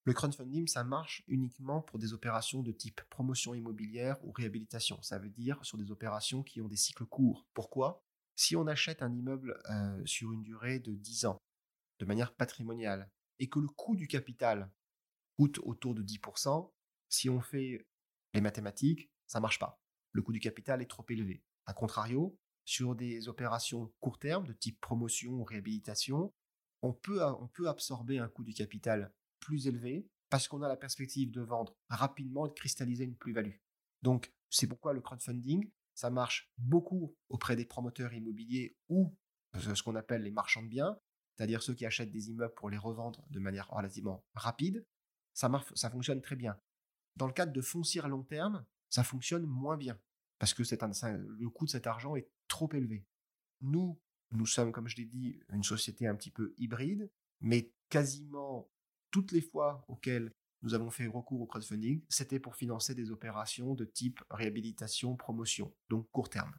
Le 0.07 0.13
crowdfunding, 0.13 0.67
ça 0.67 0.85
marche 0.85 1.21
uniquement 1.27 1.81
pour 1.81 1.99
des 1.99 2.13
opérations 2.13 2.63
de 2.63 2.71
type 2.71 3.01
promotion 3.09 3.53
immobilière 3.53 4.15
ou 4.23 4.31
réhabilitation. 4.31 5.01
Ça 5.01 5.19
veut 5.19 5.29
dire 5.29 5.59
sur 5.65 5.77
des 5.77 5.91
opérations 5.91 6.43
qui 6.43 6.61
ont 6.61 6.69
des 6.69 6.77
cycles 6.77 7.05
courts. 7.05 7.45
Pourquoi? 7.53 8.01
Si 8.33 8.55
on 8.55 8.67
achète 8.67 9.01
un 9.01 9.13
immeuble 9.13 9.61
euh, 9.69 10.01
sur 10.05 10.31
une 10.31 10.43
durée 10.43 10.79
de 10.79 10.93
10 10.93 11.25
ans, 11.25 11.41
de 11.99 12.05
manière 12.05 12.33
patrimoniale, 12.33 13.11
et 13.39 13.49
que 13.49 13.59
le 13.59 13.67
coût 13.67 13.97
du 13.97 14.07
capital 14.07 14.71
coûte 15.35 15.59
autour 15.63 15.93
de 15.93 16.01
10%, 16.01 16.71
si 17.09 17.29
on 17.29 17.41
fait 17.41 17.85
les 18.33 18.39
mathématiques, 18.39 19.11
ça 19.25 19.41
marche 19.41 19.59
pas. 19.59 19.77
Le 20.13 20.21
coût 20.21 20.31
du 20.31 20.39
capital 20.39 20.81
est 20.81 20.89
trop 20.89 21.05
élevé. 21.09 21.43
A 21.65 21.73
contrario, 21.73 22.39
sur 22.63 22.95
des 22.95 23.27
opérations 23.27 23.93
court 23.99 24.19
terme 24.19 24.47
de 24.47 24.53
type 24.53 24.79
promotion 24.79 25.33
ou 25.33 25.43
réhabilitation, 25.43 26.33
on 26.81 26.93
peut 26.93 27.67
absorber 27.67 28.19
un 28.19 28.29
coût 28.29 28.45
du 28.45 28.53
capital 28.53 29.11
plus 29.47 29.65
élevé 29.67 30.05
parce 30.29 30.49
qu'on 30.49 30.61
a 30.61 30.67
la 30.67 30.75
perspective 30.75 31.31
de 31.31 31.39
vendre 31.39 31.73
rapidement 31.87 32.45
et 32.45 32.49
de 32.49 32.53
cristalliser 32.53 33.05
une 33.05 33.15
plus-value. 33.15 33.55
Donc, 34.01 34.33
c'est 34.49 34.67
pourquoi 34.67 34.91
le 34.91 34.99
crowdfunding, 34.99 35.71
ça 35.93 36.09
marche 36.09 36.51
beaucoup 36.57 37.15
auprès 37.29 37.55
des 37.55 37.65
promoteurs 37.65 38.13
immobiliers 38.13 38.77
ou 38.89 39.15
ce 39.57 39.81
qu'on 39.81 39.95
appelle 39.95 40.23
les 40.23 40.31
marchands 40.31 40.63
de 40.63 40.67
biens, 40.67 40.99
c'est-à-dire 41.33 41.63
ceux 41.63 41.73
qui 41.73 41.85
achètent 41.85 42.11
des 42.11 42.29
immeubles 42.29 42.53
pour 42.55 42.69
les 42.69 42.77
revendre 42.77 43.25
de 43.29 43.39
manière 43.39 43.69
relativement 43.69 44.25
rapide. 44.33 44.85
Ça, 45.33 45.47
marche, 45.47 45.73
ça 45.75 45.89
fonctionne 45.89 46.21
très 46.21 46.35
bien. 46.35 46.59
Dans 47.15 47.27
le 47.27 47.33
cadre 47.33 47.53
de 47.53 47.61
foncier 47.61 48.01
à 48.01 48.09
long 48.09 48.23
terme, 48.23 48.65
ça 48.89 49.05
fonctionne 49.05 49.45
moins 49.45 49.77
bien 49.77 49.97
parce 50.39 50.53
que 50.53 50.61
le 50.61 51.49
coût 51.49 51.65
de 51.65 51.71
cet 51.71 51.87
argent 51.87 52.17
est 52.17 52.29
trop 52.49 52.69
élevé. 52.73 53.07
Nous, 53.61 53.97
nous 54.31 54.45
sommes, 54.45 54.73
comme 54.73 54.89
je 54.89 54.97
l'ai 54.97 55.05
dit, 55.05 55.39
une 55.53 55.63
société 55.63 56.05
un 56.05 56.15
petit 56.15 56.31
peu 56.31 56.53
hybride, 56.57 57.09
mais 57.39 57.71
quasiment 57.89 58.69
toutes 59.11 59.31
les 59.31 59.41
fois 59.41 59.83
auxquelles 59.87 60.31
nous 60.61 60.73
avons 60.73 60.89
fait 60.89 61.07
recours 61.07 61.41
au 61.41 61.45
crowdfunding, 61.45 62.01
c'était 62.09 62.39
pour 62.39 62.55
financer 62.55 62.95
des 62.95 63.11
opérations 63.11 63.75
de 63.75 63.85
type 63.85 64.19
réhabilitation, 64.29 65.15
promotion, 65.15 65.73
donc 65.89 66.09
court 66.11 66.29
terme. 66.29 66.53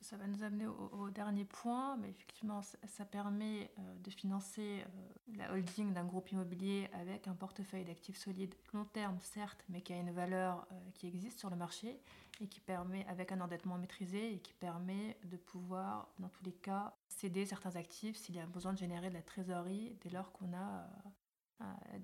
ça 0.00 0.16
va 0.16 0.26
nous 0.26 0.42
amener 0.42 0.66
au, 0.66 1.10
dernier 1.10 1.44
point, 1.44 1.96
mais 1.98 2.10
effectivement, 2.10 2.62
ça, 2.62 3.04
permet 3.04 3.72
euh, 3.78 3.94
de 3.98 4.10
financer 4.10 4.82
euh, 4.82 5.36
la 5.36 5.52
holding 5.52 5.92
d'un 5.92 6.04
groupe 6.04 6.32
immobilier 6.32 6.88
avec 6.92 7.28
un 7.28 7.34
portefeuille 7.34 7.84
d'actifs 7.84 8.18
solides 8.18 8.54
long 8.72 8.84
terme, 8.84 9.18
certes, 9.20 9.64
mais 9.68 9.82
qui 9.82 9.92
a 9.92 9.96
une 9.96 10.12
valeur 10.12 10.66
euh, 10.72 10.90
qui 10.94 11.06
existe 11.06 11.38
sur 11.38 11.50
le 11.50 11.56
marché 11.56 12.00
et 12.40 12.48
qui 12.48 12.60
permet, 12.60 13.06
avec 13.06 13.32
un 13.32 13.40
endettement 13.40 13.76
maîtrisé, 13.76 14.32
et 14.32 14.40
qui 14.40 14.54
permet 14.54 15.18
de 15.24 15.36
pouvoir, 15.36 16.10
dans 16.18 16.30
tous 16.30 16.42
les 16.44 16.54
cas, 16.54 16.96
céder 17.06 17.44
certains 17.44 17.76
actifs 17.76 18.16
s'il 18.16 18.34
y 18.34 18.40
a 18.40 18.46
besoin 18.46 18.72
de 18.72 18.78
générer 18.78 19.10
de 19.10 19.14
la 19.14 19.22
trésorerie 19.22 19.94
dès 20.02 20.08
lors 20.08 20.32
qu'on 20.32 20.54
a 20.54 20.88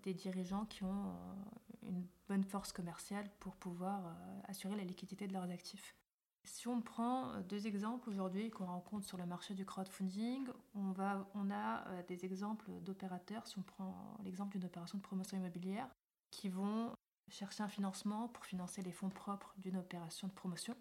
des 0.02 0.14
dirigeants 0.14 0.66
qui 0.66 0.84
ont 0.84 1.08
euh, 1.08 1.88
une 1.88 2.06
bonne 2.28 2.44
force 2.44 2.72
commerciale 2.72 3.28
pour 3.40 3.56
pouvoir 3.56 4.06
euh, 4.06 4.40
assurer 4.44 4.76
la 4.76 4.84
liquidité 4.84 5.26
de 5.26 5.32
leurs 5.32 5.50
actifs. 5.50 5.94
Si 6.44 6.68
on 6.68 6.80
prend 6.80 7.30
euh, 7.30 7.42
deux 7.42 7.66
exemples 7.66 8.08
aujourd'hui 8.08 8.50
qu'on 8.50 8.66
rencontre 8.66 9.06
sur 9.06 9.18
le 9.18 9.26
marché 9.26 9.54
du 9.54 9.64
crowdfunding, 9.64 10.46
on, 10.74 10.94
a 11.50 12.02
des 12.08 12.24
exemples 12.24 12.70
d'opérateurs, 12.82 13.46
si 13.46 13.58
on 13.58 13.62
prend 13.62 14.16
l'exemple 14.24 14.52
d'une 14.52 14.66
opération 14.66 14.98
de 14.98 15.02
promotion 15.02 15.36
immobilière, 15.36 15.88
qui 16.30 16.48
vont 16.48 16.92
chercher 17.28 17.62
un 17.62 17.68
financement 17.68 18.28
pour 18.28 18.44
financer 18.44 18.82
les 18.82 18.92
fonds 18.92 19.10
propres 19.10 19.54
d'une 19.58 19.76
opération 19.76 20.28
de 20.28 20.32
promotion. 20.32 20.76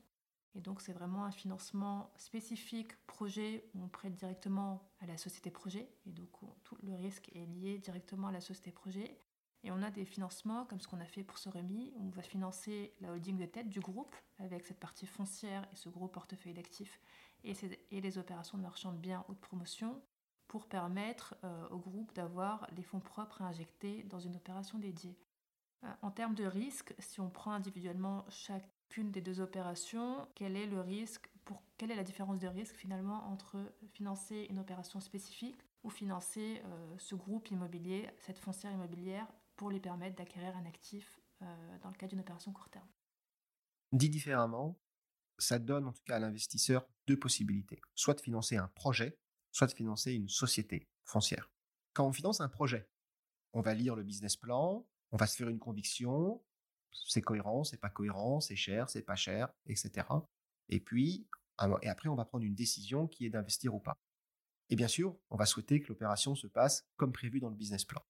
Et 0.55 0.61
donc 0.61 0.81
c'est 0.81 0.93
vraiment 0.93 1.25
un 1.25 1.31
financement 1.31 2.11
spécifique 2.17 2.95
projet 3.07 3.69
où 3.73 3.83
on 3.83 3.89
prête 3.89 4.15
directement 4.15 4.89
à 5.01 5.05
la 5.05 5.17
société 5.17 5.51
projet 5.51 5.89
et 6.05 6.11
donc 6.11 6.29
tout 6.63 6.77
le 6.81 6.95
risque 6.95 7.29
est 7.35 7.45
lié 7.45 7.77
directement 7.77 8.27
à 8.27 8.31
la 8.31 8.41
société 8.41 8.71
projet. 8.71 9.19
Et 9.63 9.71
on 9.71 9.81
a 9.81 9.91
des 9.91 10.05
financements 10.05 10.65
comme 10.65 10.79
ce 10.79 10.87
qu'on 10.87 11.01
a 11.01 11.05
fait 11.05 11.23
pour 11.23 11.39
Soremi 11.39 11.91
où 11.95 12.07
on 12.07 12.09
va 12.09 12.21
financer 12.21 12.93
la 13.01 13.11
holding 13.11 13.37
de 13.37 13.45
tête 13.45 13.67
du 13.67 13.79
groupe 13.79 14.15
avec 14.39 14.65
cette 14.65 14.79
partie 14.79 15.07
foncière 15.07 15.67
et 15.73 15.75
ce 15.75 15.89
gros 15.89 16.07
portefeuille 16.07 16.53
d'actifs 16.53 17.01
et, 17.43 18.01
les 18.01 18.17
opérations 18.17 18.57
de 18.57 18.63
marchand 18.63 18.91
de 18.91 18.97
biens 18.97 19.25
ou 19.27 19.33
de 19.33 19.39
promotion 19.39 20.01
pour 20.47 20.67
permettre 20.67 21.35
euh, 21.43 21.67
au 21.69 21.79
groupe 21.79 22.13
d'avoir 22.13 22.67
les 22.75 22.83
fonds 22.83 22.99
propres 22.99 23.41
à 23.41 23.45
injecter 23.45 24.03
dans 24.03 24.19
une 24.19 24.35
opération 24.35 24.77
dédiée. 24.77 25.17
Euh, 25.83 25.87
en 26.01 26.11
termes 26.11 26.35
de 26.35 26.45
risque, 26.45 26.93
si 26.99 27.19
on 27.19 27.29
prend 27.29 27.51
individuellement 27.51 28.25
chaque 28.29 28.69
qu'une 28.89 29.11
des 29.11 29.21
deux 29.21 29.39
opérations, 29.39 30.27
quel 30.35 30.55
est 30.55 30.67
le 30.67 30.81
risque, 30.81 31.29
pour, 31.43 31.61
quelle 31.77 31.91
est 31.91 31.95
la 31.95 32.03
différence 32.03 32.39
de 32.39 32.47
risque 32.47 32.75
finalement 32.75 33.23
entre 33.27 33.57
financer 33.93 34.47
une 34.49 34.59
opération 34.59 34.99
spécifique 34.99 35.59
ou 35.83 35.89
financer 35.89 36.61
euh, 36.65 36.95
ce 36.97 37.15
groupe 37.15 37.49
immobilier, 37.51 38.09
cette 38.17 38.39
foncière 38.39 38.71
immobilière, 38.71 39.27
pour 39.55 39.69
lui 39.69 39.79
permettre 39.79 40.15
d'acquérir 40.15 40.55
un 40.57 40.65
actif 40.65 41.19
euh, 41.41 41.77
dans 41.81 41.89
le 41.89 41.95
cadre 41.95 42.11
d'une 42.11 42.19
opération 42.19 42.51
court 42.51 42.69
terme? 42.69 42.87
Dit 43.91 44.09
différemment, 44.09 44.79
ça 45.37 45.59
donne 45.59 45.85
en 45.85 45.93
tout 45.93 46.03
cas 46.05 46.15
à 46.15 46.19
l'investisseur 46.19 46.87
deux 47.07 47.19
possibilités, 47.19 47.81
soit 47.93 48.15
de 48.15 48.21
financer 48.21 48.57
un 48.57 48.67
projet, 48.69 49.17
soit 49.51 49.67
de 49.67 49.73
financer 49.73 50.13
une 50.13 50.29
société 50.29 50.89
foncière. 51.03 51.51
Quand 51.93 52.07
on 52.07 52.11
finance 52.11 52.41
un 52.41 52.49
projet, 52.49 52.89
on 53.53 53.61
va 53.61 53.73
lire 53.73 53.95
le 53.95 54.03
business 54.03 54.35
plan, 54.35 54.85
on 55.11 55.17
va 55.17 55.27
se 55.27 55.37
faire 55.37 55.49
une 55.49 55.59
conviction, 55.59 56.43
c'est 57.05 57.21
cohérent, 57.21 57.63
c'est 57.63 57.79
pas 57.79 57.89
cohérent, 57.89 58.39
c'est 58.39 58.55
cher, 58.55 58.89
c'est 58.89 59.03
pas 59.03 59.15
cher, 59.15 59.51
etc. 59.67 60.07
Et 60.69 60.79
puis, 60.79 61.27
et 61.81 61.89
après, 61.89 62.09
on 62.09 62.15
va 62.15 62.25
prendre 62.25 62.43
une 62.43 62.55
décision 62.55 63.07
qui 63.07 63.25
est 63.25 63.29
d'investir 63.29 63.73
ou 63.73 63.79
pas. 63.79 63.97
Et 64.69 64.75
bien 64.75 64.87
sûr, 64.87 65.17
on 65.29 65.37
va 65.37 65.45
souhaiter 65.45 65.81
que 65.81 65.87
l'opération 65.87 66.35
se 66.35 66.47
passe 66.47 66.87
comme 66.97 67.11
prévu 67.11 67.39
dans 67.39 67.49
le 67.49 67.55
business 67.55 67.85
plan. 67.85 68.01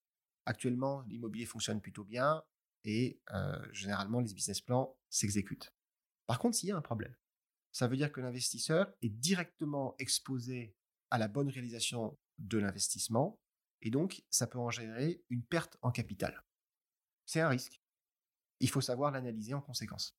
Actuellement, 0.45 1.01
l'immobilier 1.01 1.45
fonctionne 1.45 1.81
plutôt 1.81 2.03
bien 2.03 2.43
et 2.83 3.19
euh, 3.31 3.73
généralement, 3.73 4.19
les 4.19 4.33
business 4.33 4.61
plans 4.61 4.97
s'exécutent. 5.09 5.73
Par 6.27 6.39
contre, 6.39 6.55
s'il 6.55 6.69
y 6.69 6.71
a 6.71 6.77
un 6.77 6.81
problème, 6.81 7.15
ça 7.71 7.87
veut 7.87 7.97
dire 7.97 8.11
que 8.11 8.21
l'investisseur 8.21 8.93
est 9.01 9.09
directement 9.09 9.95
exposé 9.99 10.75
à 11.11 11.17
la 11.17 11.27
bonne 11.27 11.49
réalisation 11.49 12.17
de 12.37 12.57
l'investissement 12.57 13.39
et 13.81 13.89
donc 13.89 14.23
ça 14.29 14.47
peut 14.47 14.59
en 14.59 14.69
générer 14.69 15.23
une 15.29 15.43
perte 15.43 15.77
en 15.81 15.91
capital. 15.91 16.43
C'est 17.25 17.41
un 17.41 17.49
risque 17.49 17.81
il 18.59 18.69
faut 18.69 18.81
savoir 18.81 19.11
l'analyser 19.11 19.53
en 19.53 19.61
conséquence. 19.61 20.17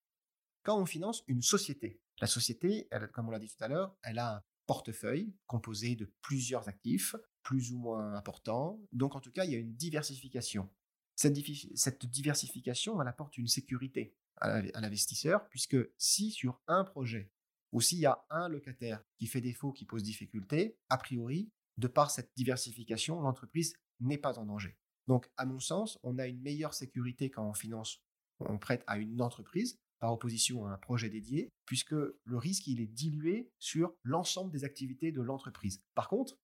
Quand 0.63 0.81
on 0.81 0.87
finance 0.87 1.23
une 1.27 1.43
société, 1.43 2.01
la 2.21 2.27
société, 2.27 2.89
comme 3.13 3.29
on 3.29 3.31
l'a 3.31 3.39
dit 3.39 3.49
tout 3.49 3.63
à 3.63 3.69
l'heure, 3.69 3.97
elle 4.03 4.19
a 4.19 4.37
un 4.37 4.43
portefeuille 4.67 5.33
composé 5.47 5.95
de 5.95 6.13
plusieurs 6.23 6.69
actifs, 6.69 7.15
plus 7.43 7.73
ou 7.73 7.79
moins 7.79 8.15
importants. 8.15 8.81
Donc 8.93 9.15
en 9.15 9.21
tout 9.21 9.31
cas, 9.31 9.45
il 9.45 9.53
y 9.53 9.55
a 9.55 9.59
une 9.59 9.75
diversification. 9.75 10.69
Cette, 11.15 11.39
cette 11.77 12.05
diversification, 12.07 13.01
elle 13.01 13.09
apporte 13.09 13.39
une 13.39 13.47
sécurité 13.47 14.17
à 14.39 14.61
l'investisseur, 14.81 15.49
puisque 15.49 15.77
si 15.97 16.31
sur 16.31 16.61
un 16.67 16.85
projet, 16.85 17.31
ou 17.73 17.81
s'il 17.81 17.99
y 17.99 18.07
a 18.07 18.25
un 18.31 18.49
locataire 18.49 19.03
qui 19.19 19.27
fait 19.27 19.41
défaut, 19.41 19.73
qui 19.73 19.87
pose 19.87 20.03
difficulté, 20.03 20.79
a 20.89 20.99
priori, 20.99 21.51
de 21.79 21.89
par 21.89 22.11
cette 22.11 22.33
diversification, 22.37 23.21
l'entreprise 23.21 23.75
n'est 24.01 24.19
pas 24.19 24.39
en 24.39 24.47
danger. 24.47 24.77
Donc, 25.07 25.31
à 25.37 25.47
mon 25.47 25.61
sens, 25.61 25.99
on 26.03 26.19
a 26.19 26.27
une 26.27 26.41
meilleure 26.41 26.75
sécurité 26.75 27.31
quand 27.31 27.49
on 27.49 27.55
finance 27.55 28.03
on 28.41 28.59
prête 28.59 28.85
à 28.87 28.99
une 28.99 29.23
entreprise 29.23 29.79
par 29.99 30.13
opposition 30.13 30.67
à 30.67 30.73
un 30.73 30.79
projet 30.79 31.09
dédié, 31.09 31.51
puisque 31.65 31.93
le 31.93 32.37
risque 32.37 32.67
il 32.67 32.81
est 32.81 32.87
dilué 32.87 33.51
sur 33.59 33.95
l'ensemble 34.03 34.53
des 34.53 34.65
activités 34.65 35.13
de 35.13 35.23
l'entreprise. 35.23 35.83
Par 35.95 36.09
contre, 36.09 36.39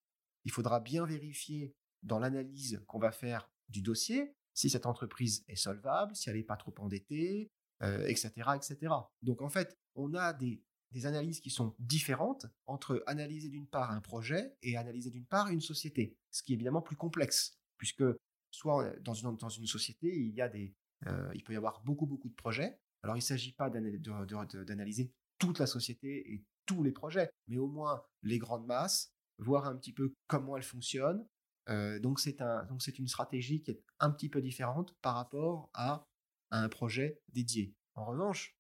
il 0.45 0.51
faudra 0.51 0.81
bien 0.81 1.05
vérifier 1.05 1.75
dans 2.03 2.19
l'analyse 2.19 2.83
qu'on 2.87 2.99
va 2.99 3.13
faire 3.13 3.51
du 3.69 3.83
dossier 3.83 4.35
si 4.55 4.69
cette 4.69 4.87
entreprise 4.87 5.45
est 5.49 5.57
solvable, 5.57 6.15
si 6.17 6.29
elle 6.29 6.37
n'est 6.37 6.43
pas 6.43 6.57
trop 6.57 6.75
endettée, 6.79 7.51
etc., 7.81 8.33
euh, 8.47 8.55
etc. 8.55 8.77
Donc 9.23 9.41
en 9.43 9.49
fait, 9.49 9.79
on 9.95 10.15
a 10.15 10.33
des, 10.33 10.63
des 10.91 11.07
analyses 11.07 11.41
qui 11.41 11.51
sont 11.51 11.75
différentes 11.79 12.47
entre 12.67 13.03
analyser 13.07 13.49
d'une 13.49 13.67
part 13.67 13.91
un 13.91 14.01
projet 14.01 14.55
et 14.63 14.77
analyser 14.77 15.11
d'une 15.11 15.27
part 15.27 15.49
une 15.49 15.61
société, 15.61 16.17
ce 16.31 16.43
qui 16.43 16.53
est 16.53 16.57
évidemment 16.57 16.83
plus 16.83 16.97
complexe, 16.97 17.59
puisque 17.79 18.05
soit 18.51 18.95
dans 19.01 19.15
une, 19.15 19.37
dans 19.37 19.49
une 19.49 19.67
société, 19.67 20.15
il 20.15 20.35
y 20.35 20.43
a 20.43 20.49
des, 20.49 20.75
euh, 21.07 21.31
il 21.35 21.43
peut 21.43 21.53
y 21.53 21.57
avoir 21.57 21.83
beaucoup, 21.83 22.07
beaucoup 22.07 22.29
de 22.29 22.35
projets. 22.35 22.79
Alors, 23.03 23.17
il 23.17 23.21
ne 23.21 23.25
s'agit 23.25 23.53
pas 23.53 23.71
d'analyser 23.71 25.13
toute 25.39 25.59
la 25.59 25.67
société 25.67 26.33
et 26.33 26.45
tous 26.67 26.83
les 26.83 26.93
projets, 26.93 27.31
mais 27.49 27.59
au 27.59 27.67
moins 27.67 28.05
les 28.23 28.39
grandes 28.39 28.67
masses, 28.67 29.13
voir 29.39 29.67
un 29.67 29.77
petit 29.77 29.93
peu 29.93 30.15
comment 30.29 30.57
elles 30.57 30.63
fonctionnent. 30.63 31.27
Euh, 31.69 31.99
donc, 31.99 32.21
c'est 32.21 32.41
un, 32.41 32.67
une 32.99 33.09
stratégie 33.09 33.63
qui 33.63 33.73
est 33.73 33.83
un 33.99 34.11
petit 34.11 34.29
peu 34.29 34.41
différente 34.41 34.97
par 35.01 35.15
rapport 35.15 35.71
à, 35.75 36.07
un 36.55 36.69
projet 36.69 37.19
dédié. 37.29 37.75
En 37.95 38.05
revanche, 38.05 38.55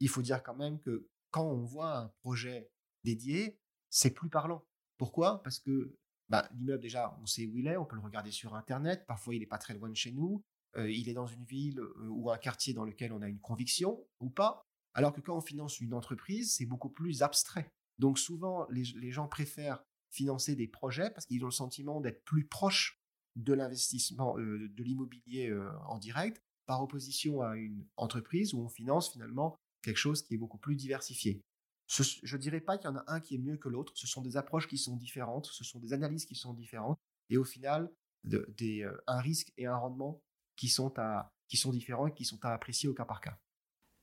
il 0.00 0.10
faut 0.10 0.20
dire 0.20 0.42
quand 0.42 0.54
même 0.54 0.78
que 0.80 1.08
quand 1.30 1.50
on 1.50 1.62
voit 1.62 1.96
un 1.96 2.08
projet 2.20 2.70
dédié, 3.04 3.58
c'est 3.88 4.10
plus 4.10 4.28
parlant. 4.28 4.66
Pourquoi? 4.98 5.42
Parce 5.42 5.58
que 5.58 5.96
bah, 6.28 6.46
l'immeuble, 6.52 6.82
déjà, 6.82 7.16
on 7.22 7.26
sait 7.26 7.46
où 7.46 7.56
il 7.56 7.66
est, 7.66 7.78
on 7.78 7.86
peut 7.86 7.96
le 7.96 8.02
regarder 8.02 8.30
sur 8.30 8.54
Internet, 8.54 9.06
parfois 9.06 9.34
il 9.34 9.40
n'est 9.40 9.46
pas 9.46 9.56
très 9.56 9.72
loin 9.72 9.88
de 9.88 9.96
chez 9.96 10.12
nous, 10.12 10.44
il 10.76 11.08
est 11.08 11.14
dans 11.14 11.26
une 11.26 11.44
ville 11.44 11.80
euh, 11.80 12.08
ou 12.08 12.30
un 12.30 12.38
quartier 12.38 12.74
dans 12.74 12.84
lequel 12.84 13.12
on 13.12 13.22
a 13.22 13.28
une 13.28 13.40
conviction 13.40 14.04
ou 14.20 14.30
pas. 14.30 14.66
Alors 14.94 15.12
que 15.12 15.20
quand 15.20 15.36
on 15.36 15.40
finance 15.40 15.80
une 15.80 15.94
entreprise, 15.94 16.54
c'est 16.54 16.66
beaucoup 16.66 16.90
plus 16.90 17.22
abstrait. 17.22 17.70
Donc 17.98 18.18
souvent, 18.18 18.66
les, 18.70 19.10
gens 19.10 19.28
préfèrent 19.28 19.82
financer 20.10 20.54
des 20.56 20.68
projets 20.68 21.10
parce 21.10 21.26
qu'ils 21.26 21.42
ont 21.44 21.48
le 21.48 21.52
sentiment 21.52 22.00
d'être 22.00 22.24
plus 22.24 22.46
proches 22.46 22.98
de 23.36 23.54
l'investissement, 23.54 24.38
euh, 24.38 24.68
de 24.68 24.82
l'immobilier 24.82 25.54
en 25.86 25.98
direct, 25.98 26.42
par 26.66 26.82
opposition 26.82 27.42
à 27.42 27.56
une 27.56 27.86
entreprise 27.96 28.54
où 28.54 28.60
on 28.60 28.68
finance 28.68 29.12
finalement 29.12 29.56
quelque 29.82 29.96
chose 29.96 30.22
qui 30.22 30.34
est 30.34 30.38
beaucoup 30.38 30.58
plus 30.58 30.76
diversifié. 30.76 31.42
je 31.88 32.36
ne 32.36 32.40
dirais 32.40 32.60
pas 32.60 32.78
qu'il 32.78 32.88
y 32.88 32.92
en 32.92 32.96
a 32.96 33.04
un 33.08 33.20
qui 33.20 33.34
est 33.34 33.38
mieux 33.38 33.56
que 33.56 33.68
l'autre, 33.68 33.92
ce 33.96 34.06
sont 34.06 34.22
des 34.22 34.36
approches 34.36 34.68
qui 34.68 34.78
sont 34.78 34.96
différentes, 34.96 35.46
ce 35.46 35.64
sont 35.64 35.80
des 35.80 35.92
analyses 35.92 36.26
qui 36.26 36.34
sont 36.34 36.54
différentes, 36.54 36.98
et 37.30 37.36
au 37.36 37.44
final, 37.44 37.90
un 39.06 39.20
risque 39.20 39.52
et 39.56 39.66
un 39.66 39.76
rendement 39.76 40.22
qui 40.62 41.56
sont, 41.56 41.70
différents 41.70 42.06
et 42.06 42.12
qui 42.12 42.24
sont 42.24 42.44
à 42.44 42.52
apprécier 42.52 42.88
au 42.88 42.94
cas 42.94 43.04
par 43.04 43.20
cas. 43.20 43.36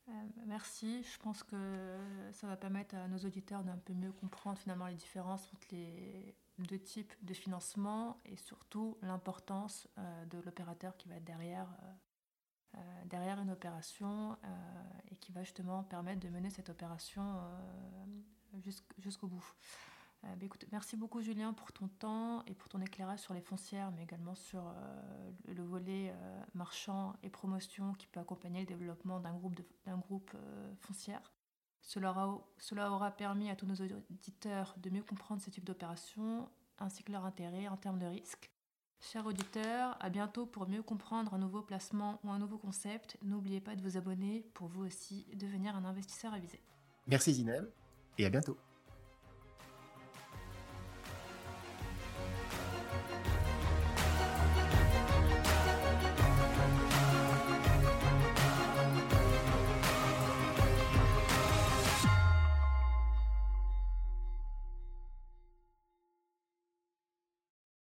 Euh, 0.10 0.12
merci. 0.46 1.04
Je 1.04 1.18
pense 1.20 1.44
que 1.44 1.98
ça 2.32 2.48
va 2.48 2.58
permettre 2.58 2.96
à 2.96 3.08
nos 3.08 3.20
auditeurs 3.20 3.64
d'un 3.64 3.78
peu 3.78 3.94
mieux 3.94 4.12
comprendre 4.12 4.58
finalement 4.58 4.88
les 4.88 4.96
différences 4.96 5.48
entre 5.54 5.68
les 5.72 6.36
deux 6.58 6.80
types 6.80 7.14
de 7.22 7.34
financement 7.34 8.20
et 8.26 8.36
surtout 8.36 8.98
l'importance 9.02 9.88
euh, 9.98 10.26
de 10.26 10.40
l'opérateur 10.40 10.98
qui 10.98 11.08
va 11.08 11.16
être 11.16 11.24
derrière, 11.24 11.70
euh, 12.76 12.80
derrière 13.06 13.40
une 13.40 13.52
opération 13.52 14.38
et 15.10 15.16
qui 15.16 15.32
va 15.32 15.44
justement 15.44 15.84
permettre 15.84 16.20
de 16.20 16.30
mener 16.30 16.50
cette 16.50 16.70
opération 16.70 17.24
jusqu'au 18.98 19.28
bout. 19.28 19.56
Euh, 20.26 20.36
bah, 20.36 20.48
merci 20.72 20.98
beaucoup 20.98 21.22
Julien 21.22 21.54
pour 21.54 21.72
ton 21.72 21.88
temps 21.88 22.44
et 22.46 22.54
pour 22.54 22.70
ton 22.70 22.82
éclairage 22.82 23.20
sur 23.20 23.34
les 23.34 23.42
foncières, 23.42 23.92
mais 23.92 24.04
également 24.04 24.36
sur 24.36 24.68
euh, 24.68 25.32
le 25.48 25.64
volet 25.64 26.12
euh, 26.14 26.42
marchand 26.54 27.14
et 27.24 27.30
promotion 27.30 27.94
qui 27.94 28.08
peut 28.08 28.20
accompagner 28.20 28.62
le 28.62 28.66
développement 28.66 29.20
d'un 29.20 29.34
groupe, 29.34 29.62
d'un 29.86 30.02
foncière. 30.80 31.32
Cela 31.82 32.12
aura, 32.12 32.46
cela 32.58 32.92
aura 32.92 33.12
permis 33.12 33.50
à 33.50 33.56
tous 33.56 33.66
nos 33.66 33.76
auditeurs 33.76 34.76
de 34.78 34.90
mieux 34.90 35.04
comprendre 35.04 35.42
ce 35.42 35.50
type 35.50 35.64
d'opération 35.64 36.50
ainsi 36.78 37.04
que 37.04 37.12
leur 37.12 37.26
intérêt 37.26 37.68
en 37.68 37.78
termes 37.78 38.00
de 38.00 38.06
risque. 38.06 38.52
Chers 39.02 39.26
auditeurs, 39.26 39.98
à 40.02 40.10
bientôt 40.10 40.46
pour 40.46 40.68
mieux 40.68 40.84
comprendre 40.84 41.34
un 41.34 41.38
nouveau 41.38 41.62
placement 41.62 42.20
ou 42.24 42.32
un 42.32 42.40
nouveau 42.40 42.58
concept. 42.58 43.18
N'oubliez 43.24 43.62
pas 43.62 43.78
de 43.78 43.82
vous 43.82 43.96
abonner 43.96 44.46
pour 44.54 44.68
vous 44.68 44.84
aussi 44.86 45.26
devenir 45.36 45.76
un 45.76 45.86
investisseur 45.86 46.34
avisé. 46.34 46.62
Merci 47.08 47.34
Zineb 47.34 47.66
et 48.18 48.26
à 48.26 48.30
bientôt. 48.30 48.58